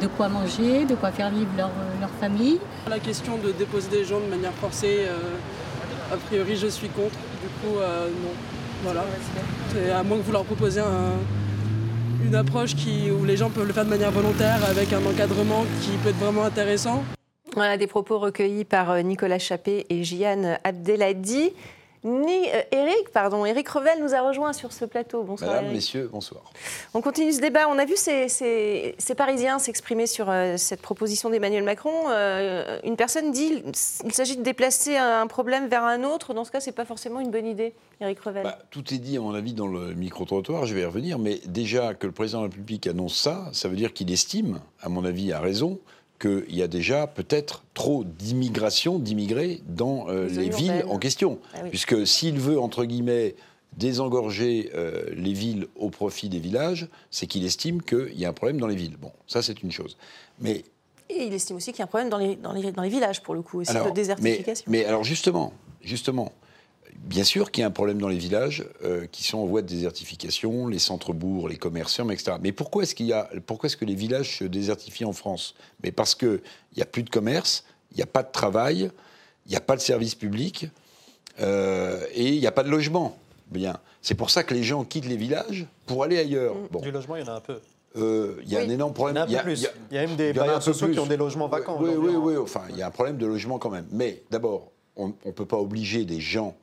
de 0.00 0.06
quoi 0.06 0.28
manger, 0.28 0.84
de 0.84 0.94
quoi 0.94 1.12
faire 1.12 1.30
vivre 1.30 1.50
leur, 1.56 1.70
leur, 2.00 2.10
famille. 2.20 2.58
La 2.88 2.98
question 2.98 3.38
de 3.38 3.52
déposer 3.52 3.88
des 3.88 4.04
gens 4.04 4.18
de 4.18 4.26
manière 4.26 4.52
forcée 4.54 5.06
a 6.14 6.16
priori, 6.16 6.56
je 6.56 6.68
suis 6.68 6.88
contre. 6.88 7.18
Du 7.42 7.48
coup, 7.60 7.78
euh, 7.78 8.08
non. 8.08 8.30
Voilà. 8.82 9.04
à 9.96 10.02
moins 10.02 10.18
que 10.18 10.22
vous 10.22 10.32
leur 10.32 10.44
proposiez 10.44 10.82
une 12.22 12.34
approche 12.34 12.74
qui, 12.74 13.10
où 13.10 13.24
les 13.24 13.36
gens 13.36 13.48
peuvent 13.48 13.66
le 13.66 13.72
faire 13.72 13.86
de 13.86 13.90
manière 13.90 14.10
volontaire 14.10 14.62
avec 14.68 14.92
un 14.92 15.04
encadrement 15.06 15.64
qui 15.80 15.92
peut 16.02 16.10
être 16.10 16.18
vraiment 16.18 16.44
intéressant. 16.44 17.02
Voilà 17.54 17.78
des 17.78 17.86
propos 17.86 18.18
recueillis 18.18 18.64
par 18.64 18.90
euh, 18.90 19.00
Nicolas 19.00 19.38
Chappé 19.38 19.86
et 19.88 20.04
Jiane 20.04 20.58
Abdelhadi. 20.64 21.52
Ni, 22.04 22.50
euh, 22.52 22.62
Eric, 22.70 23.08
pardon, 23.14 23.46
Eric 23.46 23.66
Revel 23.66 23.98
nous 24.02 24.14
a 24.14 24.20
rejoint 24.20 24.52
sur 24.52 24.72
ce 24.72 24.84
plateau. 24.84 25.22
Bonsoir. 25.22 25.54
Madame, 25.54 25.72
messieurs, 25.72 26.10
bonsoir. 26.12 26.42
On 26.92 27.00
continue 27.00 27.32
ce 27.32 27.40
débat. 27.40 27.66
On 27.70 27.78
a 27.78 27.86
vu 27.86 27.96
ces, 27.96 28.28
ces, 28.28 29.14
Parisiens 29.16 29.58
s'exprimer 29.58 30.06
sur 30.06 30.28
euh, 30.28 30.58
cette 30.58 30.82
proposition 30.82 31.30
d'Emmanuel 31.30 31.62
Macron. 31.62 32.10
Euh, 32.10 32.78
une 32.84 32.96
personne 32.96 33.32
dit 33.32 33.62
qu'il 34.02 34.12
s'agit 34.12 34.36
de 34.36 34.42
déplacer 34.42 34.98
un 34.98 35.26
problème 35.26 35.68
vers 35.68 35.84
un 35.84 36.04
autre. 36.04 36.34
Dans 36.34 36.44
ce 36.44 36.50
cas, 36.50 36.60
ce 36.60 36.66
n'est 36.66 36.74
pas 36.74 36.84
forcément 36.84 37.20
une 37.20 37.30
bonne 37.30 37.46
idée, 37.46 37.72
Eric 38.02 38.20
Revel. 38.20 38.42
Bah, 38.42 38.58
tout 38.70 38.92
est 38.92 38.98
dit, 38.98 39.16
à 39.16 39.20
mon 39.20 39.34
avis, 39.34 39.54
dans 39.54 39.68
le 39.68 39.94
micro-trottoir. 39.94 40.66
Je 40.66 40.74
vais 40.74 40.82
y 40.82 40.84
revenir. 40.84 41.18
Mais 41.18 41.40
déjà, 41.46 41.94
que 41.94 42.06
le 42.06 42.12
président 42.12 42.40
de 42.40 42.44
la 42.44 42.50
République 42.50 42.86
annonce 42.86 43.16
ça, 43.16 43.48
ça 43.52 43.68
veut 43.68 43.76
dire 43.76 43.94
qu'il 43.94 44.12
estime, 44.12 44.60
à 44.82 44.90
mon 44.90 45.06
avis, 45.06 45.32
à 45.32 45.40
raison, 45.40 45.78
qu'il 46.24 46.56
y 46.56 46.62
a 46.62 46.68
déjà 46.68 47.06
peut-être 47.06 47.64
trop 47.74 48.04
d'immigration, 48.04 48.98
d'immigrés 48.98 49.60
dans 49.68 50.08
euh, 50.08 50.26
les, 50.28 50.48
villes 50.48 50.84
en 50.88 50.98
question. 50.98 51.38
Ah 51.54 51.58
Puisque 51.68 52.06
s'il 52.06 52.38
veut, 52.38 52.58
entre 52.58 52.84
guillemets, 52.84 53.34
désengorger 53.76 54.70
euh, 54.74 55.04
les 55.14 55.32
villes 55.32 55.66
au 55.76 55.90
profit 55.90 56.28
des 56.28 56.38
villages, 56.38 56.88
c'est 57.10 57.26
qu'il 57.26 57.44
estime 57.44 57.82
qu'il 57.82 58.18
y 58.18 58.24
a 58.24 58.30
un 58.30 58.32
problème 58.32 58.58
dans 58.58 58.66
les 58.66 58.76
villes. 58.76 58.96
Bon, 59.00 59.12
ça 59.26 59.42
c'est 59.42 59.62
une 59.62 59.72
chose. 59.72 59.96
Mais 60.40 60.64
et 61.10 61.26
il 61.26 61.34
estime 61.34 61.56
aussi 61.56 61.72
qu'il 61.72 61.80
y 61.80 61.82
a 61.82 61.84
un 61.84 61.88
problème 61.88 62.08
dans 62.08 62.16
les, 62.16 62.36
dans 62.36 62.52
les, 62.52 62.72
dans 62.72 62.82
les 62.82 62.88
villages, 62.88 63.22
pour 63.22 63.34
le 63.34 63.42
coup, 63.42 63.60
aussi, 63.60 63.74
de 63.74 63.90
désertification. 63.90 64.64
Mais, 64.68 64.78
mais 64.78 64.84
alors 64.86 65.04
justement, 65.04 65.52
justement, 65.82 66.32
Bien 67.04 67.24
sûr 67.24 67.50
qu'il 67.50 67.60
y 67.60 67.64
a 67.64 67.66
un 67.66 67.70
problème 67.70 67.98
dans 67.98 68.08
les 68.08 68.16
villages 68.16 68.64
euh, 68.82 69.06
qui 69.12 69.24
sont 69.24 69.36
en 69.36 69.44
voie 69.44 69.60
de 69.60 69.66
désertification, 69.66 70.68
les 70.68 70.78
centres-bourgs, 70.78 71.50
les 71.50 71.58
commerçants, 71.58 72.08
etc. 72.08 72.38
Mais 72.40 72.50
pourquoi 72.50 72.82
est-ce 72.82 72.94
qu'il 72.94 73.04
y 73.04 73.12
a, 73.12 73.28
pourquoi 73.46 73.66
est-ce 73.66 73.76
que 73.76 73.84
les 73.84 73.94
villages 73.94 74.38
se 74.38 74.44
désertifient 74.44 75.04
en 75.04 75.12
France? 75.12 75.54
Mais 75.82 75.92
parce 75.92 76.14
qu'il 76.14 76.40
n'y 76.76 76.82
a 76.82 76.86
plus 76.86 77.02
de 77.02 77.10
commerce, 77.10 77.64
il 77.92 77.98
n'y 77.98 78.02
a 78.02 78.06
pas 78.06 78.22
de 78.22 78.32
travail, 78.32 78.90
il 79.44 79.50
n'y 79.50 79.56
a 79.56 79.60
pas 79.60 79.76
de 79.76 79.82
service 79.82 80.14
public 80.14 80.68
euh, 81.40 82.00
et 82.14 82.28
il 82.28 82.40
n'y 82.40 82.46
a 82.46 82.52
pas 82.52 82.62
de 82.62 82.70
logement. 82.70 83.18
Bien, 83.50 83.76
c'est 84.00 84.14
pour 84.14 84.30
ça 84.30 84.42
que 84.42 84.54
les 84.54 84.62
gens 84.62 84.82
quittent 84.82 85.06
les 85.06 85.18
villages 85.18 85.66
pour 85.84 86.04
aller 86.04 86.18
ailleurs. 86.18 86.54
Bon. 86.70 86.80
Du 86.80 86.90
logement, 86.90 87.16
il 87.16 87.26
y 87.26 87.28
en 87.28 87.34
a 87.34 87.36
un 87.36 87.40
peu. 87.40 87.60
Euh, 87.96 88.40
il 88.44 88.50
y 88.50 88.56
a 88.56 88.60
un 88.60 88.68
énorme 88.70 88.94
problème. 88.94 89.22
Il 89.28 89.34
y, 89.34 89.36
a, 89.36 89.44
il, 89.46 89.60
y 89.92 89.98
a, 89.98 90.06
même 90.06 90.16
des 90.16 90.32
bailleurs 90.32 90.62
sociaux 90.62 90.88
qui 90.88 90.98
ont 90.98 91.06
des 91.06 91.18
logements 91.18 91.48
vacants. 91.48 91.76
Oui, 91.78 91.90
oui, 91.96 92.14
oui. 92.16 92.36
Enfin, 92.38 92.62
il 92.70 92.78
y 92.78 92.82
a 92.82 92.86
un 92.86 92.90
problème 92.90 93.18
de 93.18 93.26
logement 93.26 93.58
quand 93.58 93.70
même. 93.70 93.86
Mais 93.92 94.22
d'abord, 94.30 94.72
on 94.96 95.08
ne 95.08 95.32
peut 95.32 95.44
pas 95.44 95.58
obliger 95.58 96.06
des 96.06 96.18
gens 96.18 96.56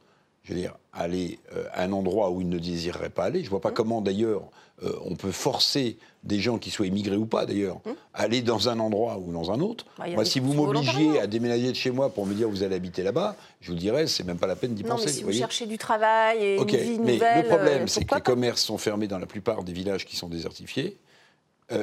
je 0.43 0.53
veux 0.53 0.59
dire, 0.59 0.75
aller 0.91 1.39
euh, 1.55 1.65
à 1.73 1.83
un 1.83 1.91
endroit 1.91 2.31
où 2.31 2.41
ils 2.41 2.49
ne 2.49 2.57
désireraient 2.57 3.09
pas 3.09 3.25
aller. 3.25 3.39
Je 3.39 3.45
ne 3.45 3.49
vois 3.51 3.61
pas 3.61 3.69
mmh. 3.69 3.75
comment, 3.75 4.01
d'ailleurs, 4.01 4.43
euh, 4.83 4.91
on 5.05 5.15
peut 5.15 5.31
forcer 5.31 5.97
des 6.23 6.39
gens 6.39 6.57
qui 6.57 6.71
soient 6.71 6.87
immigrés 6.87 7.15
ou 7.15 7.27
pas, 7.27 7.45
d'ailleurs, 7.45 7.77
mmh. 7.77 7.89
à 8.13 8.21
aller 8.21 8.41
dans 8.41 8.67
un 8.67 8.79
endroit 8.79 9.19
ou 9.19 9.31
dans 9.31 9.51
un 9.51 9.59
autre. 9.59 9.85
Bah, 9.99 10.05
moi, 10.09 10.25
si 10.25 10.39
vous 10.39 10.53
m'obligez 10.53 11.19
à 11.19 11.27
déménager 11.27 11.69
de 11.69 11.75
chez 11.75 11.91
moi 11.91 12.09
pour 12.09 12.25
me 12.25 12.33
dire 12.33 12.49
vous 12.49 12.63
allez 12.63 12.75
habiter 12.75 13.03
là-bas, 13.03 13.35
je 13.61 13.71
vous 13.71 13.77
dirais, 13.77 14.07
c'est 14.07 14.23
même 14.23 14.39
pas 14.39 14.47
la 14.47 14.55
peine 14.55 14.73
d'y 14.73 14.83
penser. 14.83 15.05
Mais 15.05 15.11
si 15.11 15.23
vous, 15.23 15.31
cherchez 15.31 15.67
du 15.67 15.77
travail 15.77 16.43
et 16.43 16.55
une 16.55 16.65
vie 16.65 16.99
mais 16.99 17.13
nouvelle, 17.13 17.43
le 17.43 17.47
problème, 17.47 17.83
euh, 17.83 17.87
c'est 17.87 18.03
que 18.03 18.15
les 18.15 18.21
commerces 18.21 18.63
sont 18.63 18.79
fermés 18.79 19.07
dans 19.07 19.19
la 19.19 19.27
plupart 19.27 19.63
des 19.63 19.73
villages 19.73 20.05
qui 20.05 20.15
sont 20.15 20.27
désertifiés. 20.27 20.97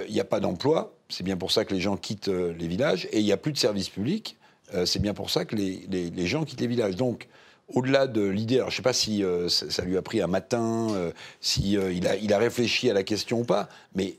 Il 0.07 0.13
n'y 0.13 0.21
a 0.21 0.25
pas 0.25 0.39
d'emploi, 0.39 0.93
c'est 1.09 1.25
bien 1.25 1.39
pour 1.39 1.51
ça 1.51 1.65
que 1.65 1.73
les 1.73 1.81
gens 1.81 1.97
quittent 1.97 2.29
les 2.29 2.69
villages, 2.69 3.09
et 3.11 3.21
il 3.21 3.25
n'y 3.25 3.33
a 3.33 3.39
plus 3.39 3.53
de 3.53 3.57
services 3.57 3.89
publics, 3.89 4.37
c'est 4.85 4.99
bien 4.99 5.15
pour 5.15 5.31
ça 5.31 5.47
que 5.47 5.57
les, 5.57 5.87
les, 5.89 6.11
les 6.11 6.27
gens 6.27 6.45
quittent 6.45 6.61
les 6.61 6.67
villages. 6.67 6.95
Donc, 6.95 7.27
au-delà 7.75 8.07
de 8.07 8.23
l'idée, 8.23 8.57
alors 8.57 8.71
je 8.71 8.75
ne 8.75 8.77
sais 8.77 8.83
pas 8.83 8.93
si 8.93 9.23
euh, 9.23 9.49
ça, 9.49 9.83
lui 9.85 9.97
a 9.97 10.03
pris 10.03 10.23
un 10.23 10.27
matin, 10.27 10.89
euh, 10.93 11.13
si 11.41 11.77
euh, 11.77 11.93
il, 11.93 12.07
a, 12.07 12.17
il, 12.17 12.33
a, 12.33 12.39
réfléchi 12.39 12.91
à 12.91 12.95
la 12.95 13.03
question 13.03 13.41
ou 13.41 13.45
pas, 13.45 13.69
mais 13.95 14.17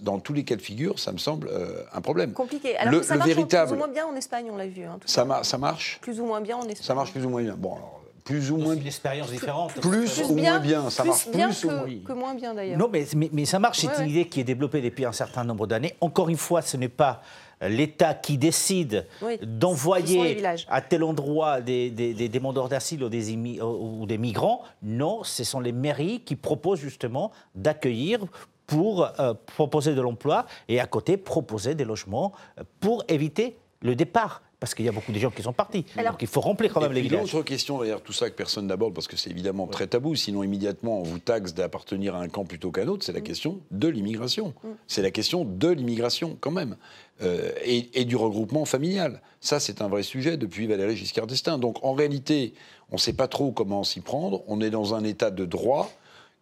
dans 0.00 0.18
tous 0.18 0.32
les 0.32 0.44
cas 0.44 0.56
de 0.56 0.62
figure, 0.62 0.98
ça 0.98 1.12
me 1.12 1.18
semble 1.18 1.50
un 1.92 2.00
problème. 2.00 2.32
Compliqué. 2.32 2.74
Alors 2.78 2.94
le, 2.94 3.02
ça 3.02 3.16
marche 3.16 3.28
véritable... 3.28 3.68
plus 3.68 3.74
ou 3.74 3.78
moins 3.78 3.88
bien 3.88 4.06
en 4.06 4.16
Espagne, 4.16 4.48
on 4.50 4.56
l'a 4.56 4.66
vu. 4.66 4.82
Hein, 4.82 4.98
ça, 5.04 5.26
ça, 5.42 5.58
marche 5.58 5.98
Plus 6.00 6.20
ou 6.20 6.24
moins 6.24 6.40
bien 6.40 6.56
en 6.56 6.62
Espagne. 6.62 6.86
Ça 6.86 6.94
marche 6.94 7.12
plus 7.12 7.26
ou 7.26 7.28
moins 7.28 7.42
bien. 7.42 7.54
Bon, 7.54 7.74
alors, 7.74 8.00
plus 8.24 8.50
ou 8.50 8.56
moins 8.56 8.74
une 8.74 8.86
expérience 8.86 9.30
différente. 9.30 9.74
Plus, 9.74 10.22
ou 10.22 10.34
moins 10.34 10.58
bien, 10.58 10.88
ça 10.88 11.04
marche 11.04 11.28
bien 11.30 11.48
plus 11.48 11.62
que, 11.62 11.96
ou... 11.96 12.02
que 12.02 12.12
moins 12.12 12.34
bien 12.34 12.54
d'ailleurs. 12.54 12.78
Non, 12.78 12.88
mais, 12.90 13.06
mais, 13.32 13.44
ça 13.44 13.58
marche. 13.58 13.80
C'est 13.80 14.02
une 14.02 14.08
idée 14.08 14.26
qui 14.26 14.40
est 14.40 14.44
développée 14.44 14.80
depuis 14.80 15.04
un 15.04 15.12
certain 15.12 15.44
nombre 15.44 15.66
d'années. 15.66 15.96
Encore 16.00 16.30
une 16.30 16.36
fois, 16.36 16.62
ce 16.62 16.78
n'est 16.78 16.88
pas 16.88 17.22
l'État 17.60 18.14
qui 18.14 18.38
décide 18.38 19.06
d'envoyer 19.42 20.44
à 20.68 20.80
tel 20.80 21.02
endroit 21.02 21.60
des, 21.60 21.90
demandeurs 22.28 22.68
d'asile 22.68 23.04
ou 23.04 23.08
des, 23.08 23.60
ou 23.60 24.06
des 24.06 24.18
migrants. 24.18 24.62
Non, 24.82 25.24
ce 25.24 25.44
sont 25.44 25.60
les 25.60 25.72
mairies 25.72 26.20
qui 26.20 26.36
proposent 26.36 26.80
justement 26.80 27.32
d'accueillir 27.54 28.20
pour 28.66 29.08
euh, 29.18 29.34
proposer 29.46 29.94
de 29.94 30.00
l'emploi 30.00 30.44
et 30.68 30.78
à 30.78 30.86
côté 30.86 31.16
proposer 31.16 31.74
des 31.74 31.84
logements 31.84 32.32
pour 32.80 33.02
éviter 33.08 33.56
le 33.80 33.94
départ 33.94 34.42
parce 34.60 34.74
qu'il 34.74 34.84
y 34.84 34.88
a 34.88 34.92
beaucoup 34.92 35.12
de 35.12 35.18
gens 35.18 35.30
qui 35.30 35.42
sont 35.42 35.52
partis. 35.52 35.84
Donc 35.96 36.20
il 36.20 36.26
faut 36.26 36.40
remplir 36.40 36.72
quand 36.72 36.80
même 36.80 36.92
les 36.92 37.00
villages. 37.00 37.32
L'autre 37.32 37.44
question 37.44 37.78
derrière 37.78 38.00
tout 38.00 38.12
ça 38.12 38.28
que 38.28 38.34
personne 38.34 38.66
n'aborde, 38.66 38.94
parce 38.94 39.06
que 39.06 39.16
c'est 39.16 39.30
évidemment 39.30 39.66
très 39.66 39.86
tabou, 39.86 40.16
sinon 40.16 40.42
immédiatement 40.42 41.00
on 41.00 41.04
vous 41.04 41.18
taxe 41.18 41.54
d'appartenir 41.54 42.16
à 42.16 42.20
un 42.20 42.28
camp 42.28 42.44
plutôt 42.44 42.70
qu'à 42.70 42.82
un 42.82 42.88
autre, 42.88 43.04
c'est 43.04 43.12
la 43.12 43.20
mm. 43.20 43.24
question 43.24 43.60
de 43.70 43.88
l'immigration. 43.88 44.54
Mm. 44.62 44.68
C'est 44.86 45.02
la 45.02 45.10
question 45.10 45.44
de 45.44 45.68
l'immigration 45.68 46.36
quand 46.40 46.50
même. 46.50 46.76
Euh, 47.20 47.50
et, 47.64 48.04
du 48.04 48.14
regroupement 48.14 48.64
familial. 48.64 49.20
Ça, 49.40 49.58
c'est 49.58 49.82
un 49.82 49.88
vrai 49.88 50.04
sujet 50.04 50.36
depuis 50.36 50.68
Valéry 50.68 50.96
Giscard 50.96 51.26
d'Estaing. 51.26 51.58
Donc 51.58 51.84
en 51.84 51.92
réalité, 51.92 52.54
on 52.90 52.94
ne 52.94 53.00
sait 53.00 53.12
pas 53.12 53.26
trop 53.26 53.50
comment 53.50 53.82
s'y 53.82 54.00
prendre. 54.00 54.44
On 54.46 54.60
est 54.60 54.70
dans 54.70 54.94
un 54.94 55.02
état 55.02 55.32
de 55.32 55.44
droit 55.44 55.90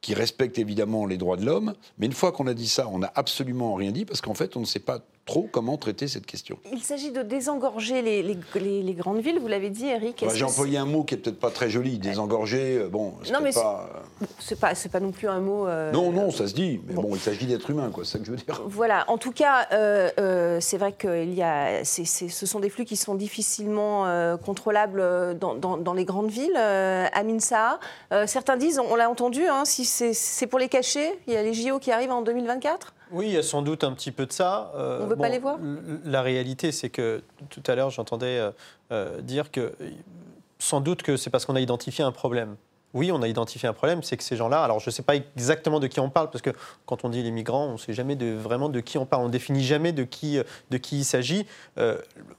qui 0.02 0.12
respecte 0.12 0.59
évidemment 0.59 1.07
les 1.07 1.16
droits 1.16 1.38
de 1.38 1.46
l'homme. 1.46 1.72
Mais 1.98 2.07
une 2.07 2.12
fois 2.12 2.31
qu'on 2.31 2.46
a 2.46 2.52
dit 2.52 2.68
ça, 2.68 2.88
on 2.88 2.98
n'a 2.98 3.11
absolument 3.14 3.74
rien 3.74 3.90
dit 3.90 4.05
parce 4.05 4.20
qu'en 4.20 4.35
fait, 4.35 4.55
on 4.55 4.61
ne 4.61 4.66
sait 4.66 4.79
pas 4.79 5.00
trop 5.26 5.48
comment 5.50 5.76
traiter 5.76 6.06
cette 6.06 6.24
question. 6.24 6.56
Il 6.72 6.82
s'agit 6.82 7.10
de 7.10 7.22
désengorger 7.22 8.00
les, 8.00 8.22
les, 8.22 8.94
grandes 8.94 9.18
villes, 9.18 9.40
vous 9.40 9.48
l'avez 9.48 9.70
dit, 9.70 9.86
Eric. 9.86 10.24
J'ai 10.32 10.44
employé 10.44 10.78
un 10.78 10.84
mot 10.84 11.02
qui 11.02 11.14
est 11.14 11.18
peut-être 11.18 11.40
pas 11.40 11.50
très 11.50 11.68
joli, 11.68 11.98
désengorger. 11.98 12.78
Euh, 12.78 12.88
bon, 12.88 13.14
non, 13.32 13.40
mais 13.42 13.52
pas... 13.52 14.04
c'est 14.38 14.58
pas, 14.58 14.72
pas 14.92 15.00
non 15.00 15.10
plus 15.10 15.28
un 15.28 15.40
mot. 15.40 15.66
Euh, 15.66 15.90
non, 15.90 16.12
non, 16.12 16.30
ça 16.30 16.46
se 16.46 16.54
dit. 16.54 16.80
Mais 16.86 16.94
bon, 16.94 17.10
il 17.12 17.20
s'agit 17.20 17.46
d'être 17.46 17.68
humain, 17.68 17.90
quoi. 17.90 18.04
C'est 18.04 18.12
ça 18.12 18.18
que 18.20 18.24
je 18.24 18.30
veux 18.30 18.36
dire. 18.36 18.62
Voilà. 18.66 19.04
En 19.08 19.18
tout 19.18 19.32
cas, 19.32 19.66
euh, 19.72 20.58
c'est 20.60 20.78
vrai 20.78 20.92
que 20.92 21.24
y 21.24 21.42
a, 21.42 21.84
ce 21.84 22.46
sont 22.46 22.60
des 22.60 22.70
flux 22.70 22.84
qui 22.84 22.96
sont 22.96 23.16
difficilement 23.16 24.06
contrôlables 24.44 25.36
dans, 25.38 25.56
dans, 25.56 25.94
les 25.94 26.04
grandes 26.04 26.30
villes. 26.30 26.56
Amin 26.56 27.40
Saha, 27.40 27.80
certains 28.26 28.56
disent, 28.56 28.78
on 28.78 28.94
l'a 28.94 29.10
entendu, 29.10 29.46
hein, 29.48 29.64
si 29.64 29.84
c'est 29.84 30.46
pour 30.46 30.60
les 30.60 30.68
cacher, 30.68 31.18
il 31.26 31.34
y 31.34 31.36
a 31.36 31.42
les 31.42 31.52
JO 31.52 31.80
qui 31.80 31.90
arrivent 31.90 32.12
en 32.12 32.22
2024. 32.22 32.94
Oui, 33.11 33.27
il 33.29 33.33
y 33.33 33.37
a 33.37 33.42
sans 33.42 33.62
doute 33.62 33.85
un 33.85 33.92
petit 33.92 34.11
peu 34.11 34.27
de 34.27 34.33
ça. 34.33 34.73
Euh, 34.75 35.01
On 35.01 35.05
ne 35.05 35.11
veut 35.11 35.16
pas 35.16 35.29
les 35.29 35.38
voir? 35.38 35.59
La 36.05 36.23
réalité, 36.23 36.73
c'est 36.73 36.90
que 36.90 37.23
tout 37.51 37.62
à 37.66 37.75
l'heure, 37.75 37.90
j'entendais 37.90 38.38
euh, 38.38 38.51
euh, 38.92 39.21
dire 39.21 39.51
que 39.51 39.75
sans 40.59 40.81
doute 40.81 41.03
que 41.03 41.16
c'est 41.16 41.31
parce 41.31 41.47
qu'on 41.47 41.57
a 41.57 41.61
identifié 41.61 42.05
un 42.05 42.12
problème. 42.12 42.57
Oui, 42.95 43.12
on 43.12 43.21
a 43.21 43.29
identifié 43.29 43.69
un 43.69 43.75
problème, 43.75 44.03
c'est 44.03 44.16
que 44.16 44.23
ces 44.23 44.37
gens-là, 44.37 44.62
alors 44.62 44.81
je 44.81 44.88
ne 44.88 44.92
sais 44.92 45.03
pas 45.03 45.16
exactement 45.16 45.81
de 45.81 45.87
qui 45.87 46.01
on 46.01 46.09
parle, 46.09 46.31
parce 46.31 46.40
que 46.40 46.51
quand 46.87 47.05
on 47.05 47.11
dit 47.11 47.23
les 47.23 47.31
migrants, 47.31 47.66
on 47.66 47.73
ne 47.73 47.79
sait 47.79 47.92
jamais 47.92 48.16
de, 48.16 48.33
vraiment 48.33 48.71
de 48.71 48.81
qui 48.81 48.97
on 48.97 49.05
parle, 49.05 49.25
on 49.25 49.27
ne 49.27 49.33
définit 49.33 49.62
jamais 49.62 49.92
de 49.92 50.05
qui, 50.05 50.40
de 50.71 50.77
qui 50.79 51.01
il 51.01 51.05
s'agit. 51.05 51.47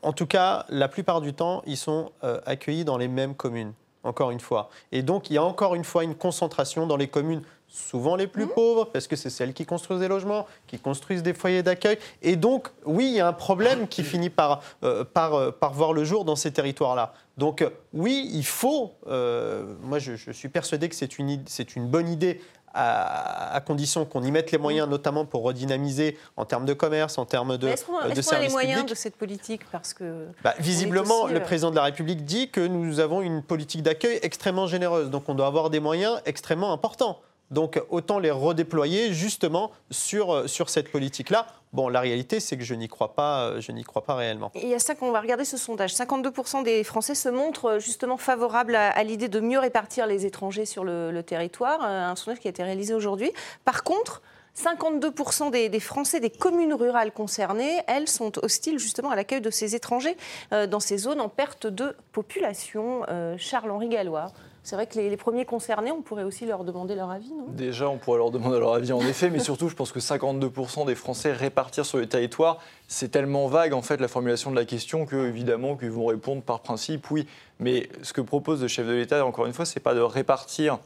en 0.02 0.14
tout 0.14 0.26
cas, 0.26 0.66
la 0.70 0.88
plupart 0.88 1.22
du 1.22 1.34
temps, 1.34 1.62
ils 1.68 1.78
sont 1.78 2.12
accueillis 2.48 2.86
dans 2.86 2.98
les 2.98 3.08
mêmes 3.08 3.36
communes, 3.36 3.74
encore 4.04 4.32
une 4.32 4.40
fois. 4.40 4.70
Et 4.92 5.04
donc, 5.04 5.30
il 5.30 5.34
y 5.34 5.38
a 5.38 5.44
encore 5.44 5.76
une 5.76 5.84
fois 5.84 6.04
une 6.04 6.16
concentration 6.16 6.88
dans 6.88 6.98
les 6.98 7.08
communes 7.08 7.44
souvent 7.68 8.16
les 8.16 8.28
plus 8.28 8.46
mmh. 8.46 8.54
pauvres, 8.56 8.86
parce 8.86 9.08
que 9.08 9.16
c'est 9.16 9.30
celles 9.30 9.54
qui 9.54 9.66
construisent 9.66 10.00
des 10.00 10.08
logements, 10.08 10.48
qui 10.68 10.80
construisent 10.80 11.24
des 11.24 11.34
foyers 11.34 11.64
d'accueil. 11.64 11.98
Et 12.22 12.36
donc, 12.36 12.70
oui, 12.86 13.06
il 13.08 13.14
y 13.16 13.20
a 13.20 13.28
un 13.28 13.34
problème 13.34 13.88
qui 13.88 14.04
finit 14.04 14.30
par, 14.30 14.62
euh, 14.84 15.04
par, 15.04 15.34
euh, 15.34 15.52
par 15.52 15.74
voir 15.74 15.94
le 15.94 16.04
jour 16.04 16.26
dans 16.26 16.36
ces 16.36 16.52
territoires-là. 16.52 17.14
Donc, 17.38 17.62
euh, 17.62 17.70
oui, 17.94 18.30
il 18.34 18.46
faut, 18.46 18.94
moi 19.06 20.00
je, 20.00 20.32
suis 20.32 20.50
persuadé 20.50 20.90
que 20.90 20.96
c'est 20.96 21.20
une, 21.20 21.44
une 21.76 21.88
bonne 21.88 22.10
idée 22.10 22.42
à, 22.74 23.62
condition 23.66 24.06
qu'on 24.06 24.24
y 24.24 24.32
mette 24.32 24.52
les 24.52 24.58
moyens, 24.58 24.88
mmh. 24.88 24.92
notamment 24.92 25.26
pour 25.26 25.44
redynamiser 25.44 26.18
en 26.36 26.46
termes 26.46 26.66
de 26.66 26.74
commerce, 26.74 27.18
en 27.18 27.26
termes 27.26 27.58
de, 27.58 27.68
est-ce 27.68 27.86
qu'on, 27.86 27.98
a 27.98 28.40
les 28.40 28.50
moyens 28.50 28.86
de 28.86 28.94
cette 28.94 29.16
politique? 29.16 29.62
Parce 29.72 29.94
que 29.94 30.28
bah, 30.44 30.54
Visiblement, 30.60 31.28
le 31.28 31.42
président 31.42 31.72
de 31.72 31.76
la 31.76 31.84
République 31.84 32.24
dit 32.24 32.50
que 32.50 32.62
nous 32.62 33.00
avons 33.00 33.22
une 33.22 33.42
politique 33.42 33.82
d'accueil 33.82 34.20
extrêmement 34.22 34.68
généreuse. 34.68 35.10
Donc 35.10 35.28
on 35.28 35.34
doit 35.34 35.48
avoir 35.48 35.70
des 35.70 35.80
moyens 35.80 36.22
extrêmement 36.26 36.72
importants. 36.72 37.20
Donc 37.52 37.82
autant 37.90 38.20
les 38.20 38.32
redéployer 38.32 39.14
justement 39.14 39.72
sur, 39.90 40.34
euh, 40.34 40.48
sur 40.48 40.70
cette 40.70 40.92
politique-là. 40.92 41.48
Bon, 41.74 41.88
la 41.88 42.02
réalité, 42.02 42.40
c'est 42.40 42.58
que 42.58 42.64
je 42.64 42.74
n'y 42.74 42.88
crois 42.88 43.14
pas, 43.14 43.46
euh, 43.46 43.62
je 43.62 43.72
n'y 43.72 43.84
crois 43.84 44.04
pas 44.04 44.16
réellement. 44.16 44.52
Et 44.56 44.64
il 44.64 44.70
y 44.70 44.74
a 44.74 44.80
ça 44.80 44.96
qu'on 44.96 45.12
va 45.12 45.22
regarder 45.22 45.46
ce 45.46 45.58
sondage. 45.58 45.94
52% 45.94 46.64
des 46.64 46.84
Français 46.84 47.16
se 47.16 47.30
montrent 47.30 47.66
euh, 47.66 47.80
justement 47.80 48.18
favorables 48.18 48.76
à, 48.76 49.04
l'idée 49.04 49.30
de 49.30 49.40
mieux 49.40 49.60
répartir 49.60 50.08
les 50.08 50.26
étrangers 50.26 50.66
sur 50.66 50.84
le, 50.84 51.22
territoire. 51.22 51.82
Un 51.82 52.16
sondage 52.16 52.40
qui 52.40 52.48
a 52.48 52.52
été 52.52 52.64
réalisé 52.64 52.94
aujourd'hui. 52.94 53.32
Par 53.66 53.84
contre, 53.84 54.22
52% 54.56 55.52
des, 55.52 55.80
Français 55.80 56.20
des 56.20 56.30
communes 56.30 56.74
rurales 56.74 57.12
concernées, 57.12 57.80
elles, 57.88 58.08
sont 58.08 58.32
hostiles 58.44 58.80
justement 58.80 59.10
à 59.10 59.16
l'accueil 59.16 59.42
de 59.42 59.50
ces 59.50 59.76
étrangers 59.76 60.16
dans 60.52 60.80
ces 60.80 60.98
zones 60.98 61.22
en 61.22 61.30
perte 61.30 61.68
de 61.68 61.96
population. 62.12 63.04
Charles-Henri 63.38 63.90
Gallois. 63.90 64.32
C'est 64.68 64.76
vrai 64.76 64.86
que 64.86 65.00
les, 65.00 65.16
premiers 65.16 65.46
concernés, 65.46 65.94
on 65.94 66.02
pourrait 66.02 66.26
aussi 66.26 66.46
leur 66.46 66.66
demander 66.66 66.94
leur 66.94 67.10
avis, 67.10 67.32
non? 67.32 67.46
Déjà, 67.48 67.88
on 67.88 67.98
pourrait 67.98 68.18
leur 68.18 68.32
demander 68.32 68.60
leur 68.60 68.74
avis 68.74 68.92
en 68.92 69.00
effet, 69.08 69.30
mais 69.30 69.40
surtout, 69.40 69.70
je 69.70 69.76
pense 69.76 69.94
que 69.94 70.02
52% 70.02 70.86
des 70.86 70.94
Français 70.94 71.32
répartir 71.32 71.86
sur 71.86 72.00
le 72.00 72.06
territoire, 72.06 72.58
c'est 72.90 73.08
tellement 73.08 73.48
vague 73.48 73.72
en 73.72 73.82
fait 73.82 74.02
la 74.02 74.10
formulation 74.10 74.52
de 74.52 74.58
la 74.58 74.66
question 74.66 75.06
que 75.06 75.26
évidemment 75.26 75.78
qu'ils 75.78 75.92
vont 75.92 76.08
répondre 76.08 76.42
par 76.42 76.60
principe 76.60 77.10
oui. 77.12 77.26
Mais 77.62 77.88
ce 78.02 78.12
que 78.12 78.20
propose 78.20 78.62
le 78.62 78.68
chef 78.68 78.86
de 78.86 78.92
l'État, 78.92 79.26
encore 79.26 79.46
une 79.46 79.54
fois, 79.54 79.64
c'est 79.64 79.80
pas 79.80 79.94
de 79.94 80.02
répartir 80.02 80.80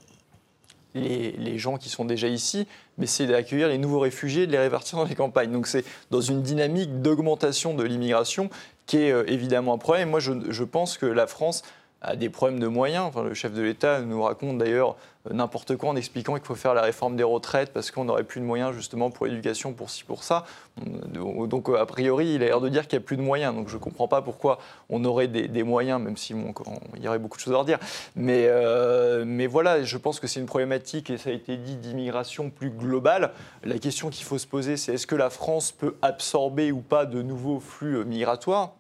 les, 0.94 1.58
gens 1.58 1.78
qui 1.78 1.90
sont 1.90 2.06
déjà 2.06 2.28
ici, 2.28 2.68
mais 3.00 3.08
c'est 3.08 3.26
d'accueillir 3.26 3.68
les 3.68 3.80
nouveaux 3.80 4.02
réfugiés 4.02 4.44
et 4.44 4.48
de 4.48 4.52
les 4.52 4.60
répartir 4.60 5.00
dans 5.00 5.06
les 5.06 5.16
campagnes. 5.16 5.52
Donc 5.52 5.66
c'est 5.66 5.86
dans 6.12 6.22
une 6.22 6.44
dynamique 6.44 7.02
d'augmentation 7.02 7.74
de 7.74 7.84
l'immigration 7.84 8.52
qui 8.86 8.98
est 8.98 9.12
euh, 9.12 9.24
évidemment 9.26 9.74
un 9.74 9.80
problème. 9.80 10.12
Moi, 10.12 10.20
je, 10.20 10.34
je 10.50 10.64
pense 10.64 11.00
que 11.00 11.08
la 11.08 11.26
France 11.26 11.64
a 12.02 12.16
des 12.16 12.30
problèmes 12.30 12.60
de 12.60 12.68
moyens. 12.68 13.12
Le 13.16 13.34
chef 13.34 13.54
de 13.54 13.62
l'État 13.62 14.02
nous 14.02 14.22
raconte 14.24 14.58
d'ailleurs 14.58 14.96
euh, 15.30 15.34
n'importe 15.34 15.76
quoi 15.76 15.90
en 15.90 15.96
expliquant 15.96 16.34
qu'il 16.36 16.46
faut 16.46 16.56
faire 16.56 16.74
la 16.74 16.82
réforme 16.82 17.16
des 17.16 17.24
retraites 17.24 17.72
parce 17.74 17.92
qu'on 17.92 18.06
n'aurait 18.06 18.24
plus 18.24 18.42
de 18.42 18.46
moyens 18.46 18.74
justement 18.74 19.12
pour 19.12 19.28
l'éducation, 19.28 19.74
pour 19.74 19.90
ci, 19.90 20.04
pour 20.04 20.24
ça. 20.24 20.46
Donc 20.78 21.70
a 21.70 21.86
priori, 21.86 22.34
il 22.36 22.44
a 22.44 22.48
l'air 22.48 22.62
de 22.62 22.70
dire 22.70 22.88
qu'il 22.88 22.98
n'y 22.98 23.04
a 23.04 23.06
plus 23.06 23.18
de 23.18 23.22
moyens. 23.22 23.54
Donc 23.54 23.70
je 23.70 23.76
ne 23.76 23.80
comprends 23.80 24.08
pas 24.08 24.22
pourquoi 24.22 24.58
on 24.90 25.06
aurait 25.06 25.28
des, 25.28 25.64
moyens, 25.64 26.02
même 26.02 26.18
si 26.18 26.34
il 26.34 27.04
y 27.04 27.08
aurait 27.08 27.20
beaucoup 27.20 27.38
de 27.38 27.42
choses 27.42 27.54
à 27.54 27.58
redire. 27.58 27.78
Mais, 28.16 28.46
euh, 28.48 29.24
mais 29.26 29.48
voilà, 29.48 29.84
je 29.84 29.98
pense 29.98 30.20
que 30.20 30.28
c'est 30.28 30.40
une 30.40 30.46
problématique, 30.48 31.10
et 31.10 31.18
ça 31.18 31.30
a 31.30 31.34
été 31.34 31.58
dit, 31.58 31.76
d'immigration 31.76 32.50
plus 32.50 32.72
globale. 32.72 33.32
La 33.64 33.78
question 33.78 34.10
qu'il 34.10 34.26
faut 34.26 34.38
se 34.38 34.48
poser, 34.48 34.78
c'est 34.78 34.94
est-ce 34.94 35.08
que 35.08 35.16
la 35.16 35.30
France 35.30 35.72
peut 35.72 35.96
absorber 36.02 36.72
ou 36.72 36.82
pas 36.82 37.06
de 37.06 37.22
nouveaux 37.22 37.60
flux 37.60 37.98
euh, 37.98 38.04
migratoires? 38.04 38.74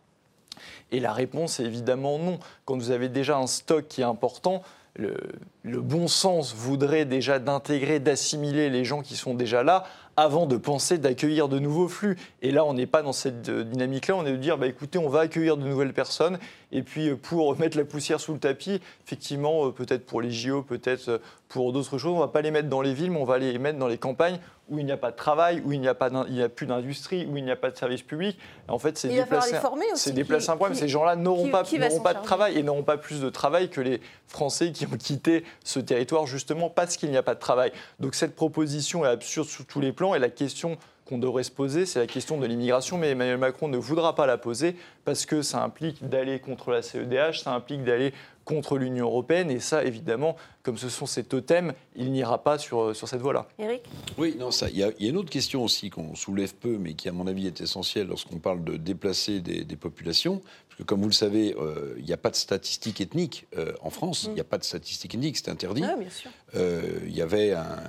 Et 0.92 1.00
la 1.00 1.14
réponse 1.14 1.60
est 1.60 1.66
évidemment 1.66 2.20
non. 2.20 2.40
Quand 2.66 2.76
vous 2.76 2.92
avez 2.92 3.10
déjà 3.10 3.38
un 3.38 3.48
stock 3.48 3.88
qui 3.88 4.02
est 4.02 4.06
important, 4.06 4.62
le, 4.96 5.82
bon 5.82 6.08
sens 6.08 6.54
voudrait 6.54 7.06
déjà 7.06 7.40
d'intégrer, 7.40 8.00
d'assimiler 8.00 8.70
les 8.70 8.84
gens 8.84 9.02
qui 9.02 9.16
sont 9.16 9.34
déjà 9.34 9.64
là 9.64 9.86
avant 10.18 10.46
de 10.46 10.58
penser 10.58 10.98
d'accueillir 10.98 11.48
de 11.48 11.60
nouveaux 11.60 11.88
flux. 11.88 12.18
Et 12.42 12.52
là, 12.52 12.66
on 12.66 12.74
n'est 12.74 12.86
pas 12.88 13.02
dans 13.02 13.14
cette 13.14 13.48
euh, 13.48 13.64
dynamique-là. 13.64 14.16
On 14.16 14.26
est 14.26 14.32
de 14.32 14.38
dire, 14.38 14.58
bah, 14.58 14.68
écoutez, 14.68 15.00
on 15.00 15.08
va 15.08 15.22
accueillir 15.22 15.56
de 15.56 15.64
nouvelles 15.64 15.94
personnes. 15.94 16.38
Et 16.72 16.84
puis, 16.84 17.10
euh, 17.10 17.16
pour 17.16 17.58
mettre 17.60 17.78
la 17.78 17.86
poussière 17.86 18.20
sous 18.20 18.34
le 18.34 18.40
tapis, 18.40 18.82
effectivement, 19.06 19.68
euh, 19.68 19.72
peut-être 19.72 20.06
pour 20.06 20.22
les 20.22 20.32
JO, 20.32 20.64
peut-être 20.64 21.22
pour 21.50 21.74
d'autres 21.74 21.98
choses, 21.98 22.14
on 22.14 22.16
ne 22.16 22.22
va 22.22 22.28
pas 22.28 22.42
les 22.42 22.52
mettre 22.52 22.70
dans 22.70 22.82
les 22.82 22.94
villes, 22.94 23.12
mais 23.12 23.20
on 23.20 23.26
va 23.26 23.38
les 23.38 23.58
mettre 23.58 23.78
dans 23.78 23.88
les 23.88 23.98
campagnes 23.98 24.40
où 24.72 24.80
il 24.80 24.86
n'y 24.86 24.92
a 24.92 24.98
pas 24.98 25.12
de 25.12 25.18
travail, 25.18 25.62
où 25.66 25.74
il 25.74 25.82
n'y 25.82 25.88
a, 25.90 25.94
pas 25.94 26.10
il 26.30 26.42
a 26.42 26.48
plus 26.48 26.66
d'industrie, 26.66 27.28
où 27.30 27.36
il 27.36 27.44
n'y 27.44 27.52
a 27.52 27.58
pas 27.58 27.70
de 27.70 27.78
service 27.78 28.02
public. 28.02 28.40
En 28.70 28.80
fait, 28.80 28.98
c'est 28.98 29.10
déplacer, 29.10 29.58
c'est 29.96 30.14
déplacer 30.14 30.50
un 30.50 30.56
problème. 30.56 30.78
Ces 30.78 30.88
gens-là 30.88 31.18
n'auront 31.18 31.50
pas, 31.50 31.64
pas 32.04 32.14
de 32.14 32.24
travail 32.24 32.58
et 32.58 32.64
n'auront 32.64 32.84
pas 32.84 32.98
plus 32.98 33.20
de 33.20 33.30
travail 33.30 33.70
que 33.70 33.82
les 33.82 34.00
Français 34.28 34.72
qui 34.72 34.86
ont 34.86 34.98
quitté 34.98 35.44
ce 35.66 35.82
territoire 35.82 36.26
justement 36.26 36.70
parce 36.70 36.96
qu'il 36.96 37.12
n'y 37.12 37.18
a 37.18 37.24
pas 37.24 37.36
de 37.36 37.40
travail. 37.40 37.74
Donc 38.00 38.16
cette 38.16 38.34
proposition 38.34 39.04
est 39.04 39.10
absurde 39.10 39.48
sous 39.48 39.66
tous 39.66 39.82
les 39.82 39.92
plans 39.92 40.16
et 40.16 40.20
la 40.20 40.30
question 40.30 40.78
qu'on 41.06 41.18
devrait 41.18 41.44
se 41.44 41.52
poser, 41.52 41.86
c'est 41.86 42.00
la 42.00 42.08
question 42.08 42.40
de 42.40 42.46
l'immigration, 42.46 42.98
mais 42.98 43.12
Emmanuel 43.12 43.38
Macron 43.38 43.68
ne 43.68 43.78
voudra 43.78 44.16
pas 44.16 44.26
la 44.26 44.38
poser 44.38 44.76
parce 45.04 45.26
que 45.26 45.42
ça 45.42 45.64
implique 45.64 46.08
d'aller 46.08 46.40
contre 46.40 46.72
la 46.72 46.82
CEDH, 46.82 47.42
ça 47.44 47.54
implique 47.54 47.84
d'aller 47.84 48.14
contre 48.46 48.78
l'Union 48.78 49.06
européenne. 49.06 49.52
Et 49.52 49.60
ça, 49.60 49.84
évidemment, 49.84 50.36
comme 50.64 50.78
ce 50.78 50.90
sont 50.90 51.06
ces 51.06 51.24
totems, 51.24 51.74
il 51.96 52.12
n'ira 52.12 52.44
pas 52.44 52.58
sur, 52.58 52.96
sur 52.96 53.08
cette 53.08 53.22
voie-là. 53.22 53.48
Éric? 53.60 53.84
Oui, 54.18 54.36
non, 54.38 54.52
ça. 54.52 54.70
Il 54.70 54.78
y, 54.78 54.84
a 54.84 54.92
une 55.00 55.18
autre 55.18 55.30
question 55.30 55.64
aussi 55.64 55.90
qu'on 55.90 56.16
soulève 56.16 56.54
peu, 56.56 56.78
mais 56.78 56.94
qui, 56.94 57.10
à 57.10 57.12
mon 57.12 57.28
avis, 57.28 57.48
est 57.48 57.62
essentielle 57.62 58.08
lorsqu'on 58.08 58.40
parle 58.40 58.64
de 58.64 58.78
déplacer 58.78 59.42
des, 59.42 59.76
populations. 59.76 60.42
Parce 60.68 60.78
que, 60.80 60.84
comme 60.84 61.02
vous 61.02 61.08
le 61.08 61.14
savez, 61.14 61.56
euh, 61.60 61.96
il 61.98 62.06
n'y 62.06 62.14
a 62.14 62.18
pas 62.18 62.30
de 62.30 62.36
statistiques 62.36 63.02
ethniques 63.02 63.48
euh, 63.58 63.74
en 63.82 63.90
France. 63.90 64.26
Il 64.28 64.34
n'y 64.34 64.42
a 64.42 64.46
pas 64.46 64.58
de 64.58 64.64
statistiques 64.64 65.16
ethniques, 65.16 65.38
c'est 65.38 65.50
interdit. 65.50 65.84
Ah, 65.84 65.96
bien 65.98 66.10
sûr. 66.10 66.30
Euh, 66.56 67.00
il 67.06 67.16
y 67.16 67.22
avait 67.22 67.54
un. 67.54 67.80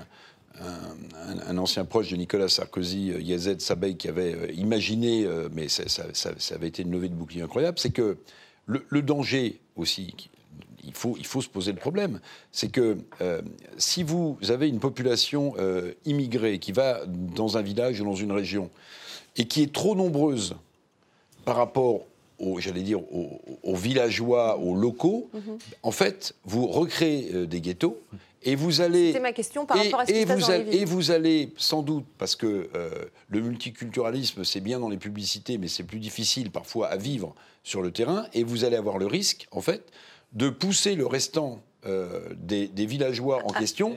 Un, 1.48 1.58
ancien 1.58 1.84
proche 1.84 2.10
de 2.10 2.16
Nicolas 2.16 2.48
Sarkozy, 2.48 3.12
Yazed 3.20 3.60
Sabey, 3.60 3.94
qui 3.94 4.08
avait 4.08 4.52
imaginé, 4.54 5.26
mais 5.52 5.68
ça, 5.68 6.04
avait 6.54 6.68
été 6.68 6.82
une 6.82 6.90
levée 6.90 7.08
de 7.08 7.14
bouclier 7.14 7.42
incroyable, 7.42 7.78
c'est 7.78 7.90
que 7.90 8.18
le, 8.66 8.84
le, 8.88 9.02
danger 9.02 9.60
aussi, 9.76 10.14
il 10.84 10.94
faut, 10.94 11.16
il 11.18 11.26
faut 11.26 11.40
se 11.40 11.48
poser 11.48 11.72
le 11.72 11.78
problème. 11.78 12.20
C'est 12.50 12.70
que 12.70 12.98
euh, 13.20 13.40
si 13.78 14.02
vous 14.02 14.38
avez 14.48 14.68
une 14.68 14.80
population 14.80 15.54
euh, 15.58 15.92
immigrée 16.04 16.58
qui 16.58 16.72
va 16.72 17.00
dans 17.06 17.56
un 17.56 17.62
village 17.62 18.00
ou 18.00 18.04
dans 18.04 18.14
une 18.14 18.32
région 18.32 18.70
et 19.36 19.46
qui 19.46 19.62
est 19.62 19.72
trop 19.72 19.94
nombreuse 19.94 20.56
par 21.44 21.56
rapport 21.56 22.02
aux, 22.38 22.58
j'allais 22.58 22.82
dire, 22.82 23.00
aux, 23.12 23.76
villageois, 23.76 24.58
aux 24.58 24.74
locaux, 24.74 25.30
mhm. 25.32 25.58
en 25.82 25.92
fait, 25.92 26.34
vous 26.44 26.66
recréez 26.66 27.30
euh, 27.32 27.46
des 27.46 27.60
ghettos 27.60 28.00
Et 28.44 28.54
vous 28.54 28.80
allez. 28.80 29.12
C'est 29.12 29.20
ma 29.20 29.32
question 29.32 29.66
par 29.66 29.76
rapport 29.76 30.00
à 30.00 30.06
ce 30.06 30.12
qui 30.12 30.18
et 30.18 30.24
vous 30.24 30.50
allez, 30.50 30.76
Et 30.76 30.84
vous 30.84 31.10
allez, 31.10 31.52
sans 31.56 31.82
doute, 31.82 32.06
parce 32.18 32.36
que 32.36 32.70
euh, 32.74 32.90
le 33.28 33.40
multiculturalisme, 33.40 34.44
c'est 34.44 34.60
bien 34.60 34.80
dans 34.80 34.88
les 34.88 34.96
publicités, 34.96 35.58
mais 35.58 35.68
c'est 35.68 35.84
plus 35.84 36.00
difficile 36.00 36.50
parfois 36.50 36.88
à 36.88 36.96
vivre 36.96 37.34
sur 37.62 37.82
le 37.82 37.90
terrain, 37.90 38.26
et 38.32 38.42
vous 38.42 38.64
allez 38.64 38.76
avoir 38.76 38.98
le 38.98 39.06
risque, 39.06 39.46
en 39.52 39.60
fait, 39.60 39.84
de 40.32 40.48
pousser 40.48 40.94
le 40.94 41.06
restant 41.06 41.62
euh, 41.84 42.20
des, 42.36 42.68
villageois 42.86 43.42
en 43.44 43.52
question 43.52 43.96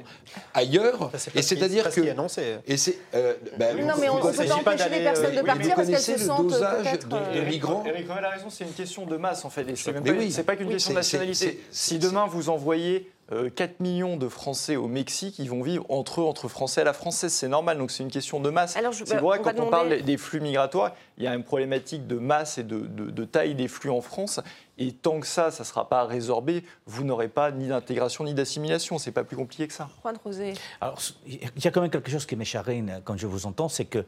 ailleurs. 0.55 1.11
et 1.35 1.43
c'est-à-dire 1.43 1.91
que. 1.91 2.09
Annoncé. 2.09 2.57
Et 2.65 2.77
c'est. 2.77 2.97
Euh, 3.13 3.35
ben, 3.59 3.77
non, 3.85 3.93
mais 3.99 4.09
on 4.09 4.15
ne 4.15 4.21
peut 4.21 4.43
pas 4.43 4.55
empêcher 4.55 4.89
les 4.89 5.03
personnes 5.03 5.35
de 5.35 5.41
partir 5.43 5.75
parce 5.75 5.87
qu'elles 5.89 5.99
se 5.99 6.17
sentent 6.17 6.49
peut-être. 6.49 7.07
De, 7.07 7.39
de 7.39 7.45
migrants. 7.45 7.83
Eric 7.85 8.09
a 8.09 8.29
raison, 8.29 8.49
c'est 8.49 8.63
une 8.63 8.73
question 8.73 9.05
de 9.05 9.17
masse 9.17 9.45
en 9.45 9.51
fait. 9.51 9.69
Et 9.69 9.75
c'est 9.75 9.93
pas, 9.93 10.43
pas 10.43 10.55
qu'une 10.55 10.69
question 10.69 10.91
de 10.91 10.95
nationalité. 10.95 11.63
Si 11.69 11.99
demain 11.99 12.25
vous 12.25 12.49
envoyez 12.49 13.11
4 13.30 13.32
euh, 13.34 13.73
millions 13.80 14.17
de 14.17 14.28
Français 14.28 14.76
au 14.76 14.88
Mexique, 14.88 15.39
ils 15.39 15.49
vont 15.49 15.63
vivre 15.63 15.86
entre 15.89 16.21
eux, 16.21 16.26
entre 16.26 16.47
Français 16.47 16.82
à 16.82 16.84
la 16.84 16.93
française. 16.93 17.34
C'est 17.34 17.47
normal, 17.47 17.78
donc 17.78 17.89
c'est 17.89 18.03
une 18.03 18.11
question 18.11 18.39
de 18.39 18.49
masse. 18.49 18.78
C'est 19.05 19.17
vrai, 19.17 19.39
quand 19.41 19.59
on 19.59 19.69
parle 19.69 20.01
des 20.01 20.17
flux 20.17 20.39
migratoires, 20.39 20.93
il 21.17 21.23
y 21.23 21.28
a 21.28 21.34
une 21.34 21.43
problématique 21.43 22.05
de 22.05 22.17
masse 22.17 22.59
et 22.59 22.63
de, 22.63 23.26
taille 23.26 23.55
des 23.55 23.67
flux 23.67 23.89
en 23.89 24.01
France. 24.01 24.39
Et 24.78 24.91
tant 24.91 25.19
que 25.19 25.28
ça, 25.28 25.51
ça 25.51 25.63
ne 25.63 25.67
sera 25.67 25.89
pas 25.89 26.05
résorbé, 26.05 26.63
vous 26.86 27.03
n'aurez 27.03 27.30
pas 27.30 27.51
ni 27.51 27.67
d'intégration 27.67 28.26
ni 28.26 28.34
d'assimilation. 28.34 28.97
C'est 28.99 29.11
pas 29.11 29.23
plus 29.23 29.38
compliqué 29.38 29.67
que 29.67 29.73
ça. 29.73 29.89
Juan 30.01 30.17
Rosé. 30.23 30.53
Alors, 30.82 30.99
il 31.26 31.39
y 31.63 31.67
a 31.67 31.71
quand 31.71 31.82
même 31.82 31.89
quelque 31.89 32.11
chose 32.11 32.26
qui 32.26 32.36
m'écharine 32.36 33.01
quand 33.05 33.17
je 33.17 33.26
vous 33.26 33.47
entends, 33.47 33.69
c'est 33.69 33.86
que 33.86 34.05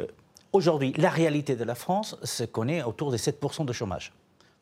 euh, 0.00 0.06
aujourd'hui, 0.52 0.94
la 0.96 1.10
réalité 1.10 1.56
de 1.56 1.64
la 1.64 1.74
France, 1.74 2.16
c'est 2.22 2.50
qu'on 2.50 2.68
est 2.68 2.82
autour 2.82 3.10
des 3.10 3.18
7% 3.18 3.66
de 3.66 3.72
chômage. 3.72 4.12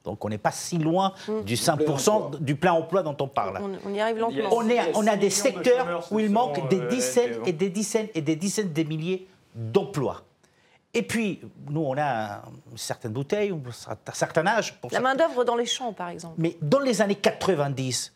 Donc 0.05 0.24
on 0.24 0.28
n'est 0.28 0.38
pas 0.38 0.50
si 0.50 0.78
loin 0.78 1.12
mm. 1.28 1.42
du 1.42 1.55
5% 1.55 2.38
du 2.40 2.57
plein 2.57 2.72
emploi 2.72 3.03
dont 3.03 3.16
on 3.20 3.28
parle. 3.28 3.61
On, 3.84 3.94
y 3.94 4.00
arrive 4.00 4.18
lentement. 4.18 4.48
On, 4.53 4.68
on 4.94 5.07
a 5.07 5.16
des 5.16 5.30
secteurs 5.30 6.07
où 6.11 6.18
il 6.18 6.30
manque 6.30 6.68
des 6.68 6.80
dizaines 6.88 7.38
et 7.46 7.53
des 7.53 7.70
dizaines 7.70 8.09
et 8.14 8.20
des 8.20 8.36
dizaines 8.36 8.72
de 8.72 8.82
milliers 8.82 9.28
d'emplois. 9.55 10.22
Et 10.94 11.03
puis, 11.03 11.40
nous, 11.70 11.80
on 11.80 11.96
a 11.96 12.42
une 12.70 12.76
certaine 12.76 13.12
bouteille, 13.12 13.50
un 13.50 14.12
certain 14.12 14.46
âge. 14.46 14.78
La 14.90 15.00
main-d'œuvre 15.00 15.44
dans 15.44 15.57
les 15.57 15.64
champs, 15.64 15.92
par 15.92 16.11
exemple. 16.11 16.34
Mais 16.36 16.57
dans 16.61 16.80
les 16.80 17.00
années 17.00 17.14
90, 17.14 18.12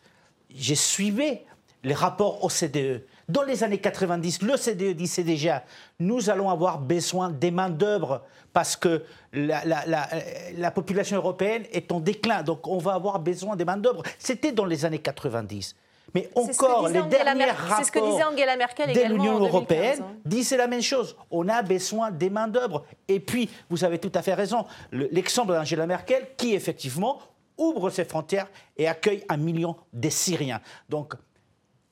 j'ai 0.53 0.75
suivi 0.75 1.39
les 1.83 1.93
rapports 1.93 2.43
OCDE. 2.43 3.03
Dans 3.29 3.43
les 3.43 3.63
années 3.63 3.79
90, 3.79 4.41
l'OCDE 4.43 4.95
disait 4.95 5.23
déjà 5.23 5.63
nous 5.99 6.29
allons 6.29 6.49
avoir 6.49 6.79
besoin 6.79 7.29
des 7.29 7.51
main-d'œuvre 7.51 8.23
parce 8.53 8.77
que 8.77 9.03
la, 9.33 10.71
population 10.71 11.17
européenne 11.17 11.63
est 11.73 11.91
en 11.91 11.99
déclin. 11.99 12.41
Donc, 12.41 12.67
on 12.67 12.77
va 12.77 12.93
avoir 12.93 13.19
besoin 13.19 13.55
des 13.55 13.65
main-d'œuvre. 13.65 14.03
C'était 14.17 14.51
dans 14.53 14.65
les 14.65 14.85
années 14.85 14.99
90. 14.99 15.75
Mais 16.15 16.29
encore, 16.35 16.87
les 16.87 17.01
derniers 17.03 17.51
rapports 17.51 17.85
ce 17.85 17.91
que 17.91 17.99
disait 17.99 18.23
Angela 18.23 18.55
Merkel 18.55 18.93
de 18.93 19.13
l'Union 19.13 19.39
européenne 19.39 19.99
hein. 20.01 20.15
disent 20.23 20.53
la 20.53 20.67
même 20.67 20.81
chose. 20.81 21.17
On 21.29 21.49
a 21.49 21.61
besoin 21.61 22.11
des 22.11 22.29
main-d'œuvre. 22.29 22.85
Et 23.09 23.19
puis, 23.19 23.49
vous 23.69 23.83
avez 23.83 23.99
tout 23.99 24.11
à 24.15 24.21
fait 24.21 24.33
raison, 24.33 24.65
l'exemple 24.91 25.51
d'Angela 25.51 25.85
Merkel 25.85 26.27
qui, 26.37 26.53
effectivement, 26.53 27.19
ouvre 27.57 27.89
ses 27.89 28.05
frontières 28.05 28.47
et 28.77 28.87
accueille 28.87 29.23
un 29.27 29.37
million 29.37 29.75
de 29.91 30.09
Syriens. 30.09 30.61
Donc, 30.87 31.13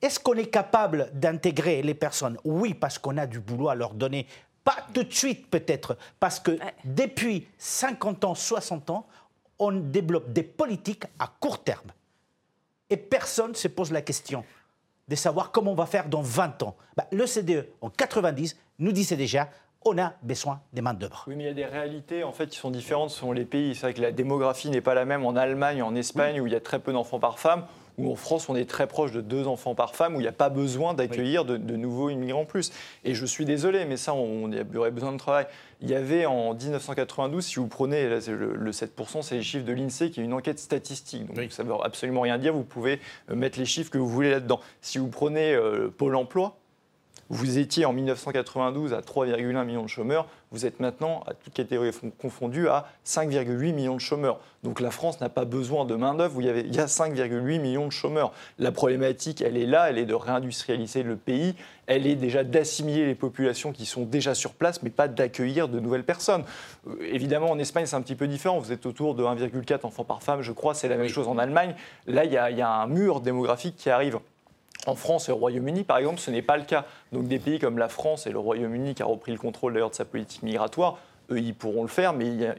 est-ce 0.02 0.20
qu'on 0.20 0.34
est 0.34 0.46
capable 0.46 1.10
d'intégrer 1.14 1.82
les 1.82 1.94
personnes? 1.94 2.38
Oui, 2.44 2.74
parce 2.74 2.98
qu'on 2.98 3.16
a 3.16 3.26
du 3.26 3.40
boulot 3.40 3.68
à 3.68 3.74
leur 3.74 3.94
donner. 3.94 4.26
Pas 4.64 4.76
tout 4.92 5.04
de 5.04 5.12
suite 5.12 5.48
peut-être, 5.48 5.96
parce 6.18 6.40
que 6.40 6.58
depuis 6.84 7.46
50 7.58 8.24
ans, 8.24 8.34
60 8.34 8.90
ans, 8.90 9.06
on 9.58 9.72
développe 9.72 10.32
des 10.32 10.42
politiques 10.42 11.04
à 11.18 11.32
court 11.40 11.62
terme. 11.62 11.92
Et 12.90 12.96
personne 12.96 13.50
ne 13.50 13.56
se 13.56 13.68
pose 13.68 13.92
la 13.92 14.02
question 14.02 14.44
de 15.08 15.14
savoir 15.14 15.52
comment 15.52 15.72
on 15.72 15.76
va 15.76 15.86
faire 15.86 16.08
dans 16.08 16.22
20 16.22 16.62
ans. 16.64 16.76
Bah, 16.96 17.06
le 17.12 17.26
CDE, 17.26 17.68
en 17.80 17.90
90, 17.90 18.56
nous 18.80 18.92
disait 18.92 19.16
déjà 19.16 19.48
on 19.88 19.98
a 19.98 20.14
besoin 20.22 20.60
des 20.72 20.82
main-d'œuvre. 20.82 21.24
Oui, 21.28 21.36
mais 21.36 21.44
il 21.44 21.46
y 21.46 21.50
a 21.50 21.54
des 21.54 21.64
réalités 21.64 22.24
en 22.24 22.32
fait 22.32 22.48
qui 22.48 22.58
sont 22.58 22.72
différentes 22.72 23.10
selon 23.10 23.30
les 23.30 23.44
pays. 23.44 23.74
C'est 23.74 23.82
vrai 23.82 23.94
que 23.94 24.02
la 24.02 24.10
démographie 24.10 24.68
n'est 24.68 24.80
pas 24.80 24.94
la 24.94 25.04
même 25.04 25.24
en 25.24 25.36
Allemagne, 25.36 25.80
en 25.82 25.94
Espagne, 25.94 26.40
où 26.40 26.46
il 26.46 26.52
y 26.52 26.56
a 26.56 26.60
très 26.60 26.80
peu 26.80 26.92
d'enfants 26.92 27.20
par 27.20 27.38
femme, 27.38 27.66
où 27.98 28.10
en 28.10 28.16
France, 28.16 28.48
on 28.48 28.56
est 28.56 28.68
très 28.68 28.86
proche 28.86 29.12
de 29.12 29.20
deux 29.20 29.46
enfants 29.46 29.74
par 29.74 29.94
femme, 29.94 30.16
où 30.16 30.20
il 30.20 30.24
n'y 30.24 30.28
a 30.28 30.32
pas 30.32 30.48
besoin 30.48 30.94
d'accueillir 30.94 31.44
de, 31.44 31.56
nouveaux 31.56 32.10
immigrants 32.10 32.44
plus. 32.44 32.72
Et 33.04 33.14
je 33.14 33.26
suis 33.26 33.44
désolé, 33.44 33.84
mais 33.84 33.96
ça, 33.96 34.14
on, 34.14 34.50
y 34.50 34.76
aurait 34.76 34.90
besoin 34.90 35.12
de 35.12 35.18
travail. 35.18 35.46
Il 35.80 35.90
y 35.90 35.94
avait 35.94 36.26
en 36.26 36.54
1992, 36.54 37.44
si 37.44 37.56
vous 37.56 37.68
prenez 37.68 38.08
le, 38.08 38.70
7%, 38.70 39.22
c'est 39.22 39.36
les 39.36 39.42
chiffres 39.42 39.64
de 39.64 39.72
l'INSEE, 39.72 40.10
qui 40.10 40.20
est 40.20 40.24
une 40.24 40.32
enquête 40.32 40.58
statistique. 40.58 41.32
Donc 41.32 41.52
ça 41.52 41.64
ne 41.64 41.68
veut 41.68 41.74
absolument 41.82 42.22
rien 42.22 42.38
dire. 42.38 42.52
Vous 42.52 42.64
pouvez 42.64 43.00
euh, 43.30 43.34
mettre 43.34 43.58
les 43.58 43.66
chiffres 43.66 43.90
que 43.90 43.98
vous 43.98 44.08
voulez 44.08 44.30
là-dedans. 44.30 44.60
Si 44.80 44.98
vous 44.98 45.08
prenez 45.08 45.54
euh, 45.54 45.88
Pôle 45.88 46.16
emploi, 46.16 46.56
vous 47.28 47.58
étiez 47.58 47.84
en 47.84 47.92
1992 47.92 48.94
à 48.94 49.00
3,1 49.00 49.64
millions 49.64 49.82
de 49.82 49.88
chômeurs, 49.88 50.28
vous 50.52 50.64
êtes 50.64 50.78
maintenant, 50.78 51.24
à 51.26 51.34
toutes 51.34 51.52
catégories 51.52 51.90
confondues, 52.18 52.68
à 52.68 52.86
5,8 53.04 53.74
millions 53.74 53.96
de 53.96 54.00
chômeurs. 54.00 54.38
Donc 54.62 54.80
la 54.80 54.92
France 54.92 55.20
n'a 55.20 55.28
pas 55.28 55.44
besoin 55.44 55.84
de 55.84 55.96
main-d'œuvre, 55.96 56.40
il 56.40 56.74
y 56.74 56.78
a 56.78 56.86
5,8 56.86 57.60
millions 57.60 57.86
de 57.86 57.92
chômeurs. 57.92 58.32
La 58.58 58.70
problématique, 58.70 59.40
elle 59.40 59.56
est 59.56 59.66
là, 59.66 59.90
elle 59.90 59.98
est 59.98 60.06
de 60.06 60.14
réindustrialiser 60.14 61.02
le 61.02 61.16
pays, 61.16 61.56
elle 61.88 62.06
est 62.06 62.14
déjà 62.14 62.44
d'assimiler 62.44 63.06
les 63.06 63.16
populations 63.16 63.72
qui 63.72 63.86
sont 63.86 64.04
déjà 64.04 64.34
sur 64.34 64.52
place, 64.52 64.82
mais 64.84 64.90
pas 64.90 65.08
d'accueillir 65.08 65.68
de 65.68 65.80
nouvelles 65.80 66.04
personnes. 66.04 66.44
Euh, 66.86 66.94
évidemment, 67.02 67.50
en 67.50 67.58
Espagne, 67.58 67.86
c'est 67.86 67.96
un 67.96 68.02
petit 68.02 68.16
peu 68.16 68.28
différent. 68.28 68.58
Vous 68.58 68.72
êtes 68.72 68.86
autour 68.86 69.14
de 69.14 69.24
1,4 69.24 69.84
enfants 69.84 70.04
par 70.04 70.22
femme, 70.22 70.42
je 70.42 70.52
crois, 70.52 70.74
c'est 70.74 70.88
la 70.88 70.96
même 70.96 71.08
chose 71.08 71.26
en 71.26 71.38
Allemagne. 71.38 71.74
Là, 72.06 72.24
il 72.24 72.32
y, 72.32 72.36
a, 72.36 72.50
il 72.50 72.56
y 72.56 72.62
a 72.62 72.70
un 72.70 72.86
mur 72.86 73.20
démographique 73.20 73.76
qui 73.76 73.90
arrive. 73.90 74.18
En 74.86 74.94
France 74.94 75.28
et 75.28 75.32
au 75.32 75.36
Royaume-Uni, 75.36 75.84
par 75.84 75.98
exemple, 75.98 76.20
ce 76.20 76.30
n'est 76.30 76.42
pas 76.42 76.56
le 76.56 76.64
cas. 76.64 76.84
Donc 77.12 77.26
des 77.28 77.38
pays 77.38 77.58
comme 77.58 77.78
la 77.78 77.88
France 77.88 78.26
et 78.26 78.30
le 78.30 78.38
Royaume-Uni, 78.38 78.94
qui 78.94 79.02
a 79.02 79.06
repris 79.06 79.32
le 79.32 79.38
contrôle 79.38 79.74
d'ailleurs 79.74 79.90
de 79.90 79.94
sa 79.94 80.04
politique 80.04 80.42
migratoire, 80.42 80.98
eux, 81.30 81.38
ils 81.40 81.54
pourront 81.54 81.82
le 81.82 81.88
faire, 81.88 82.12
mais 82.12 82.26
il 82.26 82.40
y 82.40 82.46
a, 82.46 82.54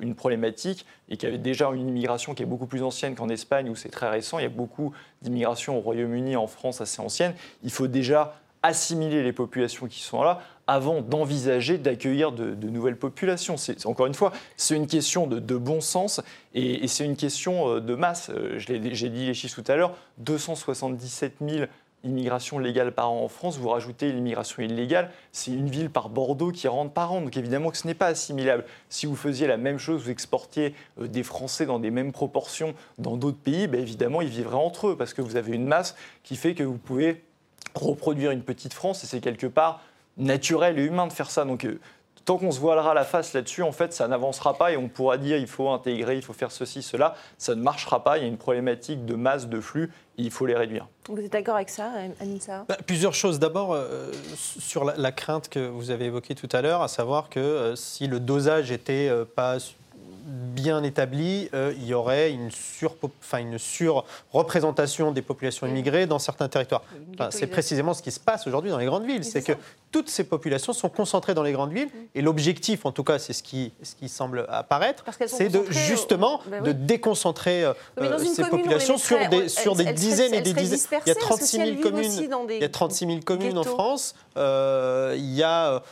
une 0.00 0.14
problématique 0.14 0.86
et 1.08 1.16
qu'il 1.16 1.28
y 1.28 1.32
avait 1.32 1.42
déjà 1.42 1.70
une 1.70 1.88
immigration 1.88 2.34
qui 2.34 2.42
est 2.42 2.46
beaucoup 2.46 2.66
plus 2.66 2.82
ancienne 2.82 3.14
qu'en 3.14 3.28
Espagne, 3.28 3.68
où 3.68 3.74
c'est 3.74 3.88
très 3.88 4.08
récent. 4.08 4.38
Il 4.38 4.42
y 4.42 4.46
a 4.46 4.50
beaucoup 4.50 4.92
d'immigration 5.22 5.76
au 5.76 5.80
Royaume-Uni, 5.80 6.36
en 6.36 6.46
France, 6.46 6.80
assez 6.80 7.00
ancienne. 7.02 7.34
Il 7.64 7.72
faut 7.72 7.88
déjà 7.88 8.34
assimiler 8.62 9.22
les 9.22 9.32
populations 9.32 9.86
qui 9.86 10.00
sont 10.00 10.22
là 10.22 10.40
avant 10.70 11.00
d'envisager 11.00 11.78
d'accueillir 11.78 12.30
de, 12.30 12.68
nouvelles 12.68 12.96
populations. 12.96 13.56
Encore 13.86 14.06
une 14.06 14.14
fois, 14.14 14.30
c'est 14.56 14.76
une 14.76 14.86
question 14.86 15.26
de, 15.26 15.56
bon 15.56 15.80
sens 15.80 16.20
et, 16.54 16.86
c'est 16.86 17.04
une 17.04 17.16
question 17.16 17.68
euh, 17.68 17.80
de 17.80 17.96
masse. 17.96 18.30
Euh, 18.30 18.56
j'ai 18.56 19.08
dit 19.08 19.26
les 19.26 19.34
chiffres 19.34 19.60
tout 19.60 19.72
à 19.72 19.74
l'heure, 19.74 19.96
277 20.18 21.38
000 21.40 21.64
immigrations 22.04 22.60
légales 22.60 22.92
par 22.92 23.10
an 23.10 23.24
en 23.24 23.28
France, 23.28 23.58
vous 23.58 23.68
rajoutez 23.68 24.12
l'immigration 24.12 24.62
illégale, 24.62 25.10
c'est 25.32 25.50
une 25.50 25.68
ville 25.68 25.90
par 25.90 26.08
Bordeaux 26.08 26.52
qui 26.52 26.68
rentre 26.68 26.92
par 26.92 27.12
an. 27.12 27.20
Donc 27.20 27.36
évidemment 27.36 27.70
que 27.70 27.76
ce 27.76 27.88
n'est 27.88 27.94
pas 27.94 28.06
assimilable. 28.06 28.64
Si 28.88 29.06
vous 29.06 29.16
faisiez 29.16 29.48
la 29.48 29.56
même 29.56 29.78
chose, 29.78 30.04
vous 30.04 30.10
exportiez 30.10 30.76
euh, 31.00 31.08
des 31.08 31.24
Français 31.24 31.66
dans 31.66 31.80
des 31.80 31.90
mêmes 31.90 32.12
proportions 32.12 32.74
dans 32.98 33.16
d'autres 33.16 33.40
pays, 33.42 33.66
ben 33.66 33.80
évidemment 33.80 34.22
ils 34.22 34.28
vivraient 34.28 34.54
entre 34.54 34.90
eux 34.90 34.96
parce 34.96 35.14
que 35.14 35.20
vous 35.20 35.34
avez 35.34 35.52
une 35.52 35.66
masse 35.66 35.96
qui 36.22 36.36
fait 36.36 36.54
que 36.54 36.62
vous 36.62 36.78
pouvez 36.78 37.24
reproduire 37.74 38.30
une 38.30 38.42
petite 38.42 38.72
France 38.72 39.02
et 39.02 39.08
c'est 39.08 39.20
quelque 39.20 39.48
part 39.48 39.80
naturel 40.20 40.78
et 40.78 40.84
humain 40.84 41.06
de 41.06 41.12
faire 41.12 41.30
ça. 41.30 41.44
Donc, 41.44 41.64
euh, 41.64 41.80
tant 42.24 42.38
qu'on 42.38 42.52
se 42.52 42.60
voilera 42.60 42.94
la 42.94 43.04
face 43.04 43.32
là-dessus, 43.32 43.62
en 43.62 43.72
fait, 43.72 43.92
ça 43.92 44.06
n'avancera 44.06 44.54
pas 44.56 44.72
et 44.72 44.76
on 44.76 44.88
pourra 44.88 45.18
dire 45.18 45.36
il 45.36 45.46
faut 45.46 45.70
intégrer, 45.70 46.16
il 46.16 46.22
faut 46.22 46.32
faire 46.32 46.52
ceci, 46.52 46.82
cela. 46.82 47.14
Ça 47.38 47.54
ne 47.54 47.62
marchera 47.62 48.04
pas. 48.04 48.18
Il 48.18 48.22
y 48.22 48.24
a 48.24 48.28
une 48.28 48.36
problématique 48.36 49.04
de 49.04 49.14
masse, 49.14 49.48
de 49.48 49.60
flux. 49.60 49.90
il 50.16 50.30
faut 50.30 50.46
les 50.46 50.54
réduire. 50.54 50.86
Vous 51.08 51.18
êtes 51.18 51.32
d'accord 51.32 51.56
avec 51.56 51.70
ça, 51.70 51.90
Anissa? 52.20 52.64
Bah, 52.68 52.76
Plusieurs 52.86 53.14
choses. 53.14 53.38
D'abord, 53.38 53.72
euh, 53.72 54.12
sur 54.36 54.84
la, 54.84 55.12
crainte 55.12 55.48
que 55.48 55.66
vous 55.66 55.90
avez 55.90 56.06
évoquée 56.06 56.34
tout 56.34 56.48
à 56.52 56.62
l'heure, 56.62 56.82
à 56.82 56.88
savoir 56.88 57.30
que 57.30 57.40
euh, 57.40 57.76
si 57.76 58.06
le 58.06 58.20
dosage 58.20 58.70
n'était 58.70 59.10
pas 59.34 59.58
bien 60.30 60.82
établi, 60.82 61.48
euh, 61.54 61.72
il 61.76 61.86
y 61.86 61.94
aurait 61.94 62.30
une, 62.30 62.50
sur, 62.50 62.96
une 63.38 63.58
surreprésentation 63.58 65.12
des 65.12 65.22
populations 65.22 65.66
immigrées 65.66 66.06
dans 66.06 66.18
certains 66.18 66.48
territoires. 66.48 66.82
c'est 67.30 67.46
précisément 67.46 67.94
ce 67.94 68.02
qui 68.02 68.10
se 68.10 68.20
passe 68.20 68.46
aujourd'hui 68.46 68.70
dans 68.70 68.78
les 68.78 68.86
grandes 68.86 69.06
villes. 69.06 69.24
C'est 69.24 69.42
que 69.42 69.52
toutes 69.92 70.08
ces 70.08 70.24
populations 70.24 70.72
sont 70.72 70.88
concentrées 70.88 71.34
dans 71.34 71.42
les 71.42 71.52
grandes 71.52 71.72
villes 71.72 71.88
mm. 71.88 72.08
et 72.14 72.22
l'objectif, 72.22 72.86
en 72.86 72.92
tout 72.92 73.04
cas, 73.04 73.18
c'est 73.18 73.32
ce 73.32 73.42
qui, 73.42 73.72
ce 73.82 73.94
qui 73.94 74.08
semble 74.08 74.46
apparaître, 74.48 75.04
c'est 75.26 75.48
de 75.48 75.64
justement 75.70 76.40
ben 76.50 76.62
de 76.62 76.72
déconcentrer 76.72 77.64
euh, 77.64 78.18
ces 78.18 78.44
populations 78.44 78.98
sur 78.98 79.18
des, 79.28 79.48
sur 79.48 79.74
des 79.74 79.92
dizaines 79.92 80.34
et 80.34 80.40
des 80.40 80.52
dizaines. 80.52 81.00
Il 81.06 81.08
y 81.08 81.12
a 81.12 81.14
36 81.14 81.56
000 81.56 81.76
communes, 81.82 82.12
il 82.50 82.60
y 82.60 82.64
a 82.64 82.68
36 82.68 83.06
000 83.06 83.20
communes 83.20 83.58
en 83.58 83.64
France. 83.64 84.14
Euh, 84.36 85.14
il 85.16 85.34
y 85.34 85.42
a 85.42 85.82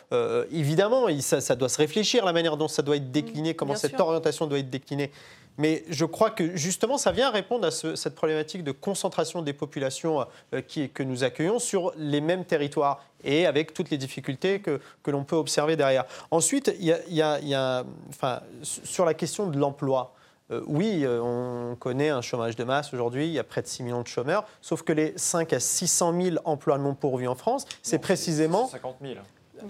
évidemment, 0.53 1.07
ça, 1.21 1.41
ça, 1.41 1.57
doit 1.57 1.69
se 1.69 1.79
réfléchir 1.79 2.25
la 2.25 2.33
manière 2.33 2.57
dont 2.57 2.69
ça 2.69 2.83
doit 2.83 2.97
être 2.97 3.11
décliné, 3.11 3.55
comment 3.55 3.75
cette 3.75 3.99
orientation 3.99 4.47
doit 4.47 4.59
être 4.59 4.71
déclinée. 4.71 5.11
Mais 5.59 5.85
je 5.89 6.05
crois 6.05 6.31
que 6.31 6.57
justement, 6.57 6.97
ça 6.97 7.11
vient 7.11 7.31
répondre 7.31 7.67
à 7.67 7.71
cette 7.71 8.15
problématique 8.15 8.63
de 8.65 8.73
concentration 8.73 9.43
des 9.43 9.53
populations 9.53 10.25
euh, 10.55 10.63
qui, 10.63 10.89
que 10.89 11.03
nous 11.03 11.25
accueillons 11.25 11.59
sur 11.59 11.93
les 11.97 12.21
mêmes 12.21 12.45
territoires 12.45 13.05
et 13.25 13.45
avec 13.45 13.75
toutes 13.75 13.91
les 13.91 13.99
difficultés 13.99 14.61
que, 14.61 14.81
que 15.03 15.11
l'on 15.11 15.25
peut 15.25 15.37
observer 15.37 15.77
derrière. 15.77 16.05
Ensuite, 16.31 16.73
il 16.79 16.95
y 17.09 17.23
a, 17.23 17.85
enfin, 18.09 18.41
sur 18.63 19.05
la 19.05 19.15
question 19.15 19.49
de 19.49 19.59
l'emploi. 19.59 20.15
oui, 20.67 21.05
on 21.05 21.77
connaît 21.81 22.11
un 22.11 22.23
chômage 22.23 22.55
de 22.55 22.63
masse 22.63 22.95
aujourd'hui, 22.95 23.27
il 23.27 23.33
y 23.33 23.41
a 23.41 23.45
près 23.45 23.61
de 23.61 23.67
6 23.67 23.83
millions 23.83 24.03
de 24.03 24.07
chômeurs, 24.07 24.45
sauf 24.63 24.83
que 24.83 24.93
les 24.93 25.13
5 25.17 25.53
à 25.53 25.59
600 25.59 26.23
000 26.23 26.37
emplois 26.45 26.79
non 26.79 26.95
pourvus 26.95 27.27
en 27.27 27.35
France, 27.35 27.67
c'est 27.83 27.99
précisément... 27.99 28.69
50 28.69 28.97
000. 29.03 29.15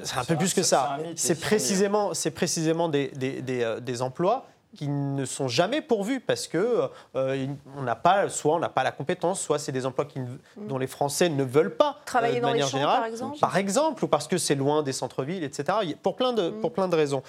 C'est 0.03 0.19
un 0.19 0.25
peu 0.25 0.37
plus 0.37 0.53
que 0.53 0.63
ça. 0.63 0.99
C'est 1.17 1.41
précisément, 1.41 2.13
précisément 2.35 2.91
des, 2.91 3.09
des, 3.09 3.41
des, 3.41 3.77
des 3.81 4.03
emplois 4.03 4.47
qui 4.77 4.89
ne 4.89 5.25
sont 5.25 5.49
jamais 5.49 5.81
pourvus 5.81 6.21
parce 6.21 6.47
que 6.47 6.89
euh, 7.17 7.47
on 7.77 7.83
n'a 7.83 7.97
pas, 7.97 8.29
soit 8.29 8.55
on 8.55 8.59
n'a 8.59 8.69
pas 8.69 8.83
la 8.83 8.93
compétence, 8.93 9.41
soit 9.41 9.59
c'est 9.59 9.73
des 9.73 9.87
emplois 9.87 10.05
qui, 10.05 10.21
dont 10.57 10.79
les 10.79 10.87
Français 10.87 11.29
ne 11.29 11.43
veulent 11.43 11.77
pas. 11.77 11.99
Travailler 12.05 12.39
euh, 12.39 12.43
dans 12.43 12.53
les 12.53 12.63
champs, 12.63 12.83
par 12.83 13.05
exemple. 13.05 13.39
Par 13.39 13.57
exemple, 13.57 14.05
ou 14.05 14.09
parce 14.09 14.29
que 14.29 14.37
c'est 14.37 14.55
loin 14.55 14.83
des 14.83 14.93
centres-villes, 14.93 15.43
etc. 15.43 15.79
Pour 16.03 16.17
plein 16.17 16.33
de, 16.33 16.51
pour 16.51 16.73
plein 16.73 16.89
de 16.89 16.97
raisons. 16.97 17.23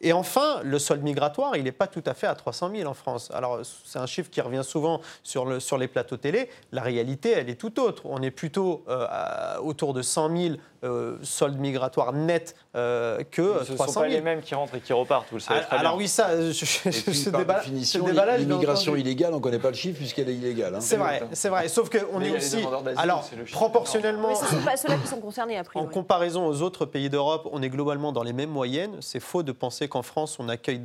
Et 0.00 0.12
enfin, 0.12 0.60
le 0.62 0.78
solde 0.78 1.02
migratoire, 1.02 1.56
il 1.56 1.64
n'est 1.64 1.72
pas 1.72 1.86
tout 1.86 2.02
à 2.06 2.14
fait 2.14 2.26
à 2.26 2.34
300 2.34 2.70
000 2.74 2.90
en 2.90 2.94
France. 2.94 3.30
Alors, 3.32 3.60
c'est 3.84 3.98
un 3.98 4.06
chiffre 4.06 4.30
qui 4.30 4.40
revient 4.40 4.64
souvent 4.64 5.00
sur, 5.22 5.44
le, 5.44 5.60
sur 5.60 5.78
les 5.78 5.88
plateaux 5.88 6.16
télé. 6.16 6.50
La 6.72 6.82
réalité, 6.82 7.30
elle 7.30 7.48
est 7.48 7.60
tout 7.60 7.80
autre. 7.80 8.02
On 8.04 8.22
est 8.22 8.30
plutôt 8.30 8.84
euh, 8.88 9.58
autour 9.58 9.94
de 9.94 10.02
100 10.02 10.36
000 10.36 10.54
euh, 10.86 11.18
soldes 11.22 11.58
migratoires 11.58 12.12
nets 12.12 12.54
euh, 12.74 13.22
que 13.30 13.64
ce 13.64 13.74
300 13.74 13.74
000. 13.74 13.76
Ce 13.76 13.92
sont 13.92 14.00
pas 14.00 14.08
les 14.08 14.20
mêmes 14.20 14.40
qui 14.40 14.54
rentrent 14.54 14.76
et 14.76 14.80
qui 14.80 14.92
repartent, 14.92 15.26
vous 15.30 15.36
le 15.36 15.42
savez 15.42 15.60
très 15.60 15.76
Alors 15.76 15.96
oui, 15.96 16.08
ça, 16.08 16.40
je, 16.40 16.52
je, 16.52 17.30
par 17.30 17.44
définition, 17.44 18.06
l'immigration 18.06 18.96
illégale, 18.96 19.32
on 19.32 19.36
ne 19.36 19.42
connaît 19.42 19.58
pas 19.58 19.70
le 19.70 19.76
chiffre 19.76 19.98
puisqu'elle 19.98 20.28
est 20.30 20.34
illégale. 20.34 20.76
Hein. 20.76 20.80
C'est 20.80 20.96
vrai, 20.96 21.22
c'est 21.32 21.48
vrai. 21.48 21.68
Sauf 21.68 21.90
qu'on 21.90 22.20
est 22.22 22.34
aussi, 22.36 22.64
alors 22.96 23.28
proportionnellement, 23.52 24.34
ce 24.34 24.44
ne 24.44 24.60
sont 24.60 24.64
pas 24.64 24.76
ceux-là 24.76 24.96
qui 24.96 25.08
sont 25.08 25.20
concernés 25.20 25.58
après. 25.58 25.78
En 25.78 25.86
comparaison 25.86 26.46
aux 26.46 26.62
autres 26.62 26.86
pays 26.86 27.10
d'Europe, 27.10 27.48
on 27.52 27.62
est 27.62 27.70
globalement 27.70 28.12
dans 28.12 28.22
les 28.22 28.32
mêmes 28.32 28.50
moyennes. 28.50 28.96
C'est 29.00 29.20
faux 29.20 29.42
de 29.42 29.52
penser 29.52 29.88
qu'en 29.88 30.02
France, 30.02 30.38
on 30.38 30.48
accueille 30.48 30.80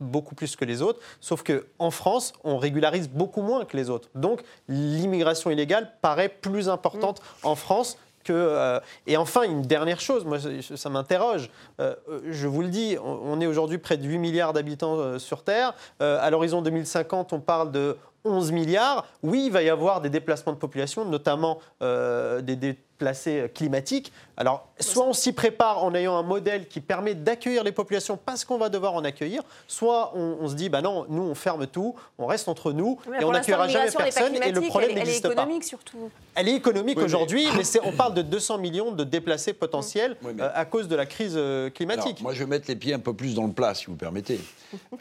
beaucoup 0.00 0.34
plus 0.34 0.56
que 0.56 0.64
les 0.64 0.82
autres. 0.82 1.00
Sauf 1.20 1.42
qu'en 1.42 1.90
France, 1.90 2.32
on 2.44 2.58
régularise 2.58 3.08
beaucoup 3.08 3.42
moins 3.42 3.64
que 3.64 3.76
les 3.76 3.90
autres. 3.90 4.08
Donc 4.14 4.42
l'immigration 4.68 5.50
illégale 5.50 5.92
paraît 6.02 6.28
plus 6.28 6.68
importante 6.68 7.20
mm. 7.20 7.46
en 7.46 7.54
France 7.54 7.98
euh, 8.30 8.80
et 9.06 9.16
enfin, 9.16 9.42
une 9.42 9.62
dernière 9.62 10.00
chose, 10.00 10.24
moi, 10.24 10.38
ça 10.60 10.90
m'interroge. 10.90 11.50
Euh, 11.80 11.94
je 12.28 12.46
vous 12.46 12.62
le 12.62 12.68
dis, 12.68 12.96
on, 13.02 13.40
est 13.40 13.46
aujourd'hui 13.46 13.78
près 13.78 13.96
de 13.96 14.06
8 14.06 14.18
milliards 14.18 14.52
d'habitants 14.52 14.96
euh, 14.98 15.18
sur 15.18 15.42
Terre. 15.42 15.74
à 16.00 16.30
l'horizon 16.30 16.62
2050, 16.62 17.32
on 17.32 17.40
parle 17.40 17.70
de 17.72 17.96
11 18.24 18.52
milliards. 18.52 19.06
Oui, 19.22 19.44
il 19.46 19.52
va 19.52 19.62
y 19.62 19.70
avoir 19.70 20.00
des 20.00 20.10
déplacements 20.10 20.52
de 20.52 20.58
population, 20.58 21.04
notamment 21.04 21.60
des 21.80 22.76
déplacés 22.96 23.50
climatiques. 23.54 24.12
Alors, 24.38 24.68
soit 24.80 25.06
on 25.06 25.12
s'y 25.12 25.32
prépare 25.32 25.82
en 25.82 25.94
ayant 25.94 26.16
un 26.16 26.22
modèle 26.22 26.66
qui 26.66 26.80
permet 26.80 27.14
d'accueillir 27.14 27.64
les 27.64 27.72
populations 27.72 28.18
parce 28.22 28.44
qu'on 28.44 28.58
va 28.58 28.68
devoir 28.68 28.94
en 28.94 29.04
accueillir, 29.04 29.42
soit 29.66 30.14
on, 30.14 30.48
se 30.48 30.54
dit, 30.54 30.68
bah 30.68 30.82
non, 30.82 31.06
nous 31.08 31.22
on 31.22 31.34
ferme 31.34 31.66
tout, 31.66 31.94
on 32.18 32.26
reste 32.26 32.48
entre 32.48 32.72
nous 32.72 32.98
et 33.18 33.24
on 33.24 33.32
n'accueillera 33.32 33.68
jamais 33.68 33.90
personne 33.90 34.34
et 34.36 34.52
le 34.52 34.60
problème 34.62 34.94
n'existe 34.94 35.22
pas. 35.22 35.28
Elle 35.28 35.38
est 35.38 35.42
économique 35.42 35.64
surtout. 35.64 36.10
Elle 36.34 36.48
est 36.48 36.54
économique 36.54 36.98
aujourd'hui, 36.98 37.46
mais, 37.56 37.62
on 37.82 37.92
parle 37.92 38.14
de 38.14 38.22
200 38.22 38.58
millions 38.58 38.92
de 38.92 39.04
déplacés 39.04 39.54
potentiels 39.54 40.16
euh, 40.24 40.50
à 40.54 40.64
cause 40.66 40.86
de 40.88 40.96
la 40.96 41.06
crise 41.06 41.34
euh, 41.36 41.70
climatique. 41.70 42.20
moi, 42.20 42.34
je 42.34 42.40
vais 42.40 42.46
mettre 42.46 42.66
les 42.68 42.76
pieds 42.76 42.92
un 42.92 42.98
peu 42.98 43.14
plus 43.14 43.34
dans 43.34 43.46
le 43.46 43.52
plat, 43.52 43.74
si 43.74 43.86
vous 43.86 43.96
permettez. 43.96 44.40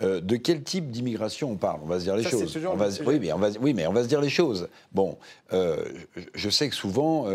Euh, 0.02 0.22
de 0.22 0.36
quel 0.36 0.62
type 0.62 0.91
d'immigration 0.91 1.52
on 1.52 1.56
parle? 1.56 1.80
On 1.84 1.88
va 1.88 2.00
se 2.00 2.04
dire 2.04 2.16
les 2.16 2.24
choses. 2.24 2.58
On 2.68 2.76
va, 2.76 2.88
oui, 3.06 3.20
mais 3.20 3.34
on 3.34 3.38
va, 3.38 3.50
oui, 3.60 3.74
mais 3.74 3.88
on 3.88 3.93
va 3.93 4.04
se 4.04 4.08
dire 4.08 4.22
les 4.22 4.30
choses. 4.30 4.68
Bon, 4.91 5.18
je 5.52 6.50
sais 6.50 6.70
que 6.70 6.76
souvent, 6.76 7.28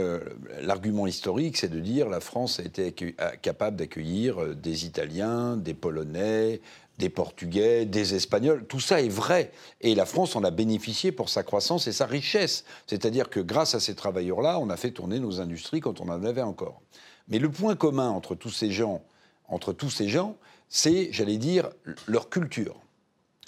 l'argument 0.61 1.07
historique, 1.07 1.57
c'est 1.57 1.69
de 1.69 1.81
dire 1.81 2.09
la 2.09 2.21
France 2.21 2.61
a 2.61 2.65
été 2.65 2.95
capable 3.43 3.77
d'accueillir 3.77 4.43
euh, 4.43 4.55
des 4.55 4.87
Italiens, 4.87 5.57
des 5.57 5.75
Polonais, 5.75 6.61
des 6.99 7.09
Portugais, 7.09 7.87
des 7.87 8.15
Espagnols. 8.15 8.65
Tout 8.67 8.79
ça 8.79 9.01
est 9.01 9.09
vrai. 9.09 9.53
Et 9.81 9.95
la 9.95 10.05
France 10.05 10.37
en 10.37 10.45
a 10.45 10.51
bénéficié 10.51 11.13
pour 11.13 11.29
sa 11.29 11.43
croissance 11.43 11.87
et 11.87 11.93
sa 11.93 12.07
richesse. 12.07 12.65
C'est-à-dire 12.87 13.31
que 13.31 13.41
grâce 13.41 13.75
à 13.75 13.81
ces 13.81 13.95
travailleurs-là, 13.95 14.59
on 14.61 14.71
a 14.71 14.77
fait 14.77 14.91
tourner 14.91 15.19
nos 15.19 15.41
industries 15.41 15.81
quand 15.81 16.01
on 16.01 16.09
en 16.09 16.23
avait 16.23 16.43
encore. 16.43 16.83
Mais 17.29 17.39
le 17.39 17.51
point 17.51 17.75
commun 17.75 18.11
entre 18.11 18.35
tous 18.35 18.51
ces 18.51 18.71
gens, 18.71 19.03
entre 19.49 19.73
tous 19.73 19.91
ces 19.91 20.09
gens, 20.09 20.37
c'est, 20.69 21.09
j'allais 21.11 21.39
dire, 21.39 21.71
leur 22.07 22.29
culture. 22.29 22.77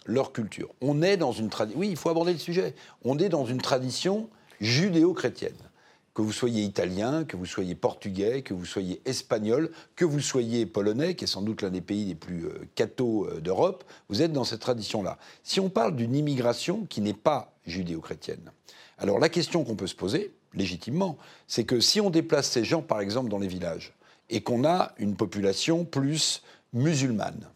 Leur 0.07 0.33
culture. 0.33 0.75
On 0.81 1.03
est 1.03 1.17
dans 1.17 1.33
une 1.33 1.49
tradition. 1.49 1.79
Oui, 1.79 1.89
il 1.91 1.97
faut 1.97 2.09
aborder 2.09 2.33
le 2.33 2.39
sujet. 2.39 2.75
On 3.05 3.19
est 3.19 3.29
dans 3.29 3.45
une 3.45 3.61
tradition 3.61 4.29
judéo-chrétienne 4.61 5.53
que 6.15 6.23
vous 6.23 6.33
soyez 6.33 6.63
italien, 6.63 7.25
que 7.25 7.37
vous 7.37 7.47
soyez 7.47 7.75
portugais, 7.75 8.43
que 8.43 8.53
vous 8.53 8.67
soyez 8.67 9.01
espagnol, 9.05 9.71
que 9.97 10.05
vous 10.05 10.21
soyez 10.21 10.67
polonais, 10.67 11.15
qui 11.15 11.25
est 11.25 11.29
sans 11.29 11.43
doute 11.43 11.63
l'un 11.63 11.71
des 11.71 11.81
pays 11.81 12.05
les 12.05 12.15
plus 12.15 12.47
euh, 12.47 12.69
cathos 12.75 13.27
euh, 13.27 13.41
d'Europe, 13.41 13.85
vous 14.09 14.21
êtes 14.21 14.33
dans 14.33 14.45
cette 14.45 14.61
tradition-là. 14.61 15.19
Si 15.43 15.59
on 15.59 15.71
parle 15.71 15.97
d'une 15.97 16.15
immigration 16.15 16.87
qui 16.87 17.01
n'est 17.01 17.15
pas 17.15 17.55
judéo-chrétienne, 17.67 18.53
alors 18.99 19.19
la 19.19 19.31
question 19.31 19.65
qu'on 19.65 19.77
peut 19.77 19.87
se 19.87 19.95
poser, 19.95 20.35
légitimement, 20.55 21.17
c'est 21.47 21.65
que 21.65 21.81
si 21.81 22.01
on 22.01 22.11
déplace 22.11 22.51
ces 22.51 22.65
gens, 22.65 22.83
par 22.83 23.01
exemple, 23.01 23.31
dans 23.31 23.39
les 23.39 23.49
villages, 23.49 23.95
et 24.29 24.43
qu'on 24.43 24.65
a 24.65 24.93
une 24.99 25.17
population 25.17 25.85
plus 25.85 26.43
musulmane, 26.73 27.49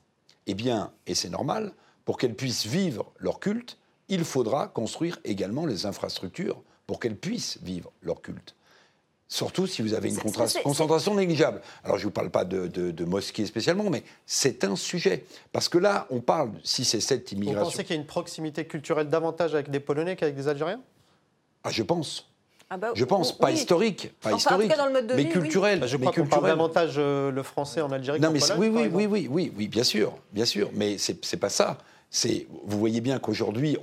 eh 0.47 0.55
bien, 0.55 0.93
et 1.07 1.15
c'est 1.15 1.29
normal, 1.29 1.73
pour 2.05 2.17
qu'elles 2.17 2.35
puissent 2.35 2.67
vivre 2.67 3.13
leur 3.19 3.41
culte, 3.41 3.77
il 4.09 4.25
faudra 4.25 4.69
construire 4.69 5.19
également 5.25 5.67
les 5.67 5.85
infrastructures 5.87 6.63
pour 6.87 7.01
qu'elles 7.01 7.17
puissent 7.17 7.59
vivre 7.63 7.91
leur 8.03 8.21
culte. 8.23 8.55
Surtout 9.29 9.67
si 9.67 9.83
vous 9.83 9.95
avez 9.95 10.09
une 10.09 10.19
concentration 10.19 11.15
négligeable. 11.15 11.61
Alors 11.83 11.97
je 11.97 12.03
ne 12.03 12.07
vous 12.07 12.13
parle 12.13 12.31
pas 12.31 12.45
de, 12.45 12.69
de, 12.69 13.05
mosquées 13.05 13.45
spécialement, 13.45 13.91
mais 13.91 14.05
c'est 14.25 14.63
un 14.63 14.77
sujet. 14.77 15.25
Parce 15.51 15.69
que 15.69 15.79
là, 15.79 16.07
on 16.11 16.21
parle, 16.21 16.53
si 16.63 16.85
c'est 16.85 17.01
cette 17.01 17.33
immigration... 17.33 17.65
Vous 17.65 17.71
pensez 17.71 17.83
qu'il 17.83 17.97
y 17.97 17.99
a 17.99 18.01
une 18.01 18.07
proximité 18.07 18.67
culturelle 18.67 19.09
davantage 19.09 19.55
avec 19.55 19.69
des 19.69 19.81
Polonais 19.81 20.15
qu'avec 20.15 20.37
des 20.37 20.47
Algériens? 20.47 20.81
Ah, 21.65 21.71
je 21.71 21.83
pense. 21.83 22.29
Ah 22.71 22.77
bah, 22.77 22.91
je 22.95 23.05
pense, 23.05 23.37
pas 23.37 23.53
historique, 23.53 24.13
pas 24.21 24.33
historique, 24.33 24.73
mais 25.15 25.29
culturel. 25.29 25.81
Bah, 25.81 25.87
je 25.87 25.97
crois 25.97 26.13
qu'on 26.13 26.27
parle 26.27 26.47
davantage 26.47 26.95
euh, 26.99 27.31
le 27.31 27.43
français 27.45 27.81
en 27.81 27.93
Algérie. 27.93 28.19
Non, 28.19 28.31
mais 28.33 28.41
oui, 28.59 28.69
oui, 28.69 28.89
oui, 28.93 29.07
oui, 29.07 29.29
oui, 29.31 29.53
oui, 29.57 29.69
bien 29.69 29.85
sûr, 29.85 30.17
bien 30.33 30.45
sûr, 30.45 30.71
mais 30.75 30.99
c'est 30.99 31.37
pas 31.37 31.49
ça. 31.49 31.79
C'est, 32.11 32.47
vous 32.65 32.79
voyez 32.79 33.01
bien 33.01 33.19
qu'aujourd'hui, 33.19 33.77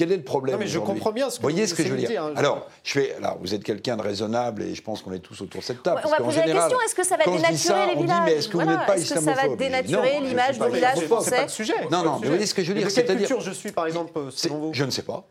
quel 0.00 0.12
est 0.12 0.16
le 0.16 0.22
problème 0.22 0.54
Non, 0.54 0.60
mais 0.60 0.66
je 0.66 0.78
comprends 0.78 1.12
bien 1.12 1.28
ce 1.28 1.36
que 1.36 1.42
vous 1.42 1.50
voyez 1.50 1.66
ce 1.66 1.74
que 1.74 1.82
je 1.82 1.88
veux 1.88 1.96
dire. 1.98 2.24
Hein, 2.24 2.32
alors, 2.34 2.66
je 2.82 2.92
fais, 2.92 3.14
alors, 3.16 3.36
vous 3.38 3.52
êtes 3.52 3.62
quelqu'un 3.62 3.98
de 3.98 4.02
raisonnable 4.02 4.62
et 4.62 4.74
je 4.74 4.82
pense 4.82 5.02
qu'on 5.02 5.12
est 5.12 5.18
tous 5.18 5.38
autour 5.42 5.60
de 5.60 5.64
cette 5.66 5.82
table. 5.82 6.00
on 6.02 6.08
va 6.08 6.16
poser 6.16 6.40
la 6.40 6.54
question 6.54 6.78
est-ce 6.86 6.94
que 6.94 7.04
ça 7.04 7.18
va 7.18 7.24
dénaturer 7.24 7.86
les 7.94 8.00
villages 8.00 8.22
mais 8.24 8.32
est-ce 8.32 8.48
que 8.48 8.56
vous 8.56 8.64
n'êtes 8.64 8.86
pas 8.86 8.96
Est-ce 8.96 9.12
que 9.12 9.20
ça 9.20 9.34
va 9.34 9.48
dénaturer 9.54 10.20
l'image 10.22 10.58
du 10.58 10.70
village 10.70 11.00
français 11.00 11.30
C'est 11.30 11.36
pas 11.36 11.42
le 11.42 11.48
sujet. 11.48 11.74
Non, 11.90 12.02
non, 12.02 12.18
mais 12.18 12.26
vous 12.26 12.32
voyez 12.32 12.46
ce 12.46 12.54
que 12.54 12.62
je 12.62 12.72
veux 12.72 12.78
dire. 12.78 12.88
Quelle 12.90 13.18
culture 13.18 13.40
je 13.42 13.50
suis, 13.50 13.72
par 13.72 13.86
exemple, 13.86 14.18
selon 14.30 14.58
vous 14.58 14.70
Je 14.72 14.84
ne 14.84 14.90
sais 14.90 15.02
pas. 15.02 15.26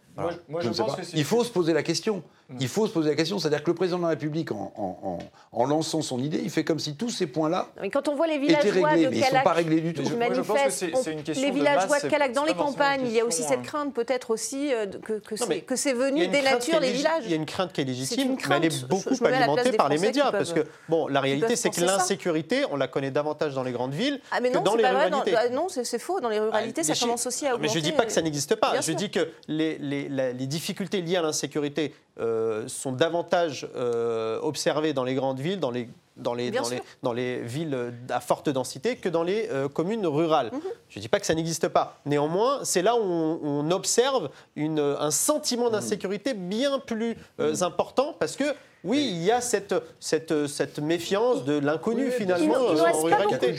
Moi, 0.47 0.61
je. 0.61 1.17
Il 1.17 1.23
faut 1.23 1.43
se 1.43 1.51
poser 1.51 1.73
la 1.73 1.83
question. 1.83 2.23
Il 2.59 2.67
faut 2.67 2.87
se 2.87 2.93
poser 2.93 3.09
la 3.09 3.15
question. 3.15 3.37
C'est-à-dire 3.37 3.63
que 3.63 3.69
le 3.69 3.75
président 3.75 3.97
de 3.97 4.03
la 4.03 4.09
République, 4.09 4.51
en, 4.51 5.19
en, 5.51 5.65
lançant 5.65 6.01
son 6.01 6.19
idée, 6.19 6.39
il 6.43 6.49
fait 6.49 6.63
comme 6.63 6.79
si 6.79 6.95
tous 6.95 7.09
ces 7.09 7.27
points-là. 7.27 7.67
Mais 7.79 7.89
quand 7.89 8.07
on 8.07 8.15
voit 8.15 8.25
les 8.25 8.39
villageois 8.39 8.95
de 8.97 9.09
Calac, 9.09 9.29
sont 9.29 9.43
pas 9.43 9.53
réglés 9.53 9.81
du 9.81 9.93
tout. 9.93 10.03
Je, 10.03 10.15
manifestent, 10.15 10.85
les 11.27 11.51
villageois 11.51 11.99
de 11.99 12.07
Calac 12.07 12.33
dans 12.33 12.45
les 12.45 12.55
campagnes, 12.55 13.05
il 13.05 13.11
y 13.11 13.19
a 13.19 13.25
aussi 13.25 13.43
cette 13.43 13.61
crainte, 13.61 13.93
peut-être 13.93 14.31
aussi, 14.31 14.73
euh, 14.73 14.87
que, 14.87 15.75
c'est 15.75 15.93
venu 15.93 16.27
dénaturer 16.27 16.79
les 16.79 16.91
villages. 16.91 17.23
Il 17.25 17.31
y 17.31 17.33
a 17.33 17.37
une 17.37 17.45
crainte 17.45 17.71
qui 17.71 17.81
est 17.81 17.85
légitime, 17.85 18.35
mais 18.49 18.55
elle 18.55 18.65
est 18.65 18.85
beaucoup 18.87 19.25
alimentée 19.25 19.73
par 19.73 19.89
les 19.89 19.99
médias. 19.99 20.31
Parce 20.31 20.53
que, 20.53 20.65
bon, 20.87 21.07
la 21.07 21.21
réalité, 21.21 21.55
c'est 21.55 21.69
que 21.69 21.81
l'insécurité, 21.81 22.63
on 22.71 22.77
la 22.77 22.87
connaît 22.87 23.11
davantage 23.11 23.53
dans 23.53 23.63
les 23.63 23.71
grandes 23.71 23.93
villes 23.93 24.19
ah, 24.31 24.39
que 24.41 24.57
dans 24.57 24.75
les 24.75 24.87
ruralités. 24.87 25.35
Non, 25.51 25.67
c'est 25.69 25.99
faux. 25.99 26.19
Dans 26.19 26.29
les 26.29 26.39
ruralités, 26.39 26.83
ça 26.83 26.95
commence 26.95 27.27
aussi 27.27 27.45
à 27.45 27.53
augmenter. 27.55 27.67
Mais 27.67 27.73
je 27.73 27.79
ne 27.79 27.91
dis 27.91 27.95
pas 27.95 28.05
que 28.05 28.11
ça 28.11 28.21
n'existe 28.21 28.55
pas. 28.55 28.81
Je 28.81 28.93
dis 28.93 29.11
que 29.11 29.29
les 29.47 29.77
difficultés 30.09 31.01
liées 31.01 31.17
à 31.17 31.21
l'insécurité 31.21 31.93
euh, 32.19 32.67
sont 32.67 32.91
davantage 32.91 33.67
euh, 33.75 34.39
observées 34.41 34.93
dans 34.93 35.03
les 35.03 35.13
grandes 35.13 35.39
villes, 35.39 35.59
dans 35.59 35.71
les, 35.71 35.89
dans 36.17 36.33
les, 36.33 36.51
dans 36.51 36.67
les, 36.69 36.81
dans 37.01 37.13
les, 37.13 37.39
villes 37.41 37.93
à 38.09 38.19
forte 38.19 38.49
densité 38.49 38.97
que 38.97 39.09
dans 39.09 39.23
les 39.23 39.47
euh, 39.49 39.69
communes 39.69 40.05
rurales. 40.05 40.49
Mhm. 40.51 40.61
Je 40.89 40.99
ne 40.99 41.01
dis 41.01 41.07
pas 41.07 41.19
que 41.19 41.25
ça 41.25 41.35
n'existe 41.35 41.69
pas. 41.69 41.99
Néanmoins, 42.05 42.59
c'est 42.63 42.81
là 42.81 42.95
où 42.95 43.01
on, 43.01 43.71
observe 43.71 44.29
une, 44.55 44.79
un 44.79 45.11
sentiment 45.11 45.67
mhm. 45.67 45.73
d'insécurité 45.73 46.33
bien 46.33 46.79
plus 46.79 47.15
mhm. 47.37 47.63
important 47.63 48.15
parce 48.19 48.35
que 48.35 48.53
oui, 48.83 49.09
il 49.11 49.23
y 49.23 49.31
a 49.31 49.41
cette, 49.41 49.75
cette, 49.99 50.47
cette 50.47 50.79
méfiance 50.79 51.43
de 51.43 51.59
l'inconnu 51.59 52.11
finalement 52.11 52.55
en 52.55 53.01
ruralité. 53.01 53.53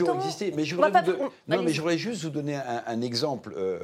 Mais 0.56 0.64
je 0.64 0.74
voudrais, 0.74 0.92
non, 1.46 1.62
mais 1.62 1.72
je 1.72 1.80
voudrais 1.80 1.98
juste 1.98 2.22
vous 2.22 2.30
donner 2.30 2.56
un, 2.56 2.82
un 2.86 3.00
exemple. 3.02 3.54
Euh, 3.56 3.80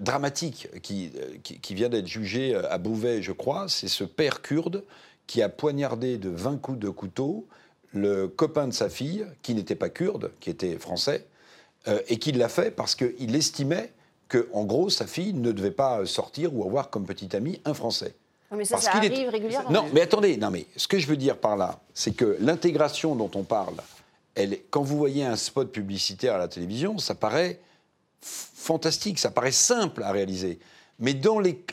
dramatique 0.00 0.68
qui, 0.82 1.12
qui, 1.42 1.74
vient 1.74 1.88
d'être 1.88 2.08
jugé 2.08 2.54
à 2.54 2.78
Bouvet, 2.78 3.22
je 3.22 3.32
crois, 3.32 3.66
c'est 3.68 3.88
ce 3.88 4.04
père 4.04 4.42
kurde 4.42 4.82
qui 5.26 5.42
a 5.42 5.48
poignardé 5.48 6.18
de 6.18 6.28
20 6.28 6.60
coups 6.60 6.78
de 6.78 6.88
couteau 6.88 7.46
le 7.94 8.26
copain 8.26 8.66
de 8.66 8.72
sa 8.72 8.88
fille, 8.88 9.24
qui 9.42 9.54
n'était 9.54 9.76
pas 9.76 9.88
kurde, 9.88 10.32
qui 10.40 10.50
était 10.50 10.76
français, 10.78 11.26
euh, 11.86 12.00
et 12.08 12.18
qui 12.18 12.32
l'a 12.32 12.48
fait 12.48 12.70
parce 12.70 12.94
qu'il 12.94 13.34
estimait 13.34 13.92
que, 14.28 14.48
en 14.52 14.64
gros, 14.64 14.90
sa 14.90 15.06
fille 15.06 15.32
ne 15.32 15.52
devait 15.52 15.70
pas 15.70 16.04
sortir 16.06 16.54
ou 16.54 16.64
avoir 16.64 16.90
comme 16.90 17.04
petit 17.04 17.34
ami 17.36 17.60
un 17.64 17.74
Français. 17.74 18.14
Mais 18.50 18.64
ça, 18.64 18.78
ça 18.78 18.92
arrive 18.96 19.28
régulièrement. 19.28 19.70
Non, 19.70 19.84
mais 19.92 20.00
attendez, 20.00 20.36
non, 20.36 20.50
mais 20.50 20.66
ce 20.76 20.88
que 20.88 20.98
je 20.98 21.06
veux 21.06 21.16
dire 21.16 21.36
par 21.36 21.56
là, 21.56 21.80
c'est 21.92 22.12
que 22.12 22.36
l'intégration 22.40 23.16
dont 23.16 23.30
on 23.34 23.42
parle, 23.42 23.74
elle, 24.34 24.58
quand 24.70 24.82
vous 24.82 24.96
voyez 24.96 25.24
un 25.24 25.36
spot 25.36 25.70
publicitaire 25.70 26.34
à 26.34 26.38
la 26.38 26.48
télévision, 26.48 26.98
ça 26.98 27.14
paraît 27.14 27.60
fantastique, 28.24 29.18
ça 29.18 29.30
paraît 29.30 29.52
simple 29.52 30.02
à 30.02 30.12
réaliser. 30.12 30.58
Mais 31.00 31.12
dans 31.12 31.40
les, 31.40 31.64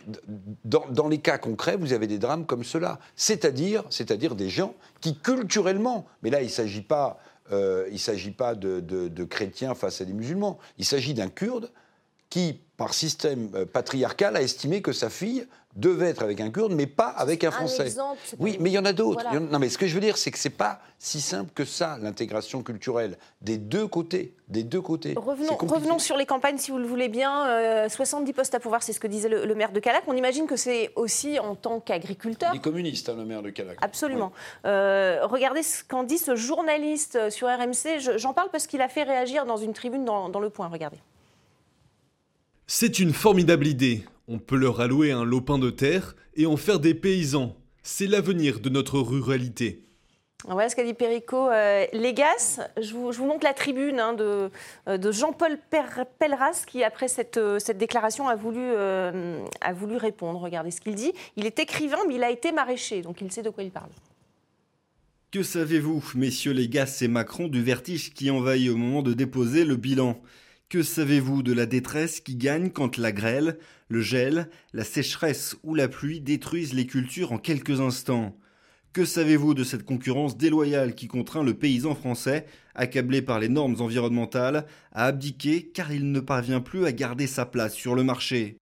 dans, 0.66 1.08
les 1.08 1.20
cas 1.20 1.38
concrets, 1.38 1.78
vous 1.78 1.94
avez 1.94 2.08
des 2.08 2.18
drames 2.18 2.46
comme 2.46 2.64
cela. 2.64 3.00
C'est-à-dire, 3.16 3.84
c'est-à-dire 3.90 4.36
des 4.36 4.50
gens 4.50 4.74
qui, 5.00 5.16
culturellement, 5.18 6.08
mais 6.24 6.30
là, 6.32 6.42
il 6.42 6.46
ne 6.46 6.50
s'agit 6.50 6.82
pas, 6.82 7.20
euh, 7.52 7.88
il 7.92 8.00
s'agit 8.00 8.32
pas 8.32 8.56
de, 8.56 8.80
de, 8.80 9.24
chrétiens 9.24 9.76
face 9.76 10.02
à 10.02 10.06
des 10.06 10.14
musulmans, 10.14 10.58
il 10.80 10.86
s'agit 10.86 11.14
d'un 11.14 11.30
kurde 11.30 11.72
qui, 12.30 12.62
par 12.82 12.96
système 12.96 13.52
euh, 13.54 13.64
patriarcal, 13.64 14.36
a 14.36 14.42
estimé 14.42 14.82
que 14.82 14.92
sa 14.92 15.12
fille 15.12 15.46
devait 15.76 16.08
être 16.08 16.24
avec 16.24 16.42
un 16.42 16.50
kurde, 16.50 16.74
mais 16.74 16.88
pas 16.88 17.10
avec 17.10 17.44
un 17.44 17.52
français. 17.52 17.94
oui, 18.40 18.58
mais 18.60 18.72
il 18.72 18.74
y 18.74 18.80
en 18.80 18.86
a 18.86 18.92
d'autres. 18.92 19.24
Non, 19.40 19.60
mais 19.60 19.70
ce 19.70 19.78
que 19.78 19.86
je 19.86 19.94
veux 19.94 20.02
dire, 20.02 20.18
c'est 20.18 20.32
que 20.32 20.40
c'est 20.40 20.50
pas 20.50 20.80
si 20.98 21.22
simple 21.22 21.52
que 21.54 21.64
ça 21.64 22.00
l'intégration 22.02 22.64
culturelle 22.64 23.20
des 23.42 23.60
deux 23.60 23.86
côtés, 23.86 24.34
des 24.48 24.64
deux 24.64 24.82
côtés. 24.82 25.14
Revenons, 25.16 25.58
revenons, 25.58 26.00
sur 26.00 26.18
les 26.18 26.26
campagnes, 26.26 26.58
si 26.58 26.72
vous 26.72 26.80
le 26.80 26.88
voulez 26.88 27.08
bien. 27.08 27.88
70 27.88 28.32
euh, 28.32 28.34
postes 28.34 28.56
à 28.56 28.60
pouvoir, 28.60 28.82
c'est 28.82 28.94
ce 28.94 29.00
que 29.00 29.06
disait 29.06 29.30
le, 29.30 29.54
maire 29.54 29.74
de 29.74 29.80
Calac. 29.80 30.02
On 30.08 30.16
imagine 30.16 30.48
que 30.48 30.56
c'est 30.56 30.92
aussi 30.96 31.38
en 31.38 31.54
tant 31.54 31.80
qu'agriculteur. 31.80 32.50
Il 32.52 32.58
est 32.58 32.62
communiste, 32.62 33.10
hein, 33.10 33.16
le 33.16 33.26
maire 33.26 33.44
de 33.44 33.52
Calac. 33.52 33.78
Absolument. 33.82 34.32
Euh, 34.66 35.20
regardez 35.28 35.62
ce 35.62 35.84
qu'en 35.84 36.02
dit 36.02 36.18
ce 36.18 36.36
journaliste 36.36 37.30
sur 37.30 37.48
RMC. 37.48 38.18
J'en 38.18 38.34
parle 38.34 38.50
parce 38.50 38.66
qu'il 38.66 38.82
a 38.82 38.88
fait 38.88 39.04
réagir 39.04 39.46
dans 39.46 39.58
une 39.58 39.74
tribune 39.74 40.04
dans, 40.04 40.30
dans 40.30 40.40
Le 40.40 40.50
Point. 40.50 40.68
Regardez. 40.68 40.98
C'est 42.74 43.00
une 43.00 43.12
formidable 43.12 43.68
idée. 43.68 44.06
On 44.30 44.40
peut 44.40 44.56
leur 44.56 44.80
allouer 44.80 45.12
un 45.12 45.26
lopin 45.26 45.60
de 45.60 45.70
terre 45.70 46.16
et 46.36 46.46
en 46.46 46.56
faire 46.56 46.80
des 46.80 46.94
paysans. 46.94 47.58
C'est 47.84 48.08
l'avenir 48.08 48.62
de 48.62 48.70
notre 48.70 48.98
ruralité. 49.00 49.84
Voilà 50.46 50.70
ce 50.70 50.78
qu'a 50.78 50.86
dit 50.86 50.94
Perico 50.94 51.50
euh, 51.50 51.86
Légas. 51.92 52.62
Je 52.82 52.94
vous, 52.94 53.26
montre 53.26 53.44
la 53.44 53.54
tribune 53.54 54.00
hein, 54.00 54.14
de, 54.14 54.50
euh, 54.88 54.98
de 54.98 55.12
Jean-Paul 55.12 55.60
Pelleras 55.70 56.64
qui, 56.66 56.82
après 56.86 57.10
cette, 57.10 57.36
euh, 57.36 57.60
cette 57.60 57.78
déclaration, 57.78 58.30
a 58.30 58.38
voulu, 58.38 58.74
a 58.74 59.74
voulu 59.74 59.98
répondre. 59.98 60.40
Regardez 60.40 60.72
ce 60.72 60.80
qu'il 60.80 60.96
dit. 60.96 61.12
Il 61.36 61.46
est 61.46 61.60
écrivain, 61.60 62.00
mais 62.08 62.16
il 62.16 62.24
a 62.24 62.32
été 62.32 62.54
maraîcher, 62.54 63.02
donc 63.02 63.20
il 63.20 63.30
sait 63.34 63.44
de 63.44 63.50
quoi 63.50 63.66
il 63.66 63.72
parle. 63.72 63.90
Que 65.32 65.44
savez-vous, 65.44 66.02
messieurs 66.16 66.54
Légas 66.54 67.00
et 67.02 67.10
Macron, 67.10 67.50
du 67.50 67.62
vertige 67.62 68.14
qui 68.14 68.32
envahit 68.32 68.70
au 68.70 68.78
moment 68.78 69.02
de 69.02 69.12
déposer 69.12 69.66
le 69.66 69.76
bilan? 69.76 70.22
Que 70.72 70.84
savez-vous 70.84 71.44
de 71.44 71.52
la 71.52 71.66
détresse 71.66 72.22
qui 72.22 72.38
gagne 72.38 72.70
quand 72.70 72.96
la 72.96 73.12
grêle, 73.12 73.58
le 73.90 74.00
gel, 74.00 74.50
la 74.72 74.86
sécheresse 74.86 75.58
ou 75.64 75.76
la 75.76 75.90
pluie 75.90 76.22
détruisent 76.22 76.74
les 76.74 76.88
cultures 76.88 77.34
en 77.34 77.40
quelques 77.40 77.82
instants? 77.82 78.38
Que 78.94 79.04
savez-vous 79.04 79.54
de 79.54 79.66
cette 79.66 79.84
concurrence 79.84 80.38
déloyale 80.38 80.96
qui 80.96 81.10
contraint 81.10 81.44
le 81.44 81.56
paysan 81.56 81.94
français, 81.94 82.46
accablé 82.74 83.22
par 83.22 83.38
les 83.38 83.50
normes 83.50 83.82
environnementales, 83.82 84.66
à 84.94 85.08
abdiquer 85.08 85.72
car 85.74 85.92
il 85.92 86.10
ne 86.10 86.22
parvient 86.22 86.62
plus 86.62 86.86
à 86.86 86.94
garder 86.94 87.28
sa 87.28 87.46
place 87.46 87.74
sur 87.74 87.94
le 87.94 88.06
marché? 88.06 88.61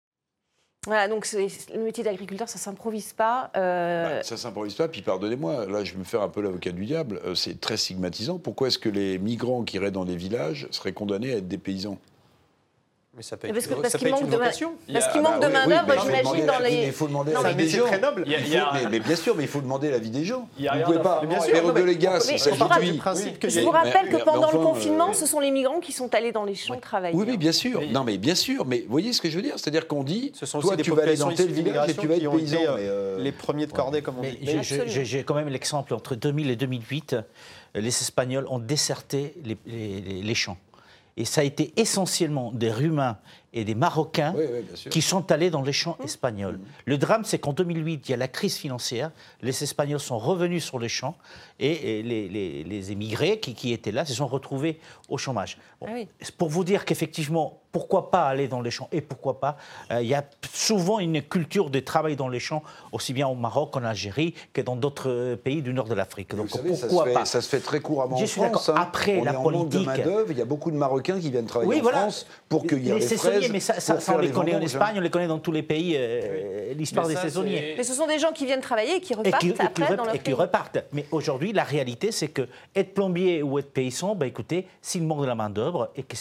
Voilà, 0.85 1.07
donc 1.07 1.31
le 1.33 1.85
métier 1.85 2.03
d'agriculteur, 2.03 2.49
ça 2.49 2.59
s'improvise 2.59 3.13
pas. 3.13 3.53
Euh... 3.57 4.19
Bah, 4.19 4.23
ça 4.25 4.37
s'improvise 4.37 4.75
pas. 4.75 4.89
Puis 4.89 5.03
pardonnez-moi, 5.03 5.67
là, 5.67 5.85
je 5.85 5.93
vais 5.93 5.99
me 6.01 6.05
faire 6.05 6.23
un 6.23 6.29
peu 6.29 6.41
l'avocat 6.41 6.73
du 6.73 6.85
diable. 6.85 7.21
Euh, 7.25 7.37
c'est 7.37 7.61
très 7.61 7.77
stigmatisant. 7.77 8.39
Pourquoi 8.39 8.67
est-ce 8.67 8.81
que 8.81 8.89
les 8.89 9.19
migrants 9.19 9.63
qui 9.63 9.77
iraient 9.77 9.93
dans 9.93 10.03
les 10.03 10.17
villages 10.17 10.67
seraient 10.73 10.93
condamnés 10.93 11.33
à 11.33 11.37
être 11.37 11.47
des 11.47 11.59
paysans? 11.59 11.99
Mais 13.15 13.23
ça 13.23 13.37
peut 13.37 13.47
être, 13.47 13.53
parce, 13.53 13.67
que, 13.67 13.75
parce 13.75 13.97
qu'il 13.97 14.09
manque 14.09 14.31
de, 14.31 14.37
parce 14.39 14.59
manque 15.17 15.43
de 15.43 15.47
main 15.47 15.67
d'œuvre, 15.67 16.03
j'imagine 16.03 16.47
dans 16.47 16.59
les. 16.61 16.87
Il 16.87 16.93
faut 16.93 17.09
demander 17.09 17.33
l'avis 17.33 17.55
des 17.57 17.69
gens. 17.69 17.85
Mais, 18.91 19.01
bien 19.01 19.17
sûr, 19.17 19.37
mais 19.37 19.43
il 19.43 19.49
faut 19.49 19.61
demander 19.61 19.91
l'avis 19.91 20.09
des 20.09 20.25
gens. 20.25 20.49
Vous 20.57 20.63
ne 20.65 20.85
pouvez 20.85 20.99
pas. 20.99 21.23
Faire 21.43 21.73
de 21.75 21.83
les 21.83 22.01
Je 22.01 23.61
vous 23.61 23.71
rappelle 23.71 24.09
que 24.09 24.25
pendant 24.25 24.51
le 24.51 24.59
confinement, 24.59 25.11
euh, 25.11 25.15
ce 25.15 25.27
sont 25.27 25.41
les 25.41 25.51
migrants 25.51 25.81
qui 25.81 25.93
sont 25.93 26.15
allés 26.15 26.33
dans 26.33 26.45
les 26.45 26.55
champs 26.55 26.81
travailler. 26.81 27.15
Oui, 27.15 27.37
bien 27.37 27.53
sûr. 27.53 27.83
Non, 27.91 28.03
mais 28.03 28.17
bien 28.17 28.35
sûr. 28.35 28.65
Mais 28.65 28.81
vous 28.81 28.91
voyez 28.91 29.13
ce 29.13 29.21
que 29.21 29.29
je 29.29 29.37
veux 29.37 29.43
dire? 29.43 29.55
C'est-à-dire 29.57 29.87
qu'on 29.87 30.05
dit, 30.05 30.33
toi, 30.33 30.77
tu 30.77 30.91
vas 30.93 31.03
aller 31.03 31.17
dans 31.17 31.33
tel 31.33 31.53
village 31.53 31.91
et 31.91 31.95
tu 31.95 32.07
vas 32.07 32.17
être 32.17 32.31
paysan. 32.31 32.59
Euh, 32.79 33.19
les 33.19 33.33
premiers 33.33 33.67
de 33.67 33.73
cordée, 33.73 34.01
comme 34.01 34.19
on 34.19 34.23
dit. 34.23 34.39
J'ai 34.87 35.23
quand 35.23 35.35
même 35.35 35.49
l'exemple 35.49 35.93
entre 35.93 36.15
2000 36.15 36.51
et 36.51 36.57
2008, 36.57 37.17
les 37.75 37.89
Espagnols 37.89 38.47
ont 38.49 38.59
desserté 38.59 39.35
les 39.67 40.35
champs. 40.35 40.57
Et 41.17 41.25
ça 41.25 41.43
a 41.43 41.45
été 41.45 41.73
essentiellement 41.77 42.53
des 42.53 42.71
Roumains 42.71 43.19
et 43.53 43.65
des 43.65 43.75
Marocains 43.75 44.35
qui 44.91 45.03
sont 45.03 45.31
allés 45.31 45.51
dans 45.51 45.63
les 45.63 45.73
champs 45.73 45.99
espagnols. 46.03 46.59
Le 46.87 46.97
drame, 46.97 47.25
c'est 47.25 47.39
qu'en 47.39 47.53
2008, 47.53 48.09
il 48.09 48.11
y 48.11 48.15
a 48.15 48.17
la 48.17 48.29
crise 48.29 48.57
financière. 48.57 49.11
Les 49.43 49.63
Espagnols 49.63 50.01
sont 50.01 50.19
revenus 50.19 50.65
sur 50.65 50.79
les 50.79 50.89
champs 50.89 51.17
et, 51.61 52.03
les, 52.03 52.93
émigrés 52.93 53.41
qui, 53.41 53.73
étaient 53.73 53.93
là 53.93 54.05
se 54.05 54.15
sont 54.15 54.27
retrouvés 54.27 54.81
au 55.09 55.19
chômage. 55.19 55.59
Ah 55.83 55.91
pour 56.39 56.49
vous 56.49 56.65
dire 56.65 56.85
qu'effectivement, 56.85 57.62
pourquoi 57.73 58.11
pas 58.11 58.27
aller 58.27 58.49
dans 58.49 58.61
les 58.61 58.71
champs 58.71 58.89
et 58.93 59.01
pourquoi 59.01 59.41
pas, 59.41 59.57
euh, 59.91 60.03
il 60.03 60.09
y 60.09 60.15
a 60.15 60.23
souvent 60.53 60.99
une 60.99 61.23
culture 61.23 61.71
de 61.71 61.81
travail 61.81 62.17
dans 62.17 62.29
les 62.29 62.39
champs, 62.39 62.63
aussi 62.93 63.15
bien 63.15 63.27
au 63.27 63.35
Maroc, 63.35 63.75
en 63.77 63.83
Algérie, 63.83 64.35
que 64.53 64.61
dans 64.61 64.77
d'autres 64.77 65.11
euh, 65.11 65.37
pays 65.37 65.63
du 65.63 65.73
nord 65.73 65.87
de 65.87 65.95
l'Afrique. 65.95 66.35
Donc 66.37 66.51
pourquoi 66.51 66.77
ça 66.77 66.89
se, 66.89 67.05
fait, 67.05 67.13
pas 67.13 67.25
ça 67.25 67.41
se 67.41 67.49
fait 67.49 67.61
très 67.61 67.81
couramment 67.81 68.17
en 68.17 68.27
France. 68.27 68.69
Hein. 68.69 68.75
Après 68.77 69.19
on 69.19 69.25
la 69.25 69.33
est 69.33 69.43
politique. 69.43 69.87
Manque 69.87 70.03
de 70.03 70.27
il 70.31 70.39
y 70.39 70.43
a 70.43 70.45
beaucoup 70.45 70.71
de 70.71 70.77
Marocains 70.77 71.19
qui 71.19 71.31
viennent 71.31 71.47
travailler 71.47 71.81
en 71.81 71.85
France 71.85 72.27
pour 72.49 72.67
cueillir 72.67 72.97
les, 72.97 73.07
les 73.07 73.17
fraises. 73.17 73.51
Mais 73.51 73.61
ça, 73.61 73.81
ça, 73.81 73.99
on 74.15 74.19
les 74.19 74.31
connaît 74.31 74.55
en 74.55 74.61
Espagne, 74.61 74.95
on 74.99 75.01
les 75.01 75.11
connaît 75.11 75.27
dans 75.27 75.39
tous 75.39 75.53
les 75.53 75.63
pays, 75.63 75.95
euh, 75.97 76.75
l'histoire 76.75 77.09
des 77.09 77.17
saisonniers. 77.17 77.75
Mais 77.77 77.85
ce 77.85 77.95
sont 77.95 78.07
des 78.07 78.19
gens 78.19 78.33
qui 78.33 78.45
viennent 78.45 78.61
travailler 78.61 78.97
et 78.97 79.01
qui 79.01 79.15
repartent 79.15 79.45
et 79.45 79.53
qui, 79.53 79.63
après 79.63 79.97
dans 79.97 80.05
leur 80.05 80.15
Et 80.15 80.19
qui 80.19 80.35
repartent. 80.35 80.79
Mais 80.93 81.07
aujourd'hui, 81.11 81.53
la 81.53 81.65
réalité, 81.65 82.13
c'est 82.13 82.29
que 82.29 82.49
être 82.75 82.93
plombier 82.93 83.43
ou 83.43 83.59
être 83.59 83.73
paysan, 83.73 84.15
ben 84.15 84.27
écoutez, 84.27 84.67
s'il 84.83 85.05
manque 85.05 85.23
de 85.23 85.27
la 85.27 85.35
main-d'œuvre 85.35 85.91
et 85.97 86.03
que, 86.03 86.17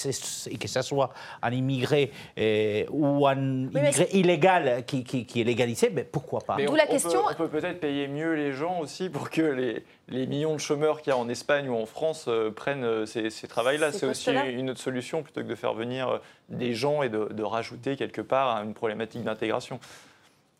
et 0.49 0.57
que 0.57 0.67
ça 0.67 0.81
soit 0.81 1.11
un 1.41 1.51
immigré 1.51 2.11
euh, 2.37 2.85
ou 2.89 3.27
un 3.27 3.37
immigré 3.37 4.07
illégal 4.13 4.83
qui, 4.85 5.03
qui, 5.03 5.41
est 5.41 5.43
légalisé, 5.43 5.89
ben 5.89 6.05
pourquoi 6.09 6.41
pas 6.41 6.57
D'où 6.57 6.75
la 6.75 6.87
question. 6.87 7.21
on 7.29 7.33
peut 7.33 7.47
peut-être 7.47 7.79
payer 7.79 8.07
mieux 8.07 8.33
les 8.33 8.53
gens 8.53 8.79
aussi 8.79 9.09
pour 9.09 9.29
que 9.29 9.41
les, 9.41 9.83
les 10.09 10.27
millions 10.27 10.53
de 10.53 10.59
chômeurs 10.59 11.01
qu'il 11.01 11.11
y 11.11 11.13
a 11.13 11.17
en 11.17 11.29
Espagne 11.29 11.69
ou 11.69 11.75
en 11.75 11.85
France 11.85 12.25
euh, 12.27 12.51
prennent 12.51 12.83
euh, 12.83 13.05
ces, 13.05 13.29
ces 13.29 13.47
travails-là. 13.47 13.91
C'est 13.91 14.05
aussi 14.05 14.31
une 14.31 14.69
autre 14.69 14.79
solution 14.79 15.23
plutôt 15.23 15.41
que 15.41 15.47
de 15.47 15.55
faire 15.55 15.73
venir 15.73 16.19
des 16.49 16.73
gens 16.73 17.03
et 17.03 17.09
de, 17.09 17.29
de 17.31 17.43
rajouter 17.43 17.95
quelque 17.95 18.21
part 18.21 18.63
une 18.63 18.73
problématique 18.73 19.23
d'intégration. 19.23 19.79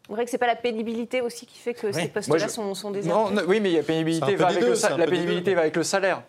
Vous 0.10 0.16
vrai 0.16 0.26
que 0.26 0.32
ce 0.32 0.36
n'est 0.36 0.40
pas 0.40 0.48
la 0.48 0.56
pénibilité 0.56 1.22
aussi 1.22 1.46
qui 1.46 1.58
fait 1.58 1.74
que 1.74 1.92
ces 1.92 2.08
postes-là 2.10 2.50
sont, 2.50 2.74
sont 2.74 2.92
désertés 2.92 3.44
Oui, 3.48 3.60
mais 3.60 3.72
la 3.72 3.84
pénibilité, 3.84 4.36
va 4.36 4.48
avec, 4.48 4.62
le, 4.62 4.98
la 4.98 5.08
pénibilité 5.08 5.54
va 5.54 5.62
avec 5.62 5.76
le 5.76 5.84
salaire. 5.84 6.24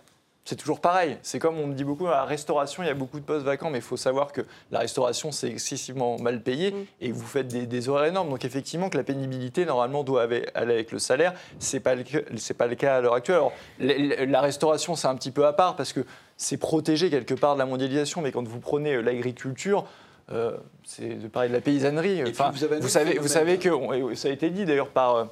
C'est 0.44 0.56
toujours 0.56 0.80
pareil. 0.80 1.18
C'est 1.22 1.38
comme 1.38 1.56
on 1.58 1.68
me 1.68 1.74
dit 1.74 1.84
beaucoup 1.84 2.08
à 2.08 2.10
la 2.10 2.24
restauration, 2.24 2.82
il 2.82 2.86
y 2.86 2.90
a 2.90 2.94
beaucoup 2.94 3.20
de 3.20 3.24
postes 3.24 3.44
vacants, 3.44 3.70
mais 3.70 3.78
il 3.78 3.84
faut 3.84 3.96
savoir 3.96 4.32
que 4.32 4.40
la 4.72 4.80
restauration, 4.80 5.30
c'est 5.30 5.48
excessivement 5.48 6.18
mal 6.18 6.42
payé 6.42 6.72
mm. 6.72 6.84
et 7.00 7.12
vous 7.12 7.24
faites 7.24 7.46
des, 7.46 7.88
horaires 7.88 8.06
énormes. 8.06 8.28
Donc 8.28 8.44
effectivement, 8.44 8.90
que 8.90 8.96
la 8.96 9.04
pénibilité, 9.04 9.64
normalement, 9.64 10.02
doit 10.02 10.22
aller 10.22 10.46
avec 10.54 10.90
le 10.90 10.98
salaire. 10.98 11.34
Ce 11.60 11.76
n'est 11.76 11.80
pas, 11.80 11.94
le, 11.94 12.02
pas 12.54 12.66
le 12.66 12.74
cas 12.74 12.96
à 12.96 13.00
l'heure 13.00 13.14
actuelle. 13.14 13.36
Alors, 13.36 13.52
la 13.78 14.40
restauration, 14.40 14.96
c'est 14.96 15.08
un 15.08 15.14
petit 15.14 15.30
peu 15.30 15.46
à 15.46 15.52
part 15.52 15.76
parce 15.76 15.92
que 15.92 16.04
c'est 16.36 16.56
protégé 16.56 17.08
quelque 17.08 17.34
part 17.34 17.54
de 17.54 17.60
la 17.60 17.66
mondialisation, 17.66 18.20
mais 18.20 18.32
quand 18.32 18.46
vous 18.46 18.58
prenez 18.58 18.94
euh, 18.94 19.00
l'agriculture, 19.00 19.86
euh, 20.32 20.56
c'est 20.82 21.20
de 21.20 21.28
parler 21.28 21.50
de 21.50 21.54
la 21.54 21.60
paysannerie. 21.60 22.22
Enfin, 22.28 22.50
vous, 22.50 22.58
savez, 22.88 23.18
vous 23.18 23.28
savez 23.28 23.58
que, 23.58 23.70
ça 24.14 24.26
a 24.26 24.30
été 24.32 24.50
dit 24.50 24.64
d'ailleurs 24.64 24.88
par 24.88 25.28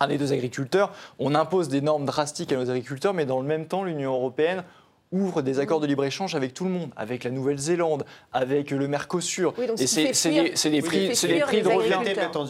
un 0.00 0.08
des 0.08 0.18
deux 0.18 0.32
agriculteurs, 0.32 0.92
on 1.18 1.34
impose 1.34 1.68
des 1.68 1.80
normes 1.80 2.04
drastiques 2.04 2.52
à 2.52 2.56
nos 2.56 2.70
agriculteurs, 2.70 3.14
mais 3.14 3.26
dans 3.26 3.40
le 3.40 3.46
même 3.46 3.66
temps, 3.66 3.84
l'Union 3.84 4.12
européenne 4.12 4.64
ouvre 5.10 5.42
des 5.42 5.58
accords 5.58 5.80
de 5.80 5.86
libre-écge 5.86 6.34
avec 6.34 6.52
tout 6.54 6.64
le 6.64 6.70
monde, 6.70 6.90
avec 6.96 7.24
la 7.24 7.30
Nouvelle-Zélande, 7.30 8.04
avec 8.32 8.70
le 8.70 8.88
Mercosur. 8.88 9.54
et 9.78 9.86
c'est 9.86 10.04
des, 10.70 10.82
prix, 10.82 11.08
des 11.08 11.40
prix 11.40 11.62
de 11.62 11.68
revient. 11.68 11.98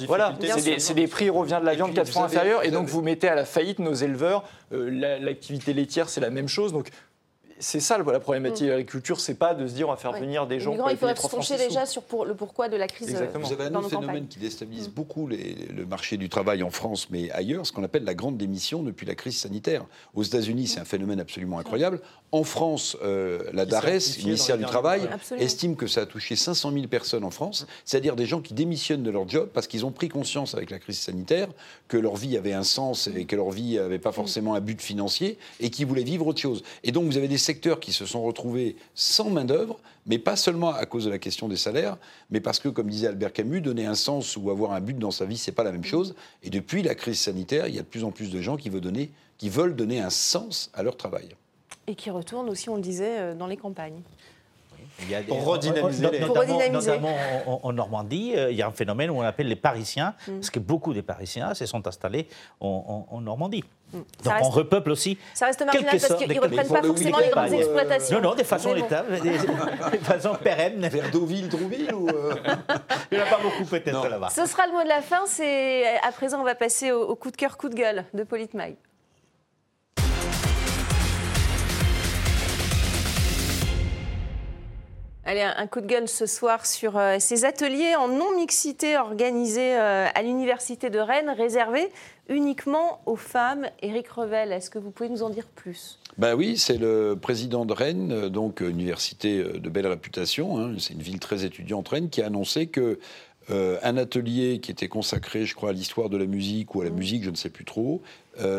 Voilà, 0.07 0.35
c'est 0.79 0.95
des, 0.95 1.07
prix 1.07 1.27
de 1.27 1.31
revient 1.31 1.59
de 1.61 1.67
la 1.67 1.75
viande 1.75 1.95
quatre 1.95 2.13
fois 2.13 2.25
inférieurs, 2.25 2.65
et 2.65 2.71
donc 2.71 2.89
vous 2.89 3.03
mettez 3.03 3.29
à 3.29 3.35
la 3.35 3.45
faillite 3.45 3.79
nos 3.79 3.95
éleveurs. 3.95 4.45
Euh, 4.73 5.19
l'activité 5.21 5.73
laitière, 5.73 6.09
c'est 6.09 6.21
la 6.21 6.31
même 6.31 6.49
chose. 6.49 6.73
Donc 6.73 6.91
c'est 7.61 7.81
ça 7.81 7.99
la 7.99 8.21
problématique 8.21 8.67
de 8.67 8.71
l'agriculture, 8.71 9.21
c'est 9.21 9.35
pas 9.35 9.55
de 9.55 9.67
se 9.67 9.75
dire 9.75 9.89
on 9.89 9.93
va 9.93 9.97
faire 9.97 10.13
venir 10.13 10.47
des 10.47 10.61
gens. 10.61 10.73
il 10.89 10.97
faudrait 10.97 11.17
se 11.17 11.29
pencher 11.29 11.57
déjà 11.57 11.87
sur 11.87 12.03
le 12.25 12.35
pourquoi 12.35 12.69
de 12.69 12.77
la 12.77 12.87
crise. 12.87 13.11
Exactement. 13.11 13.47
Vous 13.47 13.53
avez 13.53 13.65
un 13.65 13.75
autre 13.75 13.89
phénomène 13.89 14.27
qui 14.29 14.39
déstabilise 14.39 14.89
mm. 14.89 14.93
beaucoup 14.93 15.27
le 15.27 15.87
marché 15.87 16.17
du 16.17 16.29
travail 16.29 16.63
en 16.63 16.71
France, 16.71 17.09
mais 17.11 17.31
ailleurs, 17.31 17.67
ce 17.67 17.73
qu'on 17.73 17.85
appelle 17.85 18.05
la 18.05 18.15
grande 18.15 18.37
démission 18.37 18.83
depuis 18.83 19.07
la 19.07 19.15
crise 19.15 19.39
sanitaire. 19.39 19.85
Aux 20.15 20.23
États-Unis, 20.23 20.69
c'est 20.69 20.81
un 20.81 20.85
phénomène 20.85 21.21
absolument 21.21 21.59
incroyable. 21.59 22.01
En 22.31 22.45
France, 22.45 22.97
euh, 23.03 23.43
la 23.55 23.65
DARES, 23.65 24.19
le 24.19 24.25
ministère 24.25 24.59
du 24.59 24.65
Travail, 24.65 25.09
estime 25.39 25.77
que 25.77 25.87
ça 25.87 26.03
a 26.03 26.07
touché 26.07 26.37
500 26.37 26.73
000 26.73 26.87
personnes 26.87 27.25
en 27.25 27.31
France, 27.31 27.67
c'est-à-dire 27.87 28.17
des 28.17 28.27
gens 28.27 28.43
qui 28.43 28.53
démissionnent 28.53 29.03
de 29.03 29.11
leur 29.11 29.27
job 29.29 29.49
parce 29.55 29.67
qu'ils 29.67 29.87
ont 29.87 29.93
pris 29.93 30.09
conscience 30.09 30.55
avec 30.55 30.71
la 30.71 30.79
crise 30.79 30.99
sanitaire 30.99 31.49
que 31.89 31.97
leur 31.97 32.17
vie 32.17 32.37
avait 32.37 32.53
un 32.53 32.65
sens 32.65 33.07
et 33.07 33.25
que 33.25 33.35
leur 33.35 33.51
vie 33.51 33.77
n'avait 33.77 33.99
pas 33.99 34.13
forcément 34.13 34.55
un 34.55 34.61
but 34.61 34.83
financier 34.83 35.39
et 35.61 35.71
qui 35.71 35.85
voulaient 35.85 36.03
vivre 36.03 36.27
autre 36.27 36.41
chose. 36.41 36.63
Et 36.85 36.93
donc 36.93 37.07
vous 37.07 37.17
avez 37.17 37.29
des 37.29 37.39
secteurs 37.49 37.81
qui 37.81 37.95
se 37.95 38.05
sont 38.05 38.23
retrouvés 38.23 38.77
sans 38.95 39.31
main-d'œuvre, 39.31 39.79
mais 40.05 40.19
pas 40.19 40.37
seulement 40.37 40.69
à 40.75 40.85
cause 40.85 41.07
de 41.07 41.11
la 41.11 41.19
question 41.19 41.49
des 41.49 41.57
salaires, 41.57 41.97
mais 42.31 42.41
parce 42.41 42.59
que, 42.59 42.69
comme 42.69 42.91
disait 42.91 43.07
Albert 43.07 43.33
Camus, 43.33 43.63
donner 43.63 43.87
un 43.87 43.95
sens 43.95 44.37
ou 44.37 44.51
avoir 44.51 44.73
un 44.73 44.81
but 44.81 44.99
dans 44.99 45.11
sa 45.11 45.25
vie, 45.25 45.39
c'est 45.39 45.53
pas 45.53 45.65
la 45.65 45.73
même 45.73 45.85
chose. 45.85 46.15
Et 46.43 46.51
depuis 46.51 46.83
la 46.83 46.95
crise 46.95 47.19
sanitaire, 47.19 47.67
il 47.67 47.75
y 47.75 47.79
a 47.79 47.83
de 47.83 47.87
plus 47.87 48.05
en 48.05 48.11
plus 48.11 48.31
de 48.31 48.43
gens 48.43 48.59
qui 48.59 48.69
veulent 48.69 48.83
donner, 48.83 49.11
qui 49.39 49.49
veulent 49.49 49.75
donner 49.75 49.99
un 49.99 50.11
sens 50.11 50.71
à 50.75 50.83
leur 50.83 50.99
travail 50.99 51.29
et 51.89 51.95
qui 51.95 52.11
retournent 52.11 52.51
aussi, 52.51 52.69
on 52.69 52.77
le 52.77 52.83
disait, 52.83 53.19
euh, 53.19 53.35
dans 53.35 53.47
les 53.47 53.57
campagnes. 53.57 54.03
Il 55.03 55.11
y 55.11 55.15
a 55.15 55.23
pour 55.23 55.45
redynamiser 55.45 56.11
les... 56.11 56.71
Notamment, 56.71 57.17
en, 57.47 57.73
Normandie, 57.73 58.35
il 58.51 58.57
y 58.57 58.63
a 58.63 58.67
un 58.67 58.73
phénomène 58.73 59.11
où 59.11 59.19
on 59.19 59.23
appelle 59.23 59.49
les 59.49 59.57
Parisiens, 59.57 60.15
mm. 60.27 60.35
parce 60.35 60.51
que 60.51 60.59
beaucoup 60.59 60.93
de 60.93 61.01
Parisiens 61.01 61.55
se 61.55 61.67
sont 61.67 61.87
installés 61.87 62.29
en, 62.61 63.21
Normandie. 63.21 63.65
Mm. 63.93 63.99
Donc 64.25 64.35
on 64.43 64.49
repeuple 64.51 64.91
aussi. 64.91 65.19
Ça 65.35 65.47
reste 65.47 65.65
marginal 65.65 65.99
parce 65.99 66.15
qu'ils 66.15 66.29
ne 66.29 66.41
reprennent 66.41 66.69
pas 66.69 66.83
forcément 66.83 67.19
les 67.19 67.29
grandes 67.31 67.53
exploitations. 67.53 68.21
Non, 68.21 68.31
non, 68.31 68.35
des 68.35 68.45
façons 68.45 68.75
d'État, 68.75 69.05
des, 69.23 69.99
façons 69.99 70.35
pérennes. 70.35 70.87
Vers 70.89 71.11
Deauville, 71.11 71.49
Trouville 71.49 71.95
ou 71.95 72.09
Il 73.11 73.19
n'y 73.19 73.23
en 73.23 73.27
a 73.27 73.31
pas 73.31 73.43
beaucoup 73.43 73.65
peut-être 73.65 74.09
là-bas. 74.09 74.31
Ce 74.31 74.47
sera 74.47 74.67
le 74.67 74.73
mot 74.73 74.83
de 74.83 74.89
la 74.89 75.03
fin. 75.03 75.19
À 76.03 76.13
présent, 76.13 76.41
on 76.41 76.45
va 76.45 76.55
passer 76.55 76.93
au, 76.93 77.15
coup 77.15 77.31
de 77.31 77.37
cœur, 77.37 77.57
coup 77.57 77.69
de 77.69 77.75
gueule 77.75 78.05
de 78.15 78.25
Politmaï. 78.25 78.77
Allez, 85.31 85.43
un 85.43 85.67
coup 85.67 85.83
de 85.83 85.87
gueule 85.87 86.09
ce 86.09 86.25
soir 86.25 86.65
sur 86.65 86.97
euh, 86.97 87.17
ces 87.19 87.45
ateliers 87.45 87.95
en 87.97 88.09
non-mixité 88.09 88.97
organisés 88.97 89.77
euh, 89.77 90.07
à 90.15 90.23
l'Université 90.23 90.89
de 90.89 90.99
Rennes, 90.99 91.29
réservés 91.29 91.91
uniquement 92.31 93.03
aux 93.05 93.17
femmes. 93.17 93.67
Éric 93.83 94.09
Revel, 94.09 94.53
est-ce 94.53 94.71
que 94.71 94.79
vous 94.79 94.91
pouvez 94.91 95.11
nous 95.11 95.23
en 95.23 95.29
dire 95.29 95.47
plus? 95.55 95.99
Ben 96.17 96.35
oui, 96.35 96.57
c'est 96.57 96.79
le 96.79 97.15
président 97.21 97.67
de 97.67 97.75
Rennes, 97.75 98.11
euh, 98.11 98.29
donc 98.31 98.63
université 98.63 99.45
de 99.45 99.69
belle 99.69 99.87
réputation, 99.87 100.59
hein, 100.59 100.73
c'est 100.79 100.95
une 100.95 101.03
ville 101.03 101.21
très 101.21 101.45
étudiante 101.45 101.87
Rennes, 101.89 102.09
qui 102.09 102.23
a 102.23 102.27
annoncé 102.27 102.67
que 102.69 102.99
un 103.51 103.97
atelier 103.97 104.61
qui 104.61 104.71
était 104.71 104.89
consacré, 104.89 105.47
je 105.47 105.55
crois, 105.55 105.71
à 105.71 105.73
l'histoire 105.73 106.11
de 106.11 106.19
la 106.19 106.27
musique 106.27 106.75
ou 106.75 106.83
à 106.83 106.85
la 106.85 106.91
mmh. 106.91 106.95
musique, 106.95 107.25
je 107.25 107.31
ne 107.31 107.35
sais 107.35 107.49
plus 107.49 107.65
trop, 107.65 108.03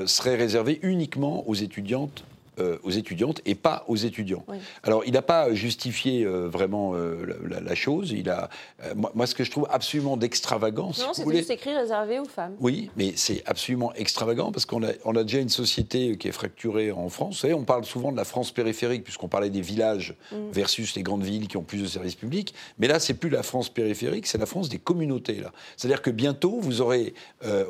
serait 0.07 0.35
réservé 0.35 0.79
uniquement 0.81 1.47
aux 1.47 1.53
étudiantes 1.53 2.23
euh, 2.59 2.77
aux 2.83 2.91
étudiantes 2.91 3.41
et 3.45 3.55
pas 3.55 3.85
aux 3.87 3.95
étudiants. 3.95 4.45
Alors, 4.83 5.03
il 5.05 5.13
n'a 5.13 5.21
pas 5.21 5.53
justifié 5.53 6.23
euh, 6.23 6.47
vraiment 6.47 6.93
euh, 6.93 7.37
la, 7.47 7.75
chose. 7.75 8.11
Il 8.11 8.29
a, 8.29 8.49
moi, 8.95 9.27
ce 9.27 9.35
que 9.35 9.43
je 9.43 9.51
trouve 9.51 9.67
absolument 9.69 10.17
d'extravagance. 10.17 10.99
Non, 10.99 11.13
c'est 11.13 11.29
juste 11.29 11.51
écrit 11.51 11.73
réservé 11.73 12.19
aux 12.19 12.25
femmes. 12.25 12.55
Oui, 12.59 12.89
mais 12.97 13.13
c'est 13.15 13.43
absolument 13.45 13.93
extravagant 13.93 14.51
parce 14.51 14.65
qu'on 14.65 14.83
a, 14.83 14.91
on 15.05 15.15
a 15.15 15.23
déjà 15.23 15.39
une 15.39 15.49
société 15.49 16.17
qui 16.17 16.27
est 16.27 16.31
fracturée 16.31 16.91
en 16.91 17.09
France. 17.09 17.35
Vous 17.35 17.41
savez, 17.41 17.53
on 17.53 17.63
parle 17.63 17.85
souvent 17.85 18.11
de 18.11 18.17
la 18.17 18.25
France 18.25 18.51
périphérique 18.51 19.03
puisqu'on 19.03 19.27
parlait 19.27 19.49
des 19.49 19.61
villages 19.61 20.15
mm. 20.31 20.51
versus 20.51 20.95
les 20.95 21.03
grandes 21.03 21.23
villes 21.23 21.47
qui 21.47 21.57
ont 21.57 21.63
plus 21.63 21.81
de 21.81 21.87
services 21.87 22.15
publics. 22.15 22.53
Mais 22.77 22.87
là, 22.87 22.99
c'est 22.99 23.13
plus 23.13 23.29
la 23.29 23.43
France 23.43 23.69
périphérique, 23.69 24.27
c'est 24.27 24.37
la 24.37 24.45
France 24.45 24.69
des 24.69 24.79
communautés. 24.79 25.39
Là, 25.39 25.51
c'est-à-dire 25.77 26.01
que 26.01 26.09
bientôt, 26.09 26.59
vous 26.59 26.81
aurez, 26.81 27.13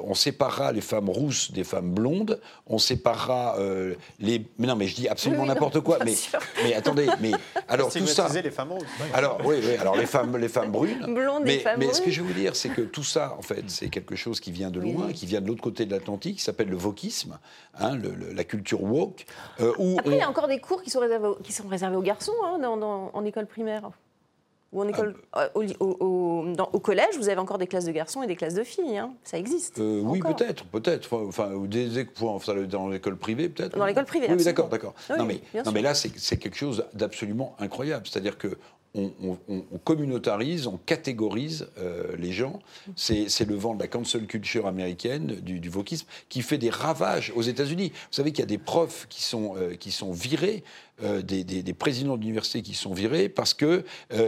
on 0.03 0.13
séparera 0.13 0.71
les 0.71 0.81
femmes 0.81 1.09
rousses 1.09 1.51
des 1.51 1.63
femmes 1.63 1.91
blondes, 1.91 2.39
on 2.67 2.77
séparera 2.77 3.57
les. 4.19 4.45
Mais 4.57 4.67
non, 4.67 4.78
mais 4.79 4.87
je 4.87 4.95
dis 4.95 5.07
absolument 5.07 5.45
n'importe 5.45 5.81
quoi. 5.81 5.99
Mais, 6.03 6.15
mais 6.63 6.73
attendez, 6.73 7.07
mais 7.19 7.31
alors 7.67 7.91
tout 7.91 8.07
ça. 8.07 8.27
les 8.41 8.49
femmes 8.49 8.73
Alors 9.13 9.39
oui, 9.43 9.57
oui, 9.61 9.75
alors 9.75 9.95
les 9.95 10.05
femmes, 10.05 10.37
les 10.37 10.47
femmes 10.47 10.71
brunes. 10.71 11.05
mais, 11.43 11.63
mais 11.77 11.93
ce 11.93 12.01
que 12.01 12.09
je 12.09 12.21
veux 12.21 12.33
dire, 12.33 12.55
c'est 12.55 12.69
que 12.69 12.81
tout 12.81 13.03
ça, 13.03 13.35
en 13.37 13.41
fait, 13.41 13.63
c'est 13.67 13.89
quelque 13.89 14.15
chose 14.15 14.39
qui 14.39 14.51
vient 14.51 14.71
de 14.71 14.79
loin, 14.79 15.11
qui 15.13 15.25
vient 15.25 15.41
de 15.41 15.47
l'autre 15.47 15.61
côté 15.61 15.85
de 15.85 15.91
l'Atlantique, 15.91 16.37
qui 16.37 16.43
s'appelle 16.43 16.69
le 16.69 16.77
wokisme, 16.77 17.37
hein, 17.79 17.99
la 18.33 18.43
culture 18.43 18.81
woke. 18.81 19.25
Euh, 19.59 19.73
Après, 19.99 20.15
il 20.15 20.19
y 20.19 20.21
a 20.21 20.29
encore 20.29 20.47
des 20.47 20.59
cours 20.59 20.81
qui 20.81 20.89
sont 20.89 20.99
réservés, 20.99 21.29
qui 21.43 21.51
sont 21.51 21.67
réservés 21.67 21.97
aux 21.97 22.01
garçons 22.01 22.33
hein, 22.43 22.57
en 23.13 23.25
école 23.25 23.45
primaire. 23.45 23.91
Ou 24.71 24.81
en 24.81 24.87
école, 24.87 25.15
ah. 25.33 25.49
au, 25.55 25.63
au, 25.79 26.79
collège, 26.79 27.17
vous 27.17 27.27
avez 27.27 27.39
encore 27.39 27.57
des 27.57 27.65
classes 27.65 27.85
de 27.85 27.91
garçons 27.91 28.21
et 28.21 28.27
des 28.27 28.35
classes 28.35 28.53
de 28.53 28.63
filles. 28.63 28.99
Hein. 28.99 29.13
Ça 29.23 29.39
existe. 29.39 29.79
Euh, 29.79 30.01
oui, 30.03 30.19
peut-être, 30.19 30.63
peut-être. 30.65 31.11
Enfin, 31.11 31.51
des, 31.65 32.05
dans 32.67 32.87
l'école 32.87 33.17
privée, 33.17 33.49
peut-être. 33.49 33.77
Dans 33.77 33.85
l'école 33.85 34.05
privée. 34.05 34.27
Oui, 34.29 34.43
d'accord, 34.43 34.69
d'accord. 34.69 34.93
non, 35.17 35.25
mais, 35.25 35.41
non, 35.65 35.71
mais 35.71 35.81
là, 35.81 35.95
c'est 35.95 36.37
quelque 36.37 36.57
chose 36.57 36.85
d'absolument 36.93 37.55
incroyable. 37.59 38.05
C'est-à-dire 38.07 38.37
que 38.37 38.57
on, 38.95 39.37
communautarise, 39.83 40.67
on 40.67 40.77
catégorise 40.77 41.67
euh, 41.77 42.15
les 42.17 42.31
gens. 42.31 42.59
C'est 42.95 43.45
le 43.47 43.55
vent 43.55 43.75
de 43.75 43.79
la 43.79 43.87
cancel 43.87 44.25
culture 44.25 44.65
américaine, 44.65 45.37
du, 45.41 45.59
du 45.59 45.69
wokisme, 45.69 46.07
qui 46.27 46.41
fait 46.41 46.57
des 46.57 46.69
ravages 46.69 47.31
aux 47.35 47.41
États-Unis. 47.41 47.89
Vous 47.89 48.11
savez 48.11 48.31
qu'il 48.31 48.39
y 48.39 48.43
a 48.43 48.47
des 48.47 48.57
profs 48.57 49.07
qui 49.09 49.21
sont, 49.21 49.55
euh, 49.57 49.75
qui 49.75 49.91
sont 49.91 50.11
virés, 50.11 50.63
euh, 51.03 51.21
des, 51.21 51.43
des, 51.43 51.73
présidents 51.73 52.17
d'université 52.17 52.61
qui 52.61 52.73
sont 52.73 52.93
virés 52.93 53.29
parce 53.29 53.53
qu'ils 53.53 53.85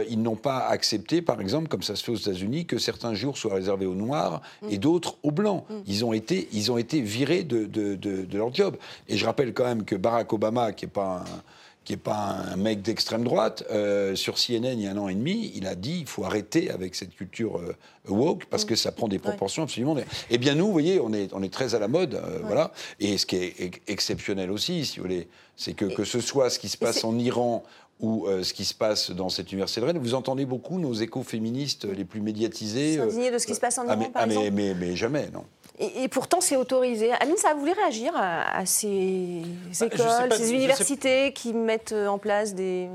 ils 0.08 0.22
n'ont 0.22 0.36
pas 0.36 0.58
accepté, 0.58 1.20
par 1.20 1.40
exemple, 1.40 1.68
comme 1.68 1.82
ça 1.82 1.96
se 1.96 2.04
fait 2.04 2.12
aux 2.12 2.16
États-Unis, 2.16 2.64
que 2.64 2.78
certains 2.78 3.14
jours 3.14 3.36
soient 3.36 3.54
réservés 3.54 3.84
aux 3.84 3.94
Noirs 3.94 4.40
et 4.70 4.78
d'autres 4.78 5.18
aux 5.22 5.32
Blancs. 5.32 5.64
Ils, 5.86 6.04
ont 6.04 6.12
été, 6.12 6.48
ils 6.52 6.72
ont 6.72 6.78
été 6.78 7.00
virés 7.02 7.42
de, 7.42 7.66
de, 7.66 7.94
de, 7.94 8.38
leur 8.38 8.54
job. 8.54 8.76
Et 9.08 9.16
je 9.18 9.26
rappelle 9.26 9.52
quand 9.52 9.64
même 9.64 9.84
que 9.84 9.96
Barack 9.96 10.32
Obama, 10.32 10.72
qui 10.72 10.86
n'est 10.86 10.90
pas 10.90 11.24
un 11.26 11.42
qui 11.84 11.92
n'est 11.94 11.98
pas 11.98 12.36
un 12.52 12.56
mec 12.56 12.82
d'extrême 12.82 13.24
droite, 13.24 13.64
euh, 13.70 14.14
sur 14.14 14.36
CNN 14.36 14.74
il 14.74 14.82
y 14.82 14.86
a 14.86 14.92
un 14.92 14.98
an 14.98 15.08
et 15.08 15.14
demi, 15.14 15.52
il 15.54 15.66
a 15.66 15.74
dit 15.74 15.98
il 16.00 16.06
faut 16.06 16.24
arrêter 16.24 16.70
avec 16.70 16.94
cette 16.94 17.14
culture 17.14 17.58
euh, 17.58 17.74
woke 18.08 18.44
parce 18.46 18.64
que 18.64 18.76
ça 18.76 18.92
prend 18.92 19.08
des 19.08 19.18
proportions 19.18 19.64
absolument. 19.64 19.96
Eh 20.30 20.38
bien 20.38 20.54
nous, 20.54 20.66
vous 20.66 20.72
voyez, 20.72 21.00
on 21.00 21.12
est, 21.12 21.32
on 21.32 21.42
est 21.42 21.52
très 21.52 21.74
à 21.74 21.78
la 21.78 21.88
mode, 21.88 22.14
euh, 22.14 22.38
voilà. 22.44 22.72
Et 23.00 23.18
ce 23.18 23.26
qui 23.26 23.36
est 23.36 23.80
exceptionnel 23.88 24.50
aussi, 24.50 24.86
si 24.86 24.98
vous 24.98 25.04
voulez, 25.04 25.28
c'est 25.56 25.74
que 25.74 25.86
que 25.86 26.04
ce 26.04 26.20
soit 26.20 26.50
ce 26.50 26.58
qui 26.58 26.68
se 26.68 26.76
passe 26.78 27.04
en 27.04 27.18
Iran 27.18 27.64
ou 28.00 28.26
ce 28.42 28.52
qui 28.52 28.64
se 28.64 28.74
passe 28.74 29.12
dans 29.12 29.28
cette 29.28 29.52
université 29.52 29.80
de 29.80 29.86
Rennes. 29.86 29.98
Vous 29.98 30.14
entendez 30.14 30.44
beaucoup 30.44 30.80
nos 30.80 30.92
écoféministes 30.92 31.84
les 31.84 32.04
plus 32.04 32.20
médiatisés. 32.20 32.96
S'indigner 32.96 33.30
de 33.30 33.38
ce 33.38 33.46
qui 33.46 33.54
se 33.54 33.60
passe 33.60 33.78
en 33.78 33.86
ah, 33.88 33.94
Iran, 33.94 34.10
par 34.10 34.22
ah, 34.22 34.26
mais, 34.26 34.50
mais, 34.50 34.74
mais, 34.74 34.96
jamais, 34.96 35.28
non. 35.32 35.44
Et, 35.78 36.06
pourtant, 36.08 36.40
c'est 36.40 36.56
autorisé. 36.56 37.12
Amine, 37.12 37.36
ça 37.36 37.54
voulu 37.54 37.72
réagir 37.72 38.12
à, 38.14 38.64
ces 38.66 39.42
bah, 39.80 39.86
écoles, 39.86 40.32
ces 40.32 40.52
universités 40.52 41.32
qui 41.32 41.52
mettent 41.54 41.94
en 41.94 42.18
place 42.18 42.54
des, 42.54 42.88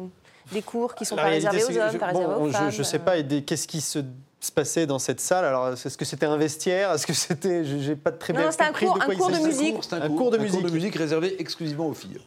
des 0.52 0.62
cours 0.62 0.96
qui 0.96 1.04
ne 1.04 1.08
sont 1.08 1.16
pas 1.16 1.24
réservés 1.24 1.64
aux 1.64 1.70
hommes, 1.70 1.98
pas 1.98 2.08
réservés 2.08 2.36
aux 2.36 2.52
femmes 2.52 2.72
Je 2.72 2.78
ne 2.80 2.84
sais 2.84 3.00
pas. 3.00 3.22
Qu'est-ce 3.22 3.68
qui 3.68 3.82
se 3.82 4.00
passait 4.56 4.86
dans 4.86 5.00
cette 5.00 5.20
salle? 5.20 5.46
Alors, 5.46 5.70
est-ce 5.70 5.98
que 5.98 6.06
c'était 6.06 6.26
un 6.26 6.38
vestiaire? 6.38 6.92
Est-ce 6.92 7.08
que 7.08 7.14
c'était 7.14 7.66
J'ai 7.66 7.96
pas 7.96 8.12
très 8.12 8.34
bien 8.34 8.50
compris 8.50 8.66
un 8.66 8.72
cours, 8.72 8.94
de 8.94 9.06
quoi 9.06 9.14
un 9.14 9.18
cours 9.18 9.32
de 9.32 9.40
musique. 9.40 9.76
Un, 9.92 10.10
cours, 10.10 10.32
de 10.32 10.38
musique. 10.38 10.64
de 10.64 10.70
musique 10.70 10.96
réservé 10.96 11.36
exclusivement 11.40 11.88
aux 11.88 11.94
filles. 11.94 12.20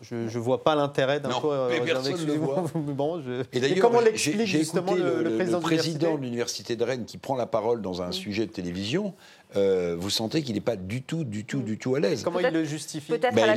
Je 0.00 0.14
ne 0.14 0.38
vois 0.38 0.64
pas 0.64 0.74
l'intérêt 0.74 1.20
d'un 1.20 1.30
cours 1.30 1.52
réservé 1.52 2.10
exclusivement. 2.10 2.64
Bon, 2.74 3.20
je... 3.22 3.42
Et 3.52 3.60
d'ailleurs, 3.60 3.78
comment 3.80 4.00
l'explique 4.00 4.46
justement 4.46 4.94
le, 4.94 5.22
le, 5.22 5.36
président, 5.36 5.58
le 5.58 5.62
président 5.62 6.16
de 6.16 6.22
l'université 6.22 6.76
de 6.76 6.84
Rennes 6.84 7.04
qui 7.04 7.18
prend 7.18 7.36
la 7.36 7.46
parole 7.46 7.82
dans 7.82 8.02
un 8.02 8.12
sujet 8.12 8.46
de 8.46 8.52
télévision 8.52 9.14
euh, 9.54 9.94
vous 9.96 10.10
sentez 10.10 10.42
qu'il 10.42 10.54
n'est 10.54 10.60
pas 10.60 10.76
du 10.76 11.02
tout, 11.02 11.24
du 11.24 11.44
tout, 11.44 11.62
du 11.62 11.78
tout 11.78 11.94
à 11.94 12.00
l'aise. 12.00 12.22
Comment 12.22 12.40
il 12.40 12.48
le 12.48 12.64
justifie 12.64 13.12
Peut-être 13.12 13.34
ben, 13.34 13.54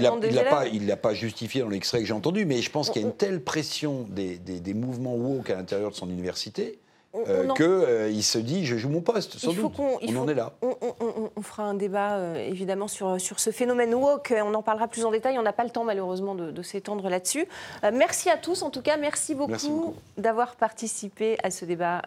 Il 0.72 0.84
ne 0.84 0.88
l'a 0.88 0.98
pas, 0.98 1.14
justifié 1.14 1.62
dans 1.62 1.70
l'extrait 1.70 2.00
que 2.00 2.06
j'ai 2.06 2.14
entendu, 2.14 2.46
mais 2.46 2.62
je 2.62 2.70
pense 2.70 2.90
qu'il 2.90 3.02
y 3.02 3.06
a 3.06 3.08
une 3.08 3.16
telle 3.16 3.42
pression 3.42 4.06
des, 4.10 4.38
des 4.38 4.74
mouvements 4.74 5.16
woke 5.16 5.50
à 5.50 5.56
l'intérieur 5.56 5.92
de 5.92 5.96
son 5.96 6.10
université 6.10 6.80
euh, 7.16 7.48
qu'il 7.56 7.66
euh, 7.66 8.22
se 8.22 8.38
dit 8.38 8.66
je 8.66 8.78
joue 8.78 8.90
mon 8.90 9.02
poste, 9.02 9.40
sans 9.40 9.54
doute. 9.54 9.74
On, 9.80 10.16
en 10.16 10.28
est 10.28 10.36
là. 10.36 10.54
On, 10.62 11.42
fera 11.42 11.64
un 11.64 11.74
débat 11.74 12.18
euh, 12.18 12.36
évidemment 12.36 12.88
sur, 12.88 13.20
sur 13.20 13.40
ce 13.40 13.50
phénomène 13.50 13.96
woke. 13.96 14.34
On 14.46 14.54
en 14.54 14.62
parlera 14.62 14.88
plus 14.88 15.06
en 15.06 15.12
détail. 15.12 15.40
On 15.40 15.42
n'a 15.42 15.54
pas 15.54 15.64
le 15.64 15.72
temps 15.72 15.84
malheureusement 15.84 16.36
de, 16.36 16.62
s'étendre 16.62 17.10
là-dessus. 17.10 17.48
merci 17.94 18.30
à 18.30 18.38
tous 18.38 18.62
en 18.62 18.70
tout 18.70 18.84
cas. 18.84 18.98
Merci 18.98 19.34
beaucoup, 19.34 19.54
beaucoup. 19.54 19.96
d'avoir 20.18 20.56
participé 20.56 21.38
à 21.42 21.50
ce 21.50 21.66
débat 21.66 22.04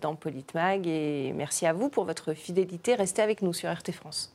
dans 0.00 0.14
Politmag 0.14 0.86
et 0.86 1.32
merci 1.34 1.66
à 1.66 1.74
vous 1.74 1.90
pour 1.90 2.04
votre 2.04 2.32
fidélité. 2.32 2.94
Restez 2.94 3.20
avec 3.20 3.42
nous 3.42 3.52
sur 3.52 3.70
RT 3.70 3.92
France. 3.92 4.32